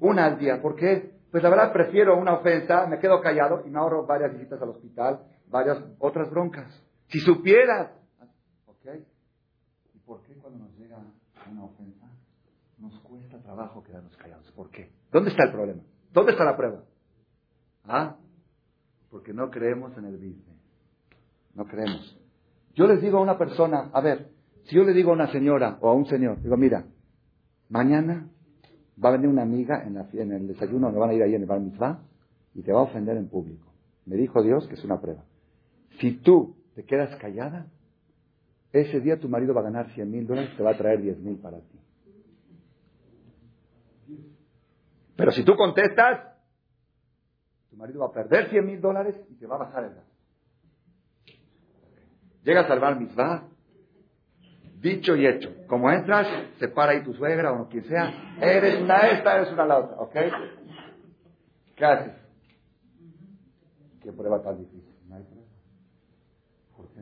una 0.00 0.26
al 0.26 0.38
día. 0.38 0.60
¿Por 0.60 0.76
qué? 0.76 1.20
Pues 1.30 1.42
la 1.42 1.50
verdad 1.50 1.72
prefiero 1.72 2.18
una 2.18 2.34
ofensa, 2.34 2.86
me 2.86 2.98
quedo 2.98 3.20
callado 3.20 3.62
y 3.64 3.70
me 3.70 3.78
ahorro 3.78 4.06
varias 4.06 4.32
visitas 4.32 4.60
al 4.60 4.70
hospital, 4.70 5.20
varias 5.48 5.78
otras 5.98 6.28
broncas. 6.30 6.84
Si 7.08 7.20
supieras. 7.20 7.92
¿Ok? 8.66 8.86
¿Y 9.94 9.98
por 10.00 10.22
qué 10.22 10.34
cuando 10.34 10.64
nos 10.64 10.76
llega 10.76 10.98
una 11.50 11.64
ofensa 11.64 12.06
nos 12.78 12.98
cuesta 13.00 13.38
trabajo 13.38 13.82
quedarnos 13.82 14.16
callados? 14.16 14.50
¿Por 14.52 14.70
qué? 14.70 14.90
¿Dónde 15.12 15.30
está 15.30 15.44
el 15.44 15.52
problema? 15.52 15.82
¿Dónde 16.12 16.32
está 16.32 16.44
la 16.44 16.56
prueba? 16.56 16.82
¿Ah? 17.84 18.16
Porque 19.10 19.32
no 19.32 19.50
creemos 19.50 19.96
en 19.96 20.06
el 20.06 20.16
business. 20.16 20.60
No 21.54 21.64
creemos. 21.66 22.19
Yo 22.74 22.86
les 22.86 23.00
digo 23.00 23.18
a 23.18 23.22
una 23.22 23.36
persona, 23.36 23.90
a 23.92 24.00
ver, 24.00 24.30
si 24.64 24.76
yo 24.76 24.84
le 24.84 24.92
digo 24.92 25.10
a 25.10 25.14
una 25.14 25.30
señora 25.32 25.78
o 25.80 25.88
a 25.88 25.94
un 25.94 26.06
señor, 26.06 26.40
digo, 26.42 26.56
mira, 26.56 26.84
mañana 27.68 28.28
va 29.02 29.08
a 29.08 29.12
venir 29.12 29.28
una 29.28 29.42
amiga 29.42 29.82
en, 29.84 30.32
el 30.32 30.48
desayuno, 30.48 30.90
me 30.90 30.98
van 30.98 31.10
a 31.10 31.14
ir 31.14 31.22
ahí 31.22 31.34
en 31.34 31.42
el 31.42 31.46
bar 31.46 31.60
mitzvah 31.60 32.00
y 32.54 32.62
te 32.62 32.72
va 32.72 32.80
a 32.80 32.84
ofender 32.84 33.16
en 33.16 33.28
público. 33.28 33.72
Me 34.06 34.16
dijo 34.16 34.42
Dios 34.42 34.66
que 34.68 34.74
es 34.74 34.84
una 34.84 35.00
prueba. 35.00 35.24
Si 36.00 36.12
tú 36.18 36.56
te 36.74 36.84
quedas 36.84 37.14
callada, 37.16 37.66
ese 38.72 39.00
día 39.00 39.18
tu 39.18 39.28
marido 39.28 39.54
va 39.54 39.60
a 39.60 39.64
ganar 39.64 39.90
100 39.94 40.10
mil 40.10 40.26
dólares, 40.26 40.56
te 40.56 40.62
va 40.62 40.70
a 40.70 40.76
traer 40.76 41.00
10 41.02 41.18
mil 41.18 41.38
para 41.38 41.58
ti. 41.58 41.78
Pero 45.16 45.32
si 45.32 45.44
tú 45.44 45.54
contestas, 45.54 46.34
tu 47.68 47.76
marido 47.76 48.00
va 48.00 48.06
a 48.06 48.12
perder 48.12 48.48
100 48.50 48.64
mil 48.64 48.80
dólares 48.80 49.16
y 49.28 49.34
te 49.34 49.46
va 49.46 49.56
a 49.56 49.58
bajar 49.58 49.84
el 49.84 49.94
gas. 49.94 50.09
Llegas 52.44 52.70
al 52.70 52.80
bar 52.80 52.98
mitzvah, 52.98 53.44
dicho 54.80 55.14
y 55.14 55.26
hecho. 55.26 55.50
Como 55.66 55.90
entras, 55.90 56.26
se 56.58 56.68
para 56.68 56.92
ahí 56.92 57.02
tu 57.02 57.12
suegra 57.14 57.52
o 57.52 57.68
quien 57.68 57.84
sea. 57.84 58.36
Eres 58.40 58.82
una 58.82 58.98
esta, 59.08 59.36
eres 59.36 59.52
una 59.52 59.66
la 59.66 59.78
otra, 59.78 59.96
¿ok? 59.98 60.16
¿Qué 61.76 61.84
haces? 61.84 62.12
¿Qué 64.02 64.12
prueba 64.12 64.42
tan 64.42 64.58
difícil? 64.58 64.94
No 65.08 65.16
hay 65.16 65.22
prueba. 65.24 65.46
¿Por 66.76 66.88
qué? 66.88 67.00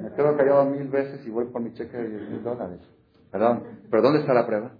Me 0.00 0.12
quedo 0.12 0.36
callado 0.36 0.64
mil 0.66 0.88
veces 0.88 1.26
y 1.26 1.30
voy 1.30 1.46
por 1.46 1.60
mi 1.60 1.72
cheque 1.72 1.96
de 1.96 2.08
10 2.08 2.30
mil 2.30 2.42
dólares. 2.44 2.80
Perdón, 3.32 3.64
pero 3.90 4.02
¿dónde 4.02 4.20
está 4.20 4.32
la 4.32 4.46
prueba? 4.46 4.72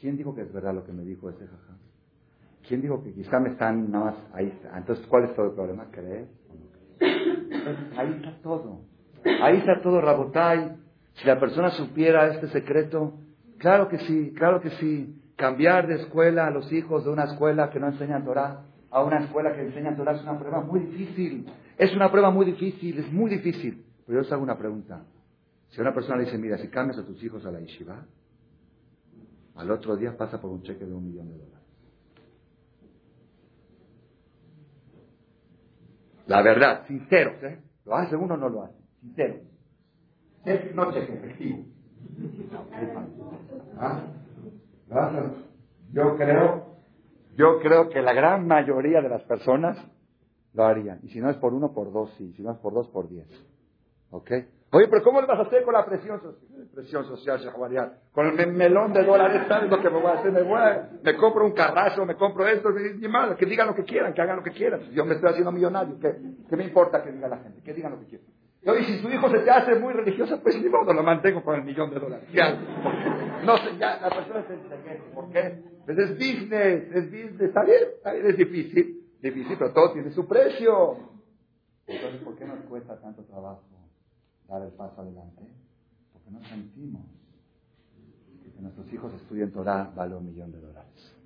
¿Quién 0.00 0.16
dijo 0.16 0.34
que 0.34 0.42
es 0.42 0.52
verdad 0.52 0.74
lo 0.74 0.84
que 0.84 0.92
me 0.92 1.04
dijo 1.04 1.28
ese 1.28 1.46
jajá? 1.46 1.76
¿Quién 2.66 2.80
dijo 2.80 3.02
que 3.02 3.12
quizá 3.12 3.38
me 3.38 3.50
están 3.50 3.90
nada 3.90 4.04
más 4.06 4.14
ahí? 4.32 4.46
Está. 4.46 4.78
Entonces, 4.78 5.06
¿cuál 5.06 5.24
es 5.24 5.34
todo 5.34 5.46
el 5.46 5.52
problema? 5.52 5.90
¿Creer 5.90 6.28
o 6.48 6.54
no? 6.54 8.00
Ahí 8.00 8.14
está 8.14 8.40
todo. 8.42 8.80
Ahí 9.42 9.58
está 9.58 9.80
todo, 9.82 10.00
Rabotai. 10.00 10.76
Si 11.14 11.26
la 11.26 11.38
persona 11.38 11.70
supiera 11.70 12.32
este 12.34 12.48
secreto, 12.48 13.14
claro 13.58 13.88
que 13.88 13.98
sí, 13.98 14.32
claro 14.36 14.60
que 14.60 14.70
sí. 14.70 15.18
Cambiar 15.36 15.86
de 15.86 15.96
escuela 15.96 16.46
a 16.46 16.50
los 16.50 16.72
hijos 16.72 17.04
de 17.04 17.10
una 17.10 17.24
escuela 17.24 17.70
que 17.70 17.80
no 17.80 17.88
enseña 17.88 18.24
Torah 18.24 18.64
a 18.92 19.02
una 19.02 19.20
escuela 19.24 19.54
que 19.54 19.62
enseña 19.62 19.96
Torah 19.96 20.12
es 20.12 20.22
una 20.22 20.38
prueba 20.38 20.60
muy 20.60 20.80
difícil. 20.80 21.50
Es 21.78 21.94
una 21.96 22.10
prueba 22.10 22.30
muy 22.30 22.44
difícil, 22.44 22.98
es 22.98 23.10
muy 23.10 23.30
difícil. 23.30 23.86
Pero 24.06 24.18
yo 24.18 24.26
os 24.26 24.32
hago 24.32 24.42
una 24.42 24.58
pregunta. 24.58 25.04
Si 25.70 25.80
una 25.80 25.94
persona 25.94 26.18
le 26.18 26.26
dice, 26.26 26.36
mira, 26.36 26.58
si 26.58 26.68
cambias 26.68 26.98
a 26.98 27.06
tus 27.06 27.22
hijos 27.24 27.44
a 27.46 27.50
la 27.50 27.60
yeshiva, 27.60 28.04
al 29.56 29.70
otro 29.70 29.96
día 29.96 30.14
pasa 30.16 30.40
por 30.40 30.50
un 30.50 30.62
cheque 30.62 30.84
de 30.84 30.92
un 30.92 31.06
millón 31.06 31.28
de 31.28 31.38
dólares. 31.38 31.58
La 36.26 36.42
verdad, 36.42 36.86
sincero, 36.86 37.32
¿eh? 37.42 37.62
¿Lo 37.86 37.96
hace 37.96 38.14
uno 38.14 38.34
o 38.34 38.36
no 38.36 38.48
lo 38.50 38.62
hace? 38.62 38.81
Sincero. 39.02 39.34
No 40.74 40.92
cheque 40.92 41.12
efectivo. 41.12 41.64
¿Ah? 43.78 44.00
Yo 45.92 46.16
creo, 46.16 46.76
yo 47.36 47.58
creo 47.60 47.88
que 47.88 48.00
la 48.00 48.12
gran 48.12 48.46
mayoría 48.46 49.00
de 49.00 49.08
las 49.08 49.22
personas 49.24 49.76
lo 50.54 50.64
harían. 50.64 51.00
Y 51.02 51.08
si 51.08 51.20
no 51.20 51.30
es 51.30 51.36
por 51.36 51.52
uno, 51.52 51.72
por 51.72 51.92
dos, 51.92 52.14
sí. 52.16 52.32
Si 52.34 52.42
no 52.42 52.52
es 52.52 52.58
por 52.58 52.74
dos, 52.74 52.88
por 52.88 53.08
diez. 53.08 53.26
¿Ok? 54.10 54.30
Oye, 54.74 54.88
pero 54.88 55.02
¿cómo 55.02 55.20
le 55.20 55.26
vas 55.26 55.38
a 55.38 55.42
hacer 55.42 55.64
con 55.64 55.74
la 55.74 55.84
presión 55.84 56.18
social? 56.20 56.68
Presión 56.74 57.04
social, 57.04 57.40
Con 58.12 58.40
el 58.40 58.52
melón 58.52 58.94
de 58.94 59.04
dólares, 59.04 59.42
¿sabes 59.46 59.70
lo 59.70 59.78
que 59.80 59.90
me 59.90 60.00
voy 60.00 60.10
a 60.10 60.14
hacer? 60.14 60.32
Me, 61.02 61.16
compro 61.16 61.44
un 61.44 61.52
carrazo, 61.52 62.06
me 62.06 62.14
compro 62.14 62.46
esto, 62.48 62.70
ni 62.70 63.06
mal, 63.08 63.36
que 63.36 63.44
digan 63.44 63.66
lo 63.66 63.74
que 63.74 63.84
quieran, 63.84 64.14
que 64.14 64.22
hagan 64.22 64.36
lo 64.36 64.42
que 64.42 64.52
quieran. 64.52 64.80
Yo 64.92 65.04
me 65.04 65.14
estoy 65.14 65.30
haciendo 65.30 65.52
millonario, 65.52 65.98
¿qué, 65.98 66.16
¿qué 66.48 66.56
me 66.56 66.64
importa 66.64 67.02
que 67.02 67.12
diga 67.12 67.28
la 67.28 67.38
gente? 67.38 67.60
Que 67.62 67.74
digan 67.74 67.92
lo 67.92 68.00
que 68.00 68.06
quieran. 68.06 68.26
Y 68.64 68.84
si 68.84 69.02
tu 69.02 69.08
hijo 69.08 69.28
se 69.28 69.40
te 69.40 69.50
hace 69.50 69.74
muy 69.74 69.92
religioso, 69.92 70.40
pues 70.40 70.60
ni 70.62 70.68
modo, 70.68 70.92
lo 70.92 71.02
mantengo 71.02 71.42
con 71.42 71.56
el 71.56 71.64
millón 71.64 71.90
de 71.90 71.98
dólares. 71.98 72.28
Ya, 72.32 72.54
no 73.44 73.56
sé, 73.58 73.76
ya, 73.76 74.00
la 74.00 74.08
persona 74.08 74.46
se 74.46 74.54
entiende. 74.54 75.02
¿Por 75.12 75.30
qué? 75.32 75.62
Pues 75.84 75.98
es 75.98 76.10
business, 76.12 76.84
es 76.94 77.04
business, 77.06 77.40
está 77.40 77.64
bien, 77.64 77.80
es 78.24 78.36
difícil, 78.36 79.02
difícil, 79.20 79.56
pero 79.58 79.72
todo 79.72 79.92
tiene 79.92 80.12
su 80.12 80.28
precio. 80.28 80.96
Entonces, 81.88 82.20
¿por 82.22 82.36
qué 82.36 82.44
nos 82.44 82.60
cuesta 82.66 83.00
tanto 83.00 83.24
trabajo 83.24 83.64
dar 84.46 84.62
el 84.62 84.72
paso 84.72 85.00
adelante? 85.00 85.42
Porque 86.12 86.30
no 86.30 86.40
sentimos 86.44 87.02
que 88.54 88.60
nuestros 88.60 88.92
hijos 88.92 89.12
estudien 89.14 89.50
Torah 89.50 89.90
vale 89.94 90.14
un 90.14 90.26
millón 90.26 90.52
de 90.52 90.60
dólares. 90.60 91.16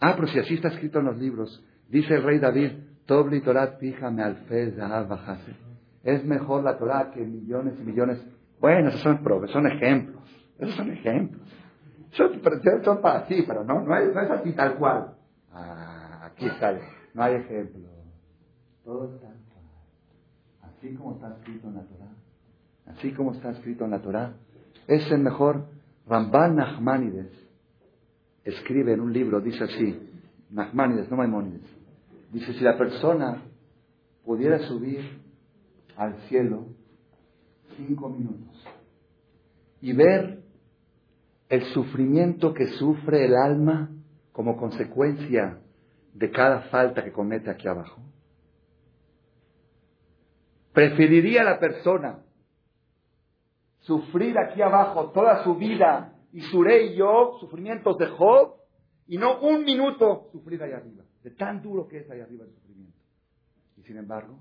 Ah, 0.00 0.14
pero 0.16 0.28
si 0.28 0.38
así 0.38 0.54
está 0.54 0.68
escrito 0.68 1.00
en 1.00 1.04
los 1.04 1.18
libros, 1.18 1.62
dice 1.88 2.14
el 2.14 2.22
rey 2.22 2.38
David, 2.38 2.72
es 6.04 6.24
mejor 6.24 6.62
la 6.62 6.78
Torah 6.78 7.10
que 7.10 7.20
millones 7.20 7.74
y 7.80 7.82
millones. 7.82 8.24
Bueno, 8.60 8.90
esos 8.90 9.00
son, 9.00 9.20
son 9.48 9.66
ejemplos. 9.66 10.22
Esos 10.58 10.76
son 10.76 10.92
ejemplos. 10.92 11.42
Son, 12.12 12.40
son 12.84 13.00
para 13.00 13.26
sí, 13.26 13.44
pero 13.46 13.64
no, 13.64 13.80
no, 13.80 13.96
es, 13.96 14.14
no 14.14 14.20
es 14.20 14.30
así 14.30 14.52
tal 14.52 14.76
cual. 14.76 15.14
Ah, 15.52 16.26
aquí 16.26 16.48
sale. 16.60 16.82
No 17.14 17.24
hay 17.24 17.34
ejemplo. 17.34 17.88
Todo 18.84 19.14
está 19.14 19.28
Así 20.62 20.94
como 20.94 21.14
está 21.14 21.34
escrito 21.36 21.68
en 21.68 21.74
la 21.74 21.82
Torah. 21.82 22.12
Así 22.86 23.12
como 23.12 23.32
está 23.32 23.50
escrito 23.50 23.84
en 23.84 23.90
la 23.90 23.98
Torah. 24.00 24.34
Es 24.86 25.10
el 25.10 25.20
mejor. 25.20 25.66
Ramban 26.06 26.56
Nachmanides 26.56 27.30
escribe 28.44 28.94
en 28.94 29.00
un 29.00 29.12
libro, 29.12 29.40
dice 29.40 29.64
así. 29.64 30.10
Nachmanides, 30.50 31.10
no 31.10 31.16
Maimonides 31.16 31.79
Dice, 32.30 32.52
si 32.52 32.60
la 32.60 32.78
persona 32.78 33.42
pudiera 34.24 34.60
subir 34.60 35.20
al 35.96 36.16
cielo 36.28 36.66
cinco 37.76 38.08
minutos 38.08 38.64
y 39.80 39.92
ver 39.92 40.40
el 41.48 41.64
sufrimiento 41.72 42.54
que 42.54 42.66
sufre 42.78 43.24
el 43.24 43.34
alma 43.34 43.90
como 44.32 44.56
consecuencia 44.56 45.58
de 46.14 46.30
cada 46.30 46.62
falta 46.62 47.02
que 47.02 47.10
comete 47.10 47.50
aquí 47.50 47.66
abajo, 47.66 48.00
preferiría 50.72 51.42
la 51.42 51.58
persona 51.58 52.20
sufrir 53.80 54.38
aquí 54.38 54.62
abajo 54.62 55.10
toda 55.10 55.42
su 55.42 55.56
vida 55.56 56.14
y 56.32 56.42
suré 56.42 56.86
y 56.86 56.96
yo 56.96 57.38
sufrimientos 57.40 57.98
de 57.98 58.06
Job 58.06 58.54
y 59.08 59.18
no 59.18 59.40
un 59.40 59.64
minuto 59.64 60.28
sufrir 60.30 60.62
ahí 60.62 60.72
arriba 60.72 61.02
de 61.22 61.30
tan 61.30 61.62
duro 61.62 61.86
que 61.88 61.98
es 61.98 62.10
ahí 62.10 62.20
arriba 62.20 62.44
el 62.44 62.52
sufrimiento. 62.52 62.98
Y 63.76 63.82
sin 63.82 63.96
embargo, 63.96 64.38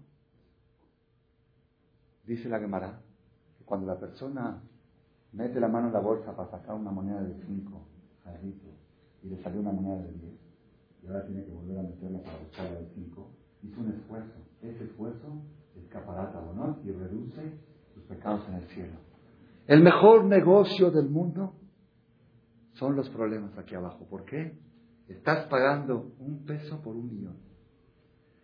dice 2.26 2.50
la 2.50 2.60
Gemara, 2.60 3.02
que 3.58 3.64
cuando 3.66 3.88
la 3.88 4.00
persona 4.00 4.62
mete 5.32 5.60
la 5.60 5.68
mano 5.68 5.88
en 5.88 5.94
la 5.94 6.00
bolsa 6.00 6.36
para 6.36 6.50
sacar 6.50 6.76
una 6.76 6.92
moneda 6.92 7.22
de 7.22 7.36
5 7.46 7.88
y 9.24 9.28
le 9.30 9.42
salió 9.44 9.60
una 9.60 9.72
moneda 9.72 9.98
de 10.04 10.14
10, 10.14 10.34
y 11.04 11.08
ahora 11.08 11.26
tiene 11.26 11.44
que 11.44 11.52
volver 11.52 11.80
a 11.80 11.84
meterla 11.84 12.22
para 12.22 12.38
buscar 12.38 12.72
la 12.72 12.80
de 12.80 12.90
5, 12.94 13.32
hizo 13.64 13.82
un 13.82 13.90
esfuerzo. 13.92 14.40
Ese 14.62 14.84
esfuerzo 14.86 15.42
escaparata 15.76 16.40
o 16.40 16.54
no 16.54 16.80
y 16.84 16.92
reduce 16.92 17.58
sus 17.94 18.04
pecados 18.04 18.48
en 18.50 18.56
el 18.56 18.64
cielo. 18.70 18.94
El 19.68 19.82
mejor 19.82 20.26
negocio 20.26 20.92
del 20.92 21.10
mundo 21.10 21.56
son 22.74 22.96
los 22.96 23.10
problemas 23.10 23.58
aquí 23.58 23.76
abajo. 23.76 24.06
¿Por 24.06 24.26
qué? 24.26 24.58
Estás 25.10 25.48
pagando 25.48 26.14
un 26.20 26.46
peso 26.46 26.82
por 26.82 26.96
un 26.96 27.10
millón. 27.10 27.38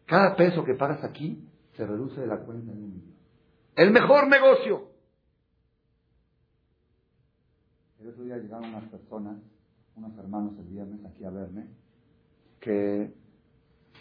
Cada 0.05 0.35
peso 0.35 0.63
que 0.63 0.73
pagas 0.73 1.03
aquí 1.03 1.47
se 1.75 1.85
reduce 1.85 2.19
de 2.19 2.27
la 2.27 2.39
cuenta 2.39 2.71
en 2.71 2.77
un 2.77 2.93
millón. 2.93 3.15
El 3.75 3.91
mejor 3.91 4.27
negocio. 4.27 4.89
El 7.99 8.09
otro 8.09 8.23
día 8.23 8.37
llegaron 8.37 8.69
unas 8.69 8.83
personas, 8.85 9.37
unos 9.95 10.17
hermanos 10.17 10.53
el 10.59 10.65
viernes 10.65 11.05
aquí 11.05 11.23
a 11.23 11.29
verme, 11.29 11.67
que 12.59 13.13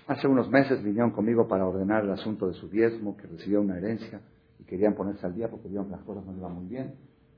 hace 0.07 0.27
unos 0.27 0.49
meses 0.51 0.83
vinieron 0.83 1.11
conmigo 1.11 1.49
para 1.49 1.67
ordenar 1.67 2.05
el 2.05 2.13
asunto 2.13 2.49
de 2.49 2.55
su 2.55 2.69
diezmo, 2.69 3.17
que 3.17 3.27
recibió 3.27 3.61
una 3.61 3.77
herencia 3.77 4.21
y 4.59 4.65
querían 4.65 4.95
ponerse 4.95 5.27
al 5.27 5.35
día 5.35 5.49
porque 5.51 5.69
vieron 5.69 5.87
que 5.87 5.93
las 5.93 6.03
cosas 6.03 6.25
no 6.25 6.37
iban 6.37 6.55
muy 6.55 6.67
bien. 6.67 6.95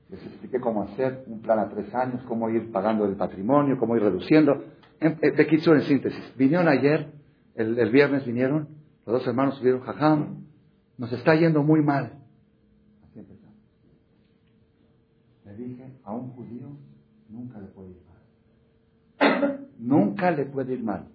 Les 0.09 0.21
expliqué 0.25 0.59
cómo 0.59 0.83
hacer 0.83 1.23
un 1.27 1.41
plan 1.41 1.59
a 1.59 1.69
tres 1.69 1.93
años, 1.93 2.23
cómo 2.27 2.49
ir 2.49 2.71
pagando 2.71 3.05
el 3.05 3.15
patrimonio, 3.15 3.77
cómo 3.77 3.95
ir 3.97 4.03
reduciendo. 4.03 4.63
De 4.99 5.47
Kitsu, 5.47 5.73
en 5.73 5.81
síntesis, 5.81 6.33
vinieron 6.35 6.67
ayer 6.67 7.13
el, 7.57 7.91
viernes 7.91 8.25
vinieron, 8.25 8.69
los 9.05 9.19
dos 9.19 9.27
hermanos 9.27 9.55
subieron, 9.57 9.81
jajam, 9.81 10.45
nos 10.97 11.11
está 11.11 11.35
yendo 11.35 11.63
muy 11.63 11.81
mal. 11.81 12.19
Así 13.03 13.19
empezamos. 13.19 13.57
Le 15.45 15.55
dije, 15.55 15.93
a 16.03 16.13
un 16.13 16.31
judío 16.31 16.77
nunca 17.29 17.59
le 17.59 17.67
puede 17.67 17.91
ir 17.91 18.01
mal. 19.19 19.67
nunca 19.79 20.31
le 20.31 20.45
puede 20.45 20.73
ir 20.73 20.83
mal. 20.83 21.07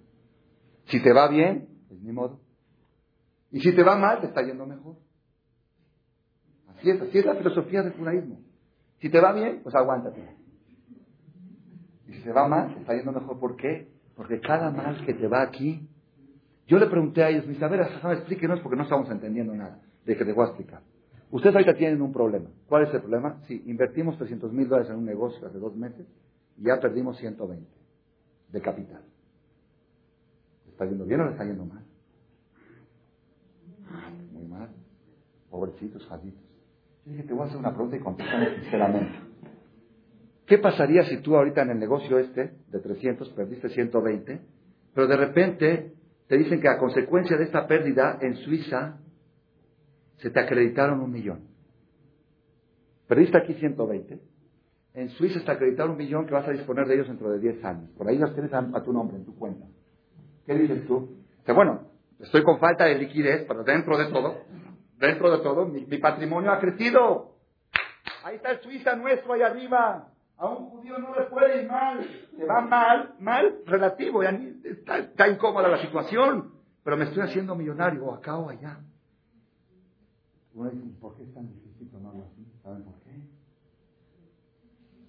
Si 0.86 1.00
te 1.00 1.12
va 1.12 1.28
bien, 1.28 1.68
es 1.90 2.00
mi 2.00 2.12
modo. 2.12 2.40
Y 3.52 3.60
si 3.60 3.72
te 3.74 3.82
va 3.82 3.96
mal, 3.96 4.20
te 4.20 4.26
está 4.26 4.42
yendo 4.42 4.66
mejor. 4.66 4.96
Así 6.68 6.90
es, 6.90 7.00
así 7.00 7.18
es 7.18 7.24
la 7.24 7.36
filosofía 7.36 7.82
del 7.82 7.92
judaísmo. 7.92 8.40
Si 9.00 9.10
te 9.10 9.20
va 9.20 9.32
bien, 9.32 9.60
pues 9.62 9.74
aguántate. 9.74 10.41
Y 12.12 12.16
si 12.16 12.22
te 12.24 12.32
va 12.32 12.46
mal, 12.46 12.76
está 12.78 12.94
yendo 12.94 13.10
mejor. 13.12 13.40
¿Por 13.40 13.56
qué? 13.56 13.88
Porque 14.14 14.38
cada 14.40 14.70
mal 14.70 15.04
que 15.06 15.14
te 15.14 15.26
va 15.26 15.40
aquí, 15.40 15.88
yo 16.66 16.78
le 16.78 16.86
pregunté 16.86 17.24
a 17.24 17.30
ellos, 17.30 17.46
mis 17.46 17.62
a 17.62 17.68
ver, 17.68 17.80
explíquenos 17.80 18.60
porque 18.60 18.76
no 18.76 18.82
estamos 18.82 19.10
entendiendo 19.10 19.54
nada 19.54 19.80
de 20.04 20.16
que 20.16 20.24
te 20.24 20.32
voy 20.32 20.44
a 20.44 20.48
explicar. 20.48 20.82
Ustedes 21.30 21.54
ahorita 21.54 21.74
tienen 21.74 22.02
un 22.02 22.12
problema. 22.12 22.50
¿Cuál 22.66 22.82
es 22.82 22.92
el 22.92 23.00
problema? 23.00 23.40
Sí, 23.46 23.62
invertimos 23.66 24.18
300 24.18 24.52
mil 24.52 24.68
dólares 24.68 24.90
en 24.90 24.98
un 24.98 25.06
negocio 25.06 25.46
hace 25.46 25.58
dos 25.58 25.74
meses 25.74 26.06
y 26.58 26.64
ya 26.64 26.78
perdimos 26.78 27.16
120 27.16 27.66
de 28.50 28.60
capital. 28.60 29.02
¿Le 30.66 30.72
está 30.72 30.84
yendo 30.84 31.06
bien 31.06 31.20
o 31.22 31.24
le 31.24 31.30
está 31.30 31.44
yendo 31.44 31.64
mal? 31.64 31.84
Muy 34.32 34.44
mal. 34.44 34.68
Pobrecitos, 35.50 36.06
jaditos. 36.06 36.42
Yo 37.06 37.12
dije, 37.12 37.22
te 37.22 37.32
voy 37.32 37.44
a 37.44 37.46
hacer 37.46 37.56
una 37.56 37.70
pregunta 37.70 37.96
y 37.96 38.00
contéstame 38.00 38.54
sinceramente. 38.60 39.21
¿Qué 40.46 40.58
pasaría 40.58 41.04
si 41.04 41.18
tú 41.18 41.36
ahorita 41.36 41.62
en 41.62 41.70
el 41.70 41.78
negocio 41.78 42.18
este 42.18 42.52
de 42.68 42.78
300 42.80 43.28
perdiste 43.30 43.68
120, 43.68 44.40
pero 44.94 45.06
de 45.06 45.16
repente 45.16 45.92
te 46.28 46.36
dicen 46.36 46.60
que 46.60 46.68
a 46.68 46.78
consecuencia 46.78 47.36
de 47.36 47.44
esta 47.44 47.66
pérdida 47.66 48.18
en 48.20 48.36
Suiza 48.36 48.98
se 50.18 50.30
te 50.30 50.40
acreditaron 50.40 51.00
un 51.00 51.12
millón? 51.12 51.48
Perdiste 53.06 53.38
aquí 53.38 53.54
120. 53.54 54.20
En 54.94 55.08
Suiza 55.10 55.44
te 55.44 55.50
acreditaron 55.50 55.92
un 55.92 55.98
millón 55.98 56.26
que 56.26 56.34
vas 56.34 56.46
a 56.46 56.52
disponer 56.52 56.86
de 56.86 56.94
ellos 56.94 57.08
dentro 57.08 57.30
de 57.30 57.38
10 57.38 57.64
años. 57.64 57.90
Por 57.96 58.08
ahí 58.08 58.18
los 58.18 58.32
tienes 58.34 58.52
a, 58.52 58.82
tu 58.82 58.92
nombre, 58.92 59.16
en 59.16 59.24
tu 59.24 59.34
cuenta. 59.36 59.66
¿Qué 60.46 60.54
dices 60.54 60.86
tú? 60.86 61.16
Dice, 61.38 61.52
bueno, 61.52 61.90
estoy 62.18 62.42
con 62.42 62.58
falta 62.58 62.84
de 62.84 62.98
liquidez, 62.98 63.44
pero 63.46 63.64
dentro 63.64 63.96
de 63.96 64.06
todo, 64.06 64.42
dentro 64.98 65.30
de 65.30 65.42
todo, 65.42 65.66
mi, 65.66 65.98
patrimonio 65.98 66.52
ha 66.52 66.58
crecido. 66.58 67.36
Ahí 68.24 68.36
está 68.36 68.52
el 68.52 68.60
Suiza 68.60 68.96
nuestro, 68.96 69.32
ahí 69.32 69.42
arriba. 69.42 70.11
A 70.42 70.48
un 70.48 70.70
judío 70.70 70.98
no 70.98 71.14
le 71.14 71.26
puede 71.26 71.62
ir 71.62 71.70
mal. 71.70 72.04
Se 72.36 72.44
va 72.44 72.60
mal, 72.62 73.14
mal, 73.20 73.62
relativo. 73.64 74.24
Está, 74.24 74.98
está 74.98 75.28
incómoda 75.28 75.68
la 75.68 75.80
situación. 75.80 76.54
Pero 76.82 76.96
me 76.96 77.04
estoy 77.04 77.22
haciendo 77.22 77.54
millonario, 77.54 78.12
acá 78.12 78.36
o 78.36 78.48
allá. 78.48 78.80
Dice, 80.52 80.98
¿por 81.00 81.14
qué 81.14 81.22
es 81.22 81.32
tan 81.32 81.46
difícil 81.46 81.88
tomarlo 81.92 82.24
así? 82.24 82.44
¿Saben 82.60 82.82
por 82.82 82.94
qué? 83.02 83.12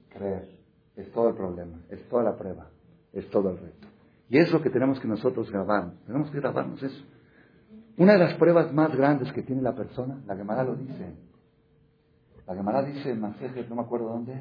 Creer. 0.09 0.49
Es 0.95 1.11
todo 1.11 1.29
el 1.29 1.35
problema, 1.35 1.79
es 1.89 2.07
toda 2.09 2.21
la 2.21 2.37
prueba, 2.37 2.69
es 3.11 3.27
todo 3.31 3.49
el 3.49 3.57
reto. 3.57 3.87
Y 4.29 4.37
es 4.37 4.51
lo 4.51 4.61
que 4.61 4.69
tenemos 4.69 4.99
que 4.99 5.07
nosotros 5.07 5.51
grabarnos. 5.51 5.99
Tenemos 6.05 6.29
que 6.29 6.39
grabarnos 6.39 6.83
eso. 6.83 7.03
Una 7.97 8.13
de 8.13 8.19
las 8.19 8.35
pruebas 8.35 8.71
más 8.71 8.95
grandes 8.95 9.33
que 9.33 9.41
tiene 9.41 9.63
la 9.63 9.73
persona, 9.73 10.21
la 10.27 10.35
Gemara 10.35 10.63
lo 10.63 10.75
dice. 10.75 11.15
La 12.45 12.53
Gemara 12.53 12.83
dice 12.83 13.09
en 13.09 13.21
no 13.21 13.75
me 13.75 13.81
acuerdo 13.81 14.09
dónde, 14.09 14.39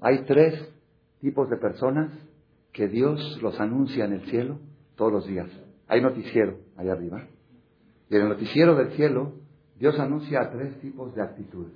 Hay 0.00 0.24
tres 0.26 0.74
tipos 1.20 1.50
de 1.50 1.56
personas 1.56 2.10
que 2.72 2.88
Dios 2.88 3.38
los 3.42 3.60
anuncia 3.60 4.04
en 4.04 4.12
el 4.12 4.24
cielo 4.26 4.58
todos 4.96 5.12
los 5.12 5.26
días. 5.26 5.48
Hay 5.88 6.00
noticiero 6.00 6.58
allá 6.76 6.92
arriba. 6.92 7.26
Y 8.08 8.16
en 8.16 8.22
el 8.22 8.28
noticiero 8.28 8.74
del 8.76 8.92
cielo, 8.92 9.32
Dios 9.76 9.98
anuncia 9.98 10.50
tres 10.50 10.78
tipos 10.80 11.14
de 11.14 11.22
actitudes. 11.22 11.74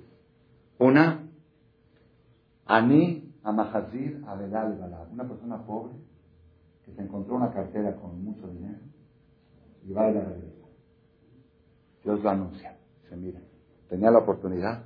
Una, 0.77 1.23
Ani 2.65 3.33
Amahazir 3.43 4.23
Abedal 4.27 4.77
Balad. 4.79 5.11
Una 5.11 5.27
persona 5.27 5.65
pobre 5.65 5.93
que 6.83 6.93
se 6.93 7.01
encontró 7.01 7.35
una 7.35 7.51
cartera 7.51 7.95
con 7.95 8.23
mucho 8.23 8.47
dinero 8.47 8.79
y 9.87 9.93
va 9.93 10.09
y 10.09 10.13
la 10.13 10.21
regresa. 10.21 10.67
Dios 12.03 12.23
lo 12.23 12.29
anuncia. 12.29 12.77
Se 13.09 13.15
mira. 13.15 13.39
Tenía 13.89 14.11
la 14.11 14.19
oportunidad 14.19 14.85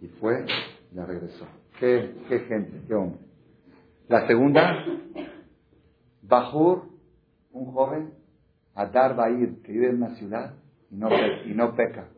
y 0.00 0.08
fue 0.08 0.44
la 0.92 1.06
regresó. 1.06 1.46
Qué, 1.78 2.14
qué 2.28 2.40
gente, 2.40 2.82
qué 2.86 2.94
hombre. 2.94 3.20
La 4.08 4.26
segunda, 4.26 4.84
Bajur 6.22 6.90
un 7.52 7.72
joven, 7.72 8.14
Adar 8.74 9.16
Bair, 9.16 9.62
que 9.62 9.72
vive 9.72 9.90
en 9.90 9.96
una 9.96 10.14
ciudad 10.16 10.54
y 10.90 10.96
no, 10.96 11.08
y 11.46 11.54
no 11.54 11.74
peca, 11.74 12.08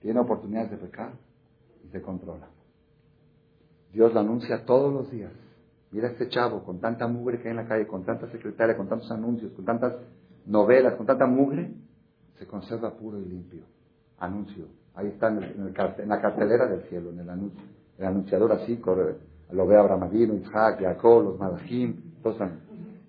tiene 0.00 0.20
oportunidades 0.20 0.70
de 0.70 0.76
pecar 0.76 1.12
y 1.84 1.88
se 1.88 2.00
controla. 2.00 2.48
Dios 3.92 4.12
lo 4.12 4.20
anuncia 4.20 4.64
todos 4.64 4.92
los 4.92 5.10
días. 5.10 5.32
Mira 5.90 6.08
este 6.08 6.28
chavo 6.28 6.64
con 6.64 6.80
tanta 6.80 7.06
mugre 7.06 7.40
que 7.40 7.48
hay 7.48 7.52
en 7.52 7.56
la 7.56 7.66
calle, 7.68 7.86
con 7.86 8.04
tanta 8.04 8.30
secretaria, 8.30 8.76
con 8.76 8.88
tantos 8.88 9.10
anuncios, 9.10 9.52
con 9.52 9.64
tantas 9.64 9.94
novelas, 10.44 10.94
con 10.94 11.06
tanta 11.06 11.26
mugre, 11.26 11.72
se 12.38 12.46
conserva 12.46 12.96
puro 12.96 13.18
y 13.20 13.24
limpio. 13.24 13.62
Anuncio. 14.18 14.66
Ahí 14.96 15.08
está 15.08 15.28
en, 15.28 16.08
la 16.08 16.20
cartelera 16.20 16.66
del 16.66 16.82
cielo, 16.88 17.10
en 17.10 17.20
el 17.20 17.30
anuncio. 17.30 17.62
El 17.98 18.06
anunciador 18.06 18.52
así, 18.52 18.80
lo 19.52 19.66
ve 19.66 19.76
Abraham 19.76 20.04
Avino, 20.04 20.34
Isaac, 20.34 20.80
Jacob, 20.80 21.22
los 21.22 21.38
Malachim, 21.38 22.20
todos 22.22 22.38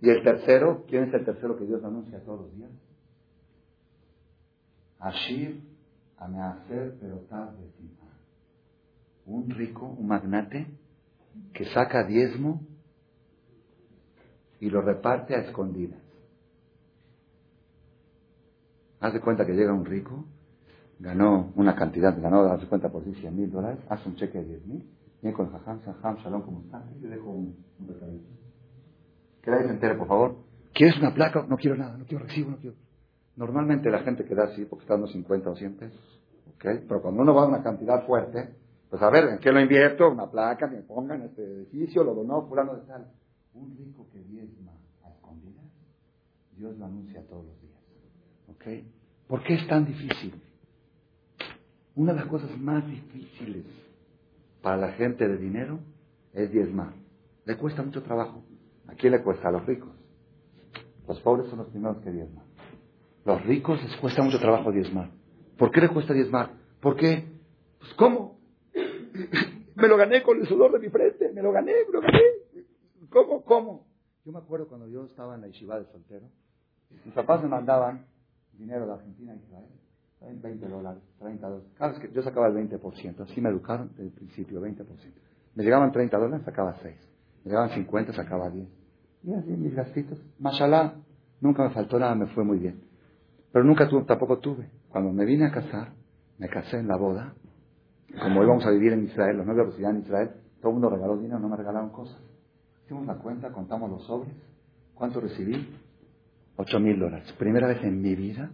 y 0.01 0.09
el 0.09 0.23
tercero, 0.23 0.85
¿quién 0.87 1.05
es 1.05 1.13
el 1.13 1.25
tercero 1.25 1.57
que 1.57 1.65
Dios 1.65 1.83
anuncia 1.83 2.23
todos 2.23 2.41
los 2.41 2.55
días? 2.55 2.69
Ashir 4.99 5.63
Ameacer 6.17 6.97
Perotav 6.99 7.53
Un 9.25 9.49
rico, 9.49 9.85
un 9.85 10.07
magnate, 10.07 10.67
que 11.53 11.65
saca 11.65 12.03
diezmo 12.03 12.61
y 14.59 14.69
lo 14.69 14.81
reparte 14.81 15.35
a 15.35 15.39
escondidas. 15.39 15.99
Haz 18.99 19.13
de 19.13 19.21
cuenta 19.21 19.45
que 19.45 19.53
llega 19.53 19.73
un 19.73 19.85
rico, 19.85 20.25
ganó 20.99 21.51
una 21.55 21.75
cantidad, 21.75 22.19
ganó, 22.21 22.41
haz 22.41 22.61
de 22.61 22.67
cuenta 22.67 22.89
por 22.89 23.03
sí 23.03 23.13
100 23.15 23.35
mil 23.35 23.51
dólares, 23.51 23.79
hace 23.89 24.07
un 24.09 24.15
cheque 24.15 24.39
de 24.39 24.45
10 24.45 24.65
mil, 24.65 24.89
viene 25.21 25.35
con 25.35 25.51
Jajam, 25.51 25.81
Jajam, 25.81 26.17
Shalom, 26.17 26.41
¿cómo 26.43 26.61
está? 26.61 26.83
Y 26.99 27.03
le 27.03 27.09
dejo 27.09 27.29
un, 27.29 27.55
un 27.79 27.87
que 29.47 29.51
nadie 29.51 29.67
se 29.67 29.73
entere, 29.75 29.95
por 29.95 30.07
favor. 30.07 30.35
¿Quieres 30.73 30.97
una 30.99 31.13
placa? 31.13 31.45
No 31.47 31.55
quiero 31.55 31.77
nada, 31.77 31.97
no 31.97 32.05
quiero 32.05 32.25
recibo, 32.25 32.51
no 32.51 32.57
quiero. 32.57 32.75
Normalmente 33.37 33.89
la 33.89 33.99
gente 33.99 34.25
queda 34.25 34.43
así 34.43 34.65
porque 34.65 34.83
está 34.83 34.95
dando 34.95 35.07
50 35.07 35.49
o 35.49 35.55
100 35.55 35.77
pesos. 35.77 36.21
Pero 36.59 37.01
cuando 37.01 37.21
uno 37.21 37.33
va 37.33 37.43
a 37.43 37.47
una 37.47 37.63
cantidad 37.63 38.05
fuerte, 38.05 38.55
pues 38.89 39.01
a 39.01 39.09
ver, 39.09 39.29
¿en 39.29 39.39
qué 39.39 39.51
lo 39.51 39.61
invierto? 39.61 40.09
Una 40.09 40.29
placa 40.29 40.67
que 40.67 40.75
me 40.75 40.81
pongan 40.81 41.21
este 41.21 41.43
edificio, 41.43 42.03
lo 42.03 42.13
donó 42.13 42.45
fulano 42.47 42.75
de 42.75 42.81
tal. 42.81 43.09
Un 43.53 43.77
rico 43.77 44.05
que 44.11 44.19
diezma 44.19 44.73
a 45.05 45.09
escondidas, 45.11 45.65
Dios 46.57 46.77
lo 46.77 46.85
anuncia 46.85 47.21
todos 47.27 47.45
los 47.45 47.61
días. 47.61 47.79
¿Ok? 48.49 48.85
¿Por 49.27 49.43
qué 49.43 49.53
es 49.55 49.67
tan 49.67 49.85
difícil? 49.85 50.41
Una 51.97 52.13
de 52.13 52.19
las 52.19 52.27
cosas 52.27 52.55
más 52.59 52.85
difíciles 52.85 53.65
para 54.61 54.77
la 54.77 54.91
gente 54.91 55.27
de 55.27 55.35
dinero 55.35 55.79
es 56.31 56.51
diezmar. 56.51 56.93
Le 57.43 57.57
cuesta 57.57 57.81
mucho 57.81 58.03
trabajo. 58.03 58.43
¿A 58.85 58.93
quién 58.93 59.13
le 59.13 59.23
cuesta? 59.23 59.47
A 59.47 59.51
los 59.51 59.65
ricos. 59.65 59.89
Los 61.07 61.19
pobres 61.21 61.49
son 61.49 61.57
los 61.57 61.69
primeros 61.69 61.97
que 62.03 62.11
diezman. 62.11 62.45
Los 63.25 63.43
ricos 63.47 63.81
les 63.81 63.95
cuesta 63.97 64.21
mucho 64.21 64.37
trabajo 64.37 64.71
diezmar. 64.71 65.09
¿Por 65.57 65.71
qué 65.71 65.81
les 65.81 65.89
cuesta 65.89 66.13
diezmar? 66.13 66.51
¿Por 66.81 66.97
qué? 66.97 67.25
Pues 67.79 67.91
¿cómo? 67.95 68.37
me 69.75 69.87
lo 69.87 69.97
gané 69.97 70.21
con 70.21 70.39
el 70.39 70.47
sudor 70.47 70.73
de 70.73 70.79
mi 70.79 70.89
frente, 70.89 71.31
me 71.33 71.41
lo 71.41 71.51
gané, 71.51 71.73
me 71.87 71.93
lo 71.93 72.01
gané. 72.01 72.21
¿Cómo? 73.09 73.43
¿Cómo? 73.43 73.87
Yo 74.23 74.31
me 74.31 74.37
acuerdo 74.37 74.67
cuando 74.67 74.87
yo 74.87 75.05
estaba 75.05 75.33
en 75.33 75.41
la 75.41 75.47
yeshiva 75.47 75.79
de 75.79 75.85
soltero, 75.85 76.29
mis 77.05 77.13
papás 77.15 77.41
me 77.41 77.49
mandaban 77.49 78.05
dinero 78.53 78.85
de 78.85 78.93
Argentina 78.93 79.33
a 79.33 79.35
Israel, 79.35 79.79
20 80.21 80.67
dólares, 80.67 81.01
30 81.19 81.47
dólares. 81.47 81.71
Cada 81.77 81.91
vez 81.91 81.99
que 82.01 82.11
yo 82.11 82.21
sacaba 82.21 82.47
el 82.47 82.53
20%, 82.53 83.21
así 83.21 83.41
me 83.41 83.49
educaron 83.49 83.89
desde 83.89 84.05
el 84.05 84.11
principio, 84.11 84.61
20%. 84.61 84.85
Me 85.55 85.63
llegaban 85.63 85.91
30 85.91 86.17
dólares, 86.17 86.45
sacaba 86.45 86.75
6. 86.81 86.95
Me 87.43 87.51
llegaban 87.51 87.69
50, 87.69 88.13
sacaba 88.13 88.49
10. 88.49 88.67
Y 89.23 89.33
así 89.33 89.49
mis 89.51 89.75
gastitos. 89.75 90.19
Mashallah, 90.39 90.93
nunca 91.41 91.63
me 91.63 91.69
faltó 91.71 91.99
nada, 91.99 92.15
me 92.15 92.27
fue 92.27 92.43
muy 92.43 92.59
bien. 92.59 92.81
Pero 93.51 93.63
nunca 93.63 93.87
tuve, 93.87 94.03
tampoco 94.03 94.39
tuve. 94.39 94.69
Cuando 94.89 95.11
me 95.11 95.25
vine 95.25 95.45
a 95.45 95.51
casar, 95.51 95.93
me 96.37 96.49
casé 96.49 96.77
en 96.77 96.87
la 96.87 96.97
boda. 96.97 97.33
Como 98.21 98.43
íbamos 98.43 98.65
a 98.65 98.71
vivir 98.71 98.93
en 98.93 99.05
Israel, 99.05 99.37
los 99.37 99.45
novios 99.45 99.67
residían 99.67 99.97
en 99.97 100.01
Israel, 100.03 100.31
todo 100.61 100.69
el 100.69 100.73
mundo 100.73 100.89
regaló 100.89 101.17
dinero, 101.17 101.39
no 101.39 101.49
me 101.49 101.57
regalaron 101.57 101.89
cosas. 101.89 102.17
Hicimos 102.85 103.05
la 103.05 103.15
cuenta, 103.15 103.51
contamos 103.51 103.89
los 103.89 104.03
sobres. 104.05 104.33
¿Cuánto 104.95 105.19
recibí? 105.19 105.67
8 106.55 106.79
mil 106.79 106.99
dólares. 106.99 107.31
Primera 107.37 107.67
vez 107.67 107.83
en 107.83 108.01
mi 108.01 108.15
vida 108.15 108.49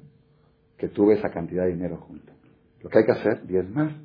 que 0.78 0.90
tuve 0.90 1.16
esa 1.16 1.32
cantidad 1.32 1.64
de 1.64 1.72
dinero 1.72 1.98
junto. 1.98 2.34
Lo 2.82 2.90
que 2.90 3.00
hay 3.00 3.06
que 3.06 3.12
hacer, 3.12 3.48
diezmar. 3.48 3.96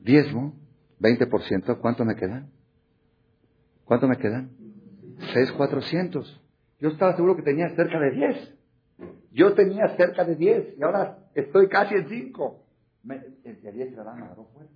Diezmo, 0.00 0.54
20%, 1.00 1.78
¿cuánto 1.80 2.04
me 2.04 2.16
quedan? 2.16 2.50
¿Cuánto 3.84 4.08
me 4.08 4.16
quedan? 4.16 4.50
6,400. 5.32 6.40
Yo 6.80 6.88
estaba 6.88 7.14
seguro 7.14 7.36
que 7.36 7.42
tenía 7.42 7.68
cerca 7.76 7.98
de 8.00 8.10
10. 8.10 8.54
Yo 9.32 9.54
tenía 9.54 9.96
cerca 9.96 10.24
de 10.24 10.36
10 10.36 10.78
y 10.78 10.82
ahora 10.82 11.18
estoy 11.34 11.68
casi 11.68 11.94
en 11.94 12.08
5. 12.08 12.64
El 13.44 13.62
de 13.62 13.72
10 13.72 13.92
me 13.92 14.00
agarró 14.00 14.44
fuerte. 14.46 14.74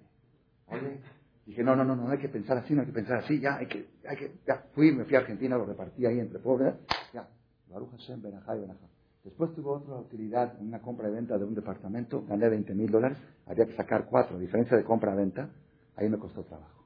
Oye, 0.67 1.01
dije, 1.45 1.63
no, 1.63 1.77
no, 1.77 1.85
no, 1.85 1.95
no 1.95 2.11
hay 2.11 2.19
que 2.19 2.29
pensar 2.29 2.59
así, 2.59 2.75
no 2.75 2.81
hay 2.81 2.87
que 2.87 2.93
pensar 2.93 3.19
así, 3.19 3.39
ya, 3.39 3.57
hay 3.57 3.67
que, 3.67 3.87
hay 4.09 4.17
que, 4.17 4.33
ya, 4.47 4.65
fui, 4.75 4.93
me 4.93 5.05
fui 5.05 5.15
a 5.15 5.21
Argentina, 5.21 5.57
lo 5.57 5.65
repartí 5.65 6.05
ahí 6.05 6.19
entre 6.19 6.41
pobres, 6.41 6.75
ya, 7.13 7.29
Baruch 7.69 7.91
Hashem, 7.93 8.21
Benajá 8.21 8.57
y 8.57 8.61
Benajá. 8.61 8.87
Después 9.27 9.53
tuve 9.55 9.69
otra 9.71 9.97
utilidad 9.97 10.55
una 10.61 10.81
compra 10.81 11.09
y 11.09 11.13
venta 11.13 11.37
de 11.37 11.45
un 11.45 11.53
departamento, 11.53 12.25
gané 12.29 12.49
20 12.49 12.75
mil 12.77 12.89
dólares, 12.89 13.19
había 13.47 13.67
que 13.67 13.73
sacar 13.73 14.07
cuatro, 14.09 14.39
diferencia 14.39 14.77
de 14.77 14.85
compra-venta, 14.85 15.51
ahí 15.97 16.09
me 16.09 16.17
costó 16.17 16.45
trabajo. 16.45 16.85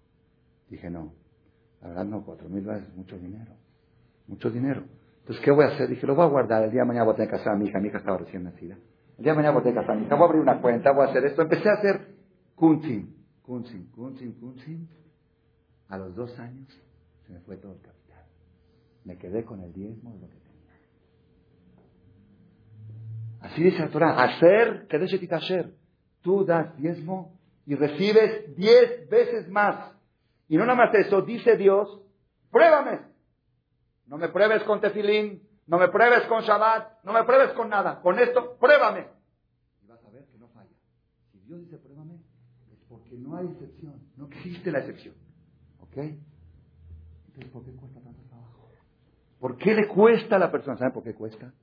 Dije, 0.71 0.89
no, 0.89 1.13
la 1.83 1.89
verdad 1.89 2.07
no, 2.07 2.25
cuatro 2.25 2.49
mil 2.49 2.65
dólares 2.65 2.89
es 2.89 2.97
mucho 2.97 3.19
dinero, 3.19 3.53
mucho 4.27 4.51
dinero. 4.51 4.85
Entonces, 5.19 5.45
¿qué 5.45 5.51
voy 5.51 5.67
a 5.67 5.69
hacer? 5.69 5.91
Dije, 5.91 6.07
lo 6.07 6.15
voy 6.15 6.25
a 6.25 6.29
guardar, 6.29 6.65
el 6.65 6.71
día 6.71 6.81
de 6.81 6.87
mañana 6.87 7.05
voy 7.05 7.13
a 7.13 7.17
tener 7.17 7.31
que 7.31 7.37
casar 7.37 7.53
a 7.53 7.59
mi 7.59 7.67
hija, 7.67 7.79
mi 7.79 7.89
hija 7.89 7.99
estaba 7.99 8.17
recién 8.17 8.43
nacida. 8.43 8.75
El 9.19 9.25
día 9.25 9.33
de 9.33 9.37
mañana 9.37 9.53
voy 9.53 9.61
a 9.61 9.65
tener 9.65 9.75
que 9.75 9.81
casar 9.83 9.97
a 9.97 10.01
mi 10.01 10.07
hija, 10.07 10.15
voy 10.15 10.23
a 10.23 10.27
abrir 10.27 10.41
una 10.41 10.63
cuenta, 10.63 10.93
voy 10.93 11.07
a 11.07 11.11
hacer 11.11 11.27
esto. 11.27 11.43
Empecé 11.43 11.69
a 11.69 11.75
hacer 11.75 12.15
kunzin, 12.55 13.17
kunzin, 13.43 13.91
kunzin, 13.91 14.33
kunzin. 14.41 14.89
A 15.89 15.99
los 15.99 16.17
dos 16.17 16.39
años 16.39 16.69
se 17.27 17.35
me 17.35 17.41
fue 17.41 17.59
todo 17.59 17.75
el 17.75 17.81
capital. 17.83 18.25
Me 19.05 19.19
quedé 19.19 19.45
con 19.45 19.61
el 19.61 19.75
diezmo 19.75 20.15
de 20.15 20.21
lo 20.21 20.29
que 20.29 20.37
tenía. 20.37 20.50
Así 23.41 23.63
dice 23.63 23.79
la 23.79 23.89
Torah, 23.89 24.23
hacer, 24.23 24.87
que 24.89 25.35
hacer. 25.35 25.75
Tú 26.23 26.45
das 26.45 26.77
diezmo 26.77 27.39
y 27.67 27.75
recibes 27.75 28.55
diez 28.57 29.09
veces 29.09 29.49
más. 29.49 29.93
Y 30.49 30.57
no 30.57 30.67
nada 30.67 30.77
más 30.77 30.95
eso, 30.95 31.23
dice 31.23 31.57
Dios, 31.57 32.01
pruébame. 32.51 33.01
No 34.07 34.19
me 34.19 34.29
pruebes 34.29 34.63
con 34.65 34.81
tefilín, 34.81 35.43
no 35.67 35.79
me 35.79 35.89
pruebes 35.89 36.23
con 36.27 36.43
Shabbat, 36.43 37.05
no 37.05 37.13
me 37.13 37.25
pruebes 37.25 37.53
con 37.53 37.69
nada. 37.69 38.01
Con 38.01 38.19
esto, 38.19 38.57
pruébame. 38.59 39.07
Y 39.83 39.87
vas 39.87 40.05
a 40.05 40.11
ver 40.11 40.27
que 40.27 40.37
no 40.37 40.49
falla. 40.49 40.69
Si 41.33 41.39
Dios 41.39 41.61
dice 41.61 41.79
pruébame, 41.79 42.17
es 42.73 42.79
porque 42.89 43.17
no 43.17 43.37
hay 43.37 43.47
excepción. 43.47 44.03
No 44.17 44.27
existe 44.27 44.71
la 44.71 44.81
excepción. 44.81 45.15
¿Ok? 45.79 45.97
Entonces, 45.97 47.53
¿por 47.53 47.65
qué 47.65 47.73
cuesta 47.73 48.01
tanto 48.01 48.23
trabajo? 48.29 48.69
¿Por 49.39 49.57
qué 49.57 49.75
le 49.75 49.89
cuesta 49.89 50.37
a 50.37 50.39
la 50.41 50.51
persona? 50.51 50.77
¿Saben 50.77 50.93
por 50.93 51.05
qué 51.05 51.15
cuesta? 51.15 51.55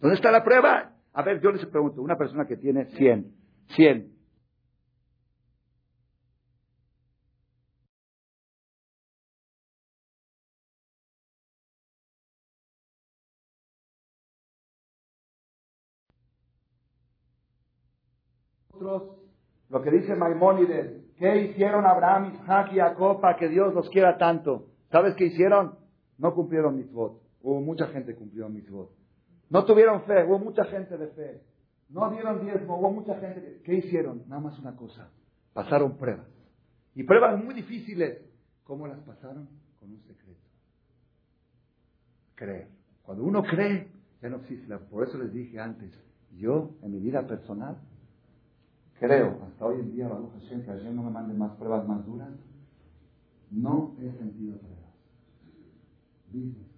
¿Dónde 0.00 0.14
está 0.14 0.30
la 0.30 0.44
prueba? 0.44 0.94
A 1.12 1.22
ver, 1.22 1.40
yo 1.40 1.50
les 1.50 1.64
pregunto, 1.66 2.02
una 2.02 2.16
persona 2.16 2.46
que 2.46 2.56
tiene 2.56 2.86
100, 2.86 3.34
100, 3.74 4.20
lo 18.80 19.82
que 19.82 19.90
dice 19.90 20.16
Maimónides, 20.16 21.14
¿qué 21.18 21.36
hicieron 21.42 21.86
Abraham, 21.86 22.32
Isaac 22.34 22.72
y 22.72 22.76
Jacob 22.76 23.20
para 23.20 23.36
que 23.36 23.48
Dios 23.48 23.74
los 23.74 23.88
quiera 23.90 24.16
tanto? 24.16 24.68
¿Sabes 24.90 25.14
qué 25.16 25.26
hicieron? 25.26 25.78
No 26.18 26.34
cumplieron 26.34 26.76
mitzvot. 26.76 27.20
Hubo 27.42 27.60
mucha 27.60 27.86
gente 27.88 28.12
que 28.12 28.18
cumplió 28.18 28.48
mitzvot. 28.48 28.99
No 29.50 29.64
tuvieron 29.64 30.02
fe, 30.04 30.24
hubo 30.24 30.38
mucha 30.38 30.64
gente 30.64 30.96
de 30.96 31.08
fe. 31.08 31.42
No 31.88 32.08
dieron 32.10 32.44
diezmo, 32.44 32.78
hubo 32.78 32.92
mucha 32.92 33.16
gente. 33.16 33.60
¿Qué 33.64 33.74
hicieron? 33.74 34.22
Nada 34.28 34.40
más 34.40 34.58
una 34.60 34.76
cosa. 34.76 35.10
Pasaron 35.52 35.98
pruebas. 35.98 36.26
Y 36.94 37.02
pruebas 37.02 37.42
muy 37.42 37.54
difíciles. 37.54 38.22
¿Cómo 38.64 38.86
las 38.86 39.00
pasaron? 39.00 39.48
Con 39.80 39.90
un 39.90 40.00
secreto. 40.02 40.40
Creer. 42.36 42.68
Cuando 43.02 43.24
uno 43.24 43.42
cree, 43.42 43.88
ya 44.22 44.28
no 44.28 44.36
existe. 44.36 44.78
Por 44.78 45.08
eso 45.08 45.18
les 45.18 45.32
dije 45.32 45.58
antes, 45.58 45.92
yo 46.36 46.70
en 46.82 46.92
mi 46.92 47.00
vida 47.00 47.26
personal 47.26 47.76
creo, 49.00 49.42
hasta 49.48 49.66
hoy 49.66 49.80
en 49.80 49.92
día, 49.92 50.06
Baruch 50.06 50.32
Hashem, 50.34 50.64
que 50.64 50.70
ayer 50.70 50.92
no 50.92 51.02
me 51.02 51.10
mande 51.10 51.34
más 51.34 51.52
pruebas 51.56 51.88
más 51.88 52.06
duras, 52.06 52.30
no 53.50 53.96
he 53.98 54.12
sentido 54.12 54.58
pruebas. 54.58 54.94
Business. 56.28 56.69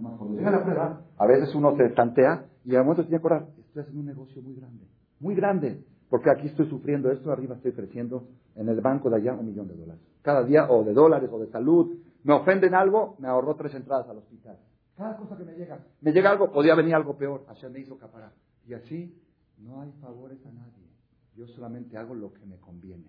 Cuando 0.00 0.36
llega 0.36 0.50
la 0.50 0.64
prueba, 0.64 1.00
a 1.16 1.26
veces 1.26 1.54
uno 1.54 1.76
se 1.76 1.88
tantea 1.90 2.46
y 2.64 2.74
al 2.74 2.84
momento 2.84 3.02
tiene 3.02 3.10
que 3.10 3.26
acordar, 3.26 3.48
estoy 3.58 3.82
haciendo 3.82 4.00
un 4.00 4.06
negocio 4.06 4.42
muy 4.42 4.54
grande, 4.54 4.84
muy 5.20 5.34
grande, 5.34 5.84
porque 6.08 6.30
aquí 6.30 6.48
estoy 6.48 6.68
sufriendo 6.68 7.10
esto, 7.10 7.30
arriba 7.30 7.56
estoy 7.56 7.72
creciendo, 7.72 8.28
en 8.54 8.68
el 8.68 8.80
banco 8.80 9.08
de 9.10 9.16
allá 9.16 9.34
un 9.34 9.46
millón 9.46 9.68
de 9.68 9.74
dólares. 9.74 10.02
Cada 10.22 10.44
día, 10.44 10.70
o 10.70 10.84
de 10.84 10.92
dólares, 10.92 11.30
o 11.32 11.38
de 11.38 11.48
salud, 11.48 11.96
me 12.22 12.34
ofenden 12.34 12.74
algo, 12.74 13.16
me 13.18 13.28
ahorró 13.28 13.56
tres 13.56 13.74
entradas 13.74 14.08
al 14.08 14.18
hospital. 14.18 14.58
Cada 14.96 15.16
cosa 15.16 15.36
que 15.36 15.44
me 15.44 15.54
llega, 15.54 15.78
me 16.00 16.12
llega 16.12 16.30
algo, 16.30 16.52
podía 16.52 16.74
venir 16.74 16.94
algo 16.94 17.16
peor, 17.16 17.44
allá 17.48 17.68
me 17.68 17.80
hizo 17.80 17.96
caparar. 17.98 18.32
Y 18.66 18.74
así, 18.74 19.14
no 19.58 19.80
hay 19.80 19.90
favores 20.00 20.44
a 20.46 20.52
nadie. 20.52 20.86
Yo 21.34 21.46
solamente 21.48 21.96
hago 21.96 22.14
lo 22.14 22.32
que 22.32 22.44
me 22.46 22.56
conviene. 22.58 23.06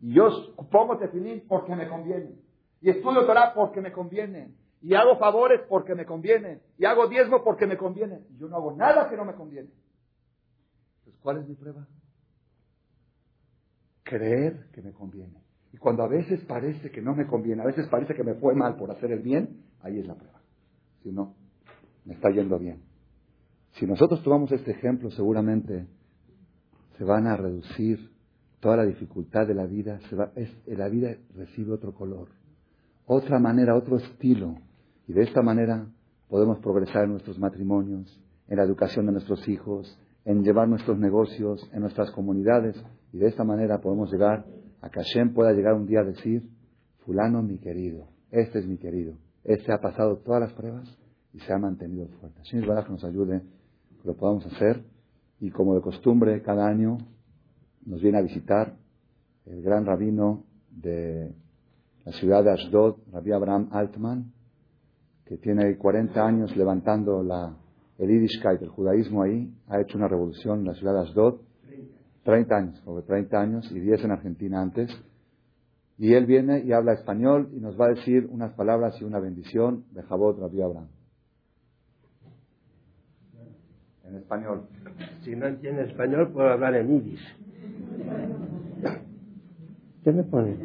Y 0.00 0.14
yo 0.14 0.28
pongo 0.70 0.96
tefilín 0.96 1.44
porque 1.46 1.74
me 1.76 1.88
conviene. 1.88 2.34
Y 2.80 2.90
estudio 2.90 3.26
Torah 3.26 3.52
porque 3.54 3.80
me 3.80 3.92
conviene. 3.92 4.54
Y 4.80 4.94
hago 4.94 5.18
favores 5.18 5.60
porque 5.68 5.94
me 5.94 6.06
conviene. 6.06 6.60
Y 6.78 6.84
hago 6.84 7.08
diezmo 7.08 7.42
porque 7.42 7.66
me 7.66 7.76
conviene. 7.76 8.20
Y 8.30 8.38
yo 8.38 8.48
no 8.48 8.56
hago 8.56 8.72
nada 8.72 9.08
que 9.08 9.16
no 9.16 9.24
me 9.24 9.34
conviene. 9.34 9.70
Entonces, 10.98 11.20
¿cuál 11.20 11.38
es 11.38 11.48
mi 11.48 11.54
prueba? 11.54 11.86
Creer 14.04 14.68
que 14.72 14.82
me 14.82 14.92
conviene. 14.92 15.42
Y 15.72 15.76
cuando 15.76 16.02
a 16.02 16.08
veces 16.08 16.40
parece 16.44 16.90
que 16.90 17.02
no 17.02 17.14
me 17.14 17.26
conviene, 17.26 17.62
a 17.62 17.66
veces 17.66 17.88
parece 17.88 18.14
que 18.14 18.24
me 18.24 18.34
fue 18.34 18.54
mal 18.54 18.76
por 18.76 18.90
hacer 18.90 19.12
el 19.12 19.20
bien, 19.20 19.64
ahí 19.80 19.98
es 19.98 20.06
la 20.06 20.14
prueba. 20.14 20.40
Si 21.02 21.12
no, 21.12 21.34
me 22.04 22.14
está 22.14 22.30
yendo 22.30 22.58
bien. 22.58 22.82
Si 23.72 23.86
nosotros 23.86 24.22
tomamos 24.22 24.50
este 24.52 24.70
ejemplo, 24.70 25.10
seguramente 25.10 25.86
se 26.96 27.04
van 27.04 27.26
a 27.26 27.36
reducir 27.36 28.10
toda 28.60 28.78
la 28.78 28.84
dificultad 28.84 29.46
de 29.46 29.54
la 29.54 29.66
vida, 29.66 30.00
se 30.08 30.16
va, 30.16 30.32
es, 30.34 30.50
la 30.66 30.88
vida 30.88 31.16
recibe 31.34 31.72
otro 31.72 31.94
color, 31.94 32.28
otra 33.06 33.38
manera, 33.38 33.76
otro 33.76 33.98
estilo. 33.98 34.56
Y 35.08 35.14
de 35.14 35.22
esta 35.22 35.40
manera 35.42 35.86
podemos 36.28 36.58
progresar 36.58 37.04
en 37.04 37.12
nuestros 37.12 37.38
matrimonios, 37.38 38.20
en 38.46 38.58
la 38.58 38.64
educación 38.64 39.06
de 39.06 39.12
nuestros 39.12 39.48
hijos, 39.48 39.98
en 40.26 40.44
llevar 40.44 40.68
nuestros 40.68 40.98
negocios, 40.98 41.66
en 41.72 41.80
nuestras 41.80 42.10
comunidades. 42.10 42.76
Y 43.12 43.18
de 43.18 43.28
esta 43.28 43.42
manera 43.42 43.80
podemos 43.80 44.12
llegar 44.12 44.44
a 44.82 44.90
que 44.90 45.00
Hashem 45.00 45.32
pueda 45.32 45.52
llegar 45.52 45.74
un 45.74 45.86
día 45.86 46.00
a 46.00 46.04
decir, 46.04 46.46
fulano 47.06 47.42
mi 47.42 47.58
querido, 47.58 48.08
este 48.30 48.58
es 48.58 48.66
mi 48.66 48.76
querido, 48.76 49.14
este 49.44 49.72
ha 49.72 49.78
pasado 49.78 50.18
todas 50.18 50.42
las 50.42 50.52
pruebas 50.52 50.86
y 51.32 51.40
se 51.40 51.52
ha 51.54 51.58
mantenido 51.58 52.06
fuerte. 52.20 52.42
Es 52.42 52.50
que 52.50 52.92
nos 52.92 53.04
ayude, 53.04 53.40
que 54.02 54.08
lo 54.08 54.14
podamos 54.14 54.44
hacer. 54.46 54.84
Y 55.40 55.50
como 55.50 55.74
de 55.74 55.80
costumbre, 55.80 56.42
cada 56.42 56.66
año 56.66 56.98
nos 57.86 58.02
viene 58.02 58.18
a 58.18 58.22
visitar 58.22 58.76
el 59.46 59.62
gran 59.62 59.86
rabino 59.86 60.44
de 60.70 61.32
la 62.04 62.12
ciudad 62.12 62.44
de 62.44 62.50
Ashdod, 62.50 62.96
Rabbi 63.12 63.32
Abraham 63.32 63.68
Altman, 63.72 64.32
que 65.28 65.36
tiene 65.36 65.76
40 65.76 66.26
años 66.26 66.56
levantando 66.56 67.22
la, 67.22 67.54
el 67.98 68.08
Yiddishkeit, 68.08 68.62
el 68.62 68.70
judaísmo 68.70 69.22
ahí, 69.22 69.52
ha 69.68 69.78
hecho 69.78 69.98
una 69.98 70.08
revolución 70.08 70.60
en 70.60 70.64
la 70.64 70.74
ciudad 70.74 70.94
de 70.94 71.00
Ashdod. 71.00 71.40
30 72.24 72.56
años, 72.56 72.78
sobre 72.84 73.02
30 73.02 73.38
años, 73.38 73.70
y 73.70 73.78
10 73.78 74.04
en 74.04 74.10
Argentina 74.10 74.62
antes. 74.62 74.90
Y 75.98 76.14
él 76.14 76.24
viene 76.24 76.62
y 76.64 76.72
habla 76.72 76.94
español 76.94 77.50
y 77.52 77.60
nos 77.60 77.78
va 77.78 77.86
a 77.86 77.88
decir 77.90 78.26
unas 78.30 78.52
palabras 78.54 78.94
y 79.00 79.04
una 79.04 79.18
bendición 79.18 79.84
de 79.92 80.02
Jabot 80.02 80.38
Rabbi 80.38 80.62
Abraham. 80.62 80.88
En 84.04 84.16
español. 84.16 84.62
Si 85.24 85.36
no 85.36 85.46
entiende 85.46 85.84
español, 85.84 86.30
puedo 86.32 86.48
hablar 86.48 86.74
en 86.74 86.96
iris. 86.96 87.20
¿Qué 90.04 90.12
me 90.12 90.22
pone? 90.22 90.56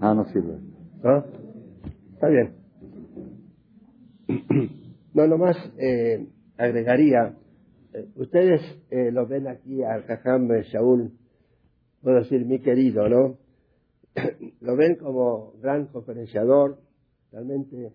Ah, 0.00 0.14
no 0.14 0.24
sirve. 0.26 0.58
¿No? 1.04 1.24
Está 2.14 2.28
bien. 2.28 2.59
No, 5.12 5.26
nomás 5.26 5.56
eh, 5.76 6.24
agregaría, 6.56 7.34
eh, 7.92 8.06
ustedes 8.14 8.60
eh, 8.90 9.10
lo 9.10 9.26
ven 9.26 9.48
aquí 9.48 9.82
al 9.82 10.04
Jajam 10.04 10.48
Shaul, 10.62 11.10
puedo 12.00 12.18
decir 12.18 12.46
mi 12.46 12.60
querido, 12.60 13.08
¿no? 13.08 13.38
lo 14.60 14.76
ven 14.76 14.94
como 14.96 15.54
gran 15.60 15.86
conferenciador, 15.86 16.78
realmente 17.32 17.92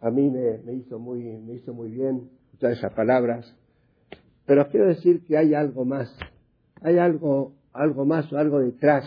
a 0.00 0.10
mí 0.10 0.30
me, 0.30 0.58
me, 0.64 0.74
hizo 0.74 0.98
muy, 0.98 1.24
me 1.24 1.56
hizo 1.56 1.74
muy 1.74 1.90
bien 1.90 2.30
escuchar 2.46 2.72
esas 2.72 2.94
palabras. 2.94 3.54
Pero 4.46 4.66
quiero 4.68 4.86
decir 4.86 5.24
que 5.26 5.36
hay 5.36 5.52
algo 5.52 5.84
más. 5.84 6.16
Hay 6.80 6.96
algo, 6.96 7.54
algo 7.72 8.06
más 8.06 8.32
o 8.32 8.38
algo 8.38 8.60
detrás. 8.60 9.04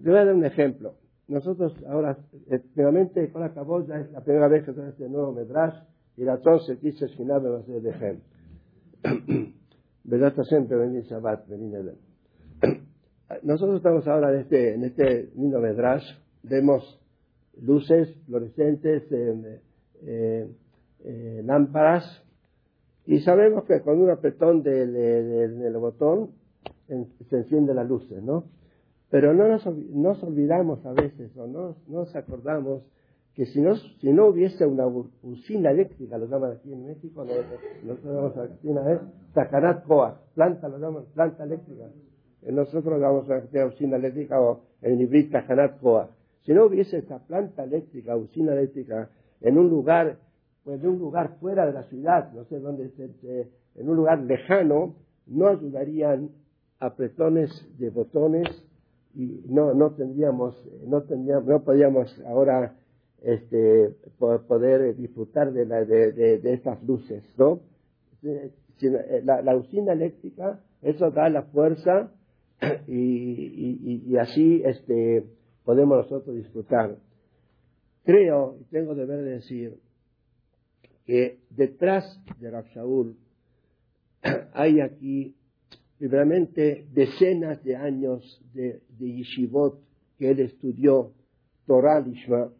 Le 0.00 0.10
voy 0.10 0.20
a 0.20 0.24
dar 0.26 0.34
un 0.34 0.44
ejemplo. 0.44 0.94
Nosotros 1.32 1.74
ahora, 1.88 2.18
nuevamente, 2.74 3.30
con 3.32 3.40
la 3.40 3.54
caboya 3.54 3.98
es 4.00 4.12
la 4.12 4.20
primera 4.20 4.48
vez 4.48 4.64
que 4.64 4.72
tenemos 4.72 4.92
este 4.92 5.08
nuevo 5.08 5.32
Medrash 5.32 5.74
y 6.18 6.24
la 6.24 6.38
se 6.60 6.76
dice 6.76 7.06
Shinab 7.08 7.42
de 7.64 7.90
Hem. 7.90 8.20
¿Verdad? 10.04 10.34
siempre 10.44 10.76
venir 10.76 11.04
Shabbat, 11.04 11.48
venir 11.48 11.94
Nosotros 13.44 13.78
estamos 13.78 14.06
ahora 14.08 14.30
en 14.34 14.40
este, 14.40 14.74
en 14.74 14.84
este 14.84 15.30
lindo 15.34 15.58
Medrash, 15.58 16.04
vemos 16.42 17.00
luces 17.58 18.14
fluorescentes, 18.26 19.04
lámparas, 21.44 22.22
y 23.06 23.20
sabemos 23.20 23.64
que 23.64 23.80
con 23.80 24.02
un 24.02 24.10
apretón 24.10 24.62
del 24.62 25.76
botón 25.78 26.32
se 26.86 27.36
encienden 27.36 27.76
las 27.76 27.88
luces, 27.88 28.22
¿no? 28.22 28.44
Pero 29.12 29.34
no 29.34 29.46
nos, 29.46 29.66
nos 29.90 30.22
olvidamos 30.22 30.86
a 30.86 30.92
veces, 30.94 31.36
o 31.36 31.46
no 31.46 31.76
nos 31.86 32.16
acordamos 32.16 32.82
que 33.34 33.44
si 33.44 33.60
no, 33.60 33.76
si 33.76 34.10
no 34.10 34.28
hubiese 34.28 34.64
una 34.64 34.86
usina 34.86 35.70
eléctrica, 35.70 36.16
lo 36.16 36.24
llaman 36.24 36.52
aquí 36.52 36.72
en 36.72 36.86
México, 36.86 37.22
nosotros 37.22 38.04
llamamos 38.04 38.32
usina, 38.58 38.90
¿eh? 38.90 39.00
Tacanat 39.34 39.84
Coa, 39.84 40.18
planta, 40.34 40.66
lo 40.66 40.78
llaman 40.78 41.04
planta 41.12 41.44
eléctrica. 41.44 41.84
Nosotros 42.40 42.86
lo 42.86 42.98
llamamos 42.98 43.26
una 43.28 43.66
usina 43.66 43.96
eléctrica 43.96 44.40
o 44.40 44.62
en 44.80 44.98
hibrid 44.98 45.30
Tacanat 45.30 45.78
Coa. 45.78 46.08
Si 46.46 46.54
no 46.54 46.64
hubiese 46.64 46.96
esta 46.96 47.18
planta 47.18 47.64
eléctrica, 47.64 48.16
usina 48.16 48.54
eléctrica, 48.54 49.10
en 49.42 49.58
un 49.58 49.68
lugar, 49.68 50.16
pues 50.64 50.82
en 50.82 50.88
un 50.88 50.98
lugar 50.98 51.36
fuera 51.38 51.66
de 51.66 51.74
la 51.74 51.82
ciudad, 51.82 52.32
no 52.32 52.44
sé 52.44 52.60
dónde, 52.60 52.90
en 53.74 53.88
un 53.90 53.94
lugar 53.94 54.20
lejano, 54.20 54.94
no 55.26 55.48
ayudarían 55.48 56.30
apretones 56.80 57.50
de 57.78 57.90
botones 57.90 58.48
y 59.14 59.44
no, 59.48 59.74
no 59.74 59.92
tendríamos, 59.92 60.54
no 60.86 61.02
tendríamos, 61.02 61.46
no 61.46 61.62
podríamos 61.62 62.20
ahora 62.26 62.76
este, 63.22 63.94
poder 64.18 64.96
disfrutar 64.96 65.52
de, 65.52 65.66
la, 65.66 65.84
de, 65.84 66.40
estas 66.52 66.82
luces, 66.82 67.22
¿no? 67.36 67.60
Eh, 68.22 68.52
la, 69.24 69.56
usina 69.56 69.92
eléctrica, 69.92 70.60
eso 70.82 71.10
da 71.10 71.28
la 71.28 71.42
fuerza 71.42 72.10
y, 72.88 74.02
y, 74.06 74.16
así 74.16 74.62
este, 74.64 75.24
podemos 75.64 75.98
nosotros 75.98 76.34
disfrutar. 76.34 76.96
Creo, 78.04 78.56
y 78.60 78.64
tengo 78.64 78.94
deber 78.94 79.22
de 79.22 79.30
decir, 79.30 79.78
que 81.04 81.38
detrás 81.50 82.20
de 82.40 82.50
Rab 82.50 82.64
hay 84.54 84.80
aquí 84.80 85.36
realmente 86.08 86.86
decenas 86.92 87.62
de 87.64 87.76
años 87.76 88.42
de, 88.54 88.82
de 88.98 89.24
que 90.18 90.30
él 90.30 90.40
estudió 90.40 91.12
Torah 91.66 92.00
Lishma, 92.00 92.50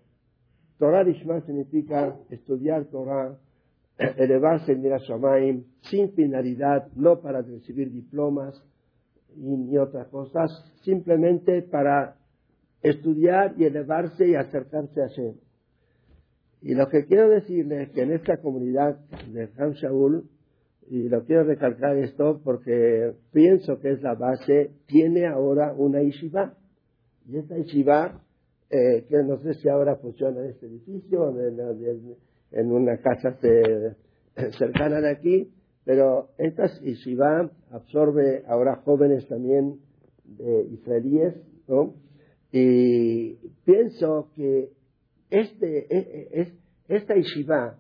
Torah 0.79 1.05
Lishma 1.05 1.41
significa 1.43 2.17
estudiar 2.31 2.87
Torah, 2.87 3.39
elevarse 3.99 4.73
en 4.73 4.83
Mirashamayim, 4.83 5.65
sin 5.83 6.13
finalidad, 6.13 6.89
no 6.97 7.21
para 7.21 7.43
recibir 7.43 7.93
diplomas 7.93 8.61
ni 9.37 9.79
otras 9.79 10.09
cosas, 10.09 10.51
simplemente 10.83 11.63
para 11.63 12.17
estudiar 12.83 13.55
y 13.57 13.65
elevarse 13.65 14.29
y 14.29 14.35
acercarse 14.35 15.03
a 15.03 15.09
Hashem. 15.09 15.35
Y 16.63 16.75
lo 16.75 16.89
que 16.89 17.07
quiero 17.07 17.29
decirles 17.29 17.89
es 17.89 17.95
que 17.95 18.03
en 18.03 18.13
esta 18.13 18.39
comunidad 18.39 18.99
de 19.33 19.51
Ham 19.59 19.73
Shaul, 19.73 20.29
y 20.89 21.09
lo 21.09 21.25
quiero 21.25 21.45
recalcar 21.45 21.97
esto 21.97 22.41
porque 22.45 23.13
pienso 23.33 23.79
que 23.81 23.93
es 23.93 24.03
la 24.03 24.15
base, 24.15 24.73
tiene 24.87 25.27
ahora 25.27 25.73
una 25.77 26.03
yeshiva. 26.03 26.55
Y 27.27 27.39
esta 27.39 27.57
yeshiva 27.57 28.23
eh, 28.75 29.05
que 29.07 29.23
no 29.23 29.37
sé 29.39 29.55
si 29.55 29.69
ahora 29.69 29.97
funciona 29.97 30.41
en 30.41 30.51
este 30.51 30.67
edificio, 30.67 31.39
en, 31.39 32.17
en 32.53 32.73
una 32.73 32.97
casa 32.99 33.39
cercana 34.59 35.01
de 35.03 35.11
aquí, 35.11 35.53
pero 35.85 36.31
esta 36.39 36.67
Yeshiva 36.81 37.51
absorbe 37.71 38.45
ahora 38.47 38.77
jóvenes 38.77 39.29
también 39.29 39.81
de 40.25 40.69
israelíes, 40.73 41.35
¿no? 41.69 41.95
Y 42.51 43.35
pienso 43.65 44.31
que 44.37 44.71
este, 45.29 45.95
e, 45.95 45.99
e, 45.99 46.41
es, 46.41 46.49
esta 46.89 47.15
Yeshiva 47.15 47.79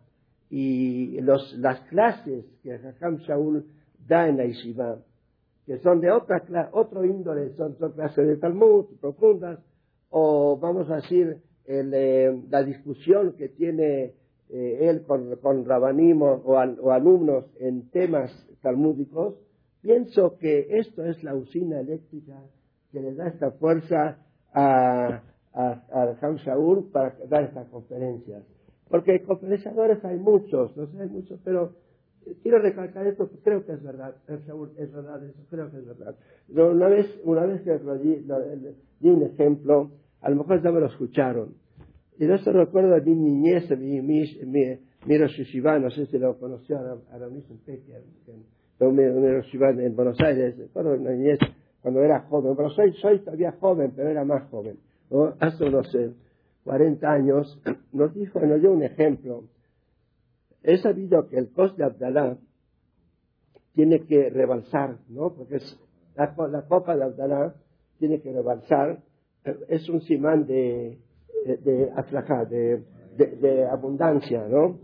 y 0.55 1.19
los, 1.23 1.55
las 1.55 1.81
clases 1.89 2.45
que 2.63 2.75
Hakam 2.75 3.17
Shaul 3.21 3.65
da 4.07 4.29
en 4.29 4.37
la 4.37 4.45
Yeshiva, 4.45 4.99
que 5.65 5.79
son 5.79 6.03
de 6.03 6.11
otra 6.11 6.43
otro 6.73 7.07
índole, 7.07 7.55
son, 7.55 7.79
son 7.79 7.93
clases 7.93 8.29
de 8.29 8.37
Talmud 8.37 8.85
profundas, 9.01 9.61
o 10.11 10.59
vamos 10.59 10.91
a 10.91 10.97
decir 10.97 11.39
eh, 11.65 12.39
la 12.51 12.63
discusión 12.65 13.33
que 13.33 13.49
tiene 13.49 14.13
eh, 14.51 14.79
él 14.91 15.05
con, 15.07 15.37
con 15.37 15.65
rabanismo 15.65 16.43
o, 16.45 16.91
alumnos 16.91 17.47
en 17.59 17.89
temas 17.89 18.31
talmúdicos, 18.61 19.37
pienso 19.81 20.37
que 20.37 20.67
esto 20.69 21.03
es 21.07 21.25
la 21.25 21.35
usina 21.35 21.81
eléctrica 21.81 22.39
que 22.91 23.01
le 23.01 23.15
da 23.15 23.29
esta 23.29 23.53
fuerza 23.53 24.19
a, 24.53 25.23
a, 25.55 25.71
a 25.91 26.17
para 26.93 27.17
dar 27.31 27.45
estas 27.45 27.69
conferencias. 27.69 28.43
Porque 28.93 29.23
conferenciadores 29.23 30.05
hay 30.05 30.19
muchos, 30.19 30.77
no 30.77 30.87
sé, 30.87 31.01
hay 31.01 31.09
muchos, 31.09 31.41
pero 31.43 31.73
quiero 32.43 32.59
recalcar 32.59 33.07
esto, 33.07 33.27
creo 33.43 33.65
que 33.65 33.73
es 33.73 33.83
verdad, 33.83 34.15
es 34.29 34.93
verdad, 34.93 35.25
eso 35.25 35.41
creo 35.49 35.71
que 35.71 35.79
es 35.79 35.87
verdad. 35.87 36.15
Una 36.51 36.89
vez, 36.89 37.07
una 37.25 37.47
vez 37.47 37.63
que 37.63 37.71
di, 37.73 38.23
di 39.01 39.09
un 39.09 39.23
ejemplo, 39.23 39.93
a 40.21 40.29
lo 40.29 40.37
mejor 40.37 40.63
ya 40.63 40.71
me 40.71 40.81
lo 40.81 40.89
escucharon. 40.89 41.55
Y 42.19 42.27
de 42.27 42.35
eso 42.35 42.53
recuerdo 42.53 43.03
mi 43.03 43.15
niñez, 43.15 43.71
mi, 43.79 44.03
mi, 44.03 44.27
mi, 44.45 44.79
mi 45.07 45.19
no 45.19 45.91
sé 45.91 46.05
si 46.05 46.19
lo 46.19 46.39
conoció 46.39 46.79
a 46.79 47.19
mismo 47.31 47.57
Pecker, 47.65 48.03
mi 48.79 49.03
en 49.87 49.97
Buenos 49.97 50.21
Aires, 50.21 50.59
recuerdo 50.59 50.99
de 50.99 51.17
niñez 51.17 51.39
cuando 51.81 52.03
era 52.03 52.21
joven, 52.29 52.55
pero 52.55 52.69
soy, 52.69 52.93
soy 53.01 53.21
todavía 53.21 53.53
joven, 53.59 53.95
pero 53.97 54.11
era 54.11 54.23
más 54.27 54.51
joven. 54.51 54.77
Hace 55.41 55.65
unos 55.65 55.91
40 56.65 57.11
años, 57.11 57.61
nos 57.93 58.15
dijo, 58.15 58.41
nos 58.41 58.61
dio 58.61 58.73
un 58.73 58.83
ejemplo. 58.83 59.45
He 60.63 60.79
sabido 60.79 61.29
que 61.29 61.39
el 61.39 61.53
coste 61.53 61.83
de 61.83 61.89
Abdalá 61.89 62.39
tiene 63.75 64.01
que 64.07 64.31
rebalsar, 64.31 64.99
¿no? 65.09 65.35
Porque 65.35 65.57
es, 65.57 65.81
la, 66.15 66.35
copa 66.67 66.97
de 66.97 67.05
Abdalá 67.05 67.55
tiene 67.99 68.21
que 68.21 68.33
rebalsar 68.33 69.03
es 69.69 69.89
un 69.89 70.01
simán 70.03 70.47
de, 70.47 70.99
de, 71.45 71.91
de, 73.41 73.65
abundancia, 73.67 74.47
¿no? 74.49 74.79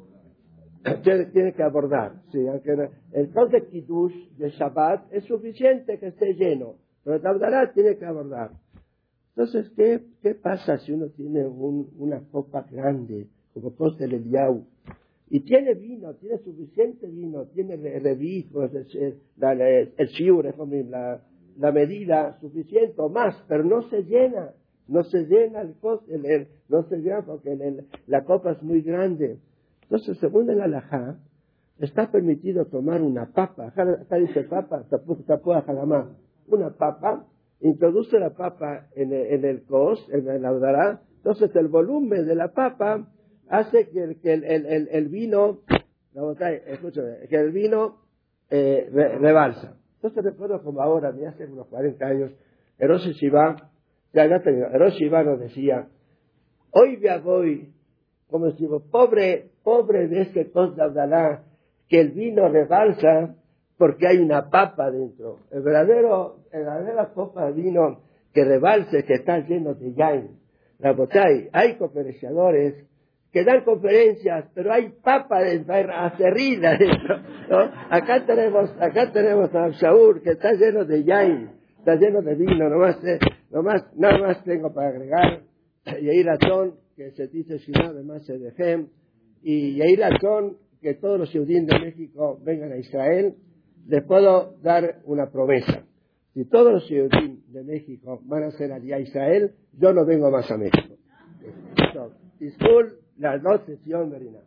Tiene, 1.03 1.53
que 1.53 1.63
abordar, 1.63 2.23
sí, 2.31 2.47
aunque 2.47 2.91
el 3.13 3.33
cos 3.33 3.51
de 3.51 3.67
Kiddush 3.67 4.15
de 4.37 4.51
Shabbat 4.51 5.13
es 5.13 5.25
suficiente 5.25 5.99
que 5.99 6.09
esté 6.09 6.35
lleno, 6.35 6.77
pero 7.05 7.17
el 7.17 7.27
Abdalá 7.27 7.73
tiene 7.73 7.97
que 7.97 8.05
abordar. 8.05 8.53
Entonces, 9.39 9.71
¿qué, 9.77 10.03
¿qué 10.21 10.35
pasa 10.35 10.79
si 10.79 10.91
uno 10.91 11.11
tiene 11.11 11.47
una 11.47 12.21
copa 12.33 12.67
grande, 12.69 13.29
como 13.55 13.73
cos 13.77 13.97
del 13.97 14.15
Eliau, 14.15 14.65
y 15.31 15.39
tiene 15.45 15.75
vino, 15.75 16.13
tiene 16.15 16.39
suficiente 16.39 17.07
vino, 17.07 17.45
tiene 17.55 17.77
revijos, 17.77 18.75
el, 18.75 18.89
el, 18.97 19.61
el, 19.61 19.93
el 19.97 20.91
la, 20.91 21.23
la 21.57 21.71
medida 21.71 22.37
suficiente 22.41 22.95
o 22.97 23.11
más, 23.11 23.37
pero 23.47 23.63
no 23.63 23.89
se 23.91 24.03
llena, 24.03 24.55
no 24.89 25.05
se 25.05 25.25
llena 25.27 25.61
el, 25.61 26.27
el, 26.27 26.49
no 26.69 26.83
se 26.89 26.97
llena 26.97 27.23
porque 27.25 27.85
la 28.09 28.25
copa 28.25 28.51
es 28.51 28.63
muy 28.65 28.81
grande. 28.81 29.39
Entonces, 29.83 30.19
según 30.19 30.51
el 30.51 30.61
alajá, 30.61 31.17
está 31.79 32.11
permitido 32.11 32.65
tomar 32.65 33.03
una 33.03 33.27
papa, 33.27 33.69
acá 33.69 34.17
dice 34.17 34.43
papa, 34.43 34.85
jalamá, 35.65 36.17
una 36.49 36.71
papa, 36.71 37.25
introduce 37.61 38.19
la 38.19 38.31
papa 38.31 38.87
en 38.95 39.13
el, 39.13 39.27
en 39.27 39.45
el 39.45 39.65
cos, 39.65 40.07
en 40.11 40.29
el 40.29 40.45
audará, 40.45 41.03
entonces 41.17 41.55
el 41.57 41.69
volumen 41.69 42.27
de 42.27 42.35
la 42.35 42.53
papa 42.53 43.09
hace 43.49 43.89
que, 43.89 44.17
que 44.23 44.33
el, 44.33 44.45
el, 44.45 44.89
el, 44.91 45.09
vino, 45.09 45.61
que 46.15 47.37
el 47.37 47.53
vino 47.53 47.97
eh, 48.51 48.89
rebalsa. 48.91 49.77
Entonces 49.97 50.25
recuerdo 50.25 50.63
como 50.63 50.81
ahora, 50.81 51.13
de 51.13 51.27
hace 51.27 51.47
unos 51.47 51.67
40 51.67 52.07
años, 52.07 52.33
Eros 52.79 53.05
Shiva, 53.05 53.71
ya 54.13 54.27
ya 54.27 54.37
Eros 54.37 54.95
Shiva 54.95 55.25
nos 55.25 55.41
decía, 55.41 55.89
hoy 56.71 57.01
ya 57.01 57.19
voy, 57.19 57.73
como 58.31 58.47
decimos, 58.47 58.83
pobre, 58.91 59.51
pobre 59.65 60.07
de 60.07 60.23
este 60.23 60.51
cos 60.51 60.77
de 60.77 60.83
Abdalá, 60.83 61.43
que 61.89 62.01
el 62.01 62.13
vino 62.13 62.49
rebalsa 62.49 63.35
porque 63.77 64.07
hay 64.07 64.19
una 64.19 64.51
papa 64.51 64.91
dentro. 64.91 65.39
El 65.51 65.63
verdadero, 65.63 66.38
el 66.53 66.65
verdadera 66.65 67.13
copa 67.13 67.47
de 67.47 67.53
vino 67.53 68.01
que 68.33 68.45
rebalse, 68.45 69.05
que 69.05 69.15
está 69.15 69.39
lleno 69.41 69.75
de 69.75 69.95
yain. 69.95 70.39
La 70.79 70.93
botay, 70.93 71.49
hay 71.53 71.77
conferenciadores 71.77 72.87
que 73.33 73.45
dan 73.45 73.65
conferencias, 73.65 74.47
pero 74.55 74.73
hay 74.73 74.91
papa 75.03 75.43
de 75.43 75.65
acerrida 75.93 76.77
dentro. 76.79 77.19
¿no? 77.51 77.59
Acá 77.91 78.25
tenemos, 78.25 78.71
acá 78.81 79.13
tenemos 79.13 79.55
a 79.55 79.69
Shaur 79.71 80.23
que 80.23 80.31
está 80.31 80.53
lleno 80.53 80.85
de 80.85 81.05
yain, 81.05 81.51
está 81.79 81.97
lleno 81.97 82.23
de 82.23 82.35
vino, 82.35 82.69
nomás, 82.69 82.97
eh, 83.05 83.19
nomás, 83.51 83.85
nada 83.97 84.19
más 84.19 84.45
tengo 84.45 84.73
para 84.73 84.89
agregar. 84.89 85.43
Yair 85.85 86.31
Atón, 86.31 86.75
que 86.97 87.11
se 87.13 87.29
dice 87.29 87.59
Shina 87.59 87.89
además 87.89 88.27
de 88.27 88.53
Hem, 88.57 88.89
y 89.43 89.77
Yair 89.77 90.05
Atón, 90.05 90.57
que 90.81 90.95
todos 90.95 91.19
los 91.19 91.31
judíos 91.31 91.67
de 91.67 91.79
México 91.79 92.39
vengan 92.45 92.73
a 92.73 92.77
Israel, 92.77 93.35
les 93.87 94.05
puedo 94.05 94.59
dar 94.63 95.01
una 95.05 95.31
promesa 95.31 95.88
si 96.39 96.45
todos 96.45 96.73
los 96.73 96.89
Yehudim 96.89 97.41
de 97.49 97.65
México 97.65 98.21
van 98.27 98.45
a 98.45 98.53
ser 98.53 98.71
allá 98.71 98.95
a 98.95 99.01
Israel, 99.01 99.57
yo 99.73 99.93
no 99.93 100.07
vengo 100.07 100.31
más 100.31 100.49
a 100.53 100.57
México. 100.57 100.95
So, 101.93 102.13
las 103.17 103.43
dos 103.43 103.63
Sion 103.85 104.09
Berina. 104.09 104.39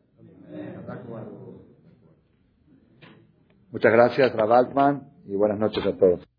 Muchas 3.72 3.92
gracias, 3.92 4.34
Rabaltman, 4.34 5.04
y 5.26 5.36
buenas 5.36 5.60
noches 5.60 5.86
a 5.86 5.98
todos. 5.98 6.31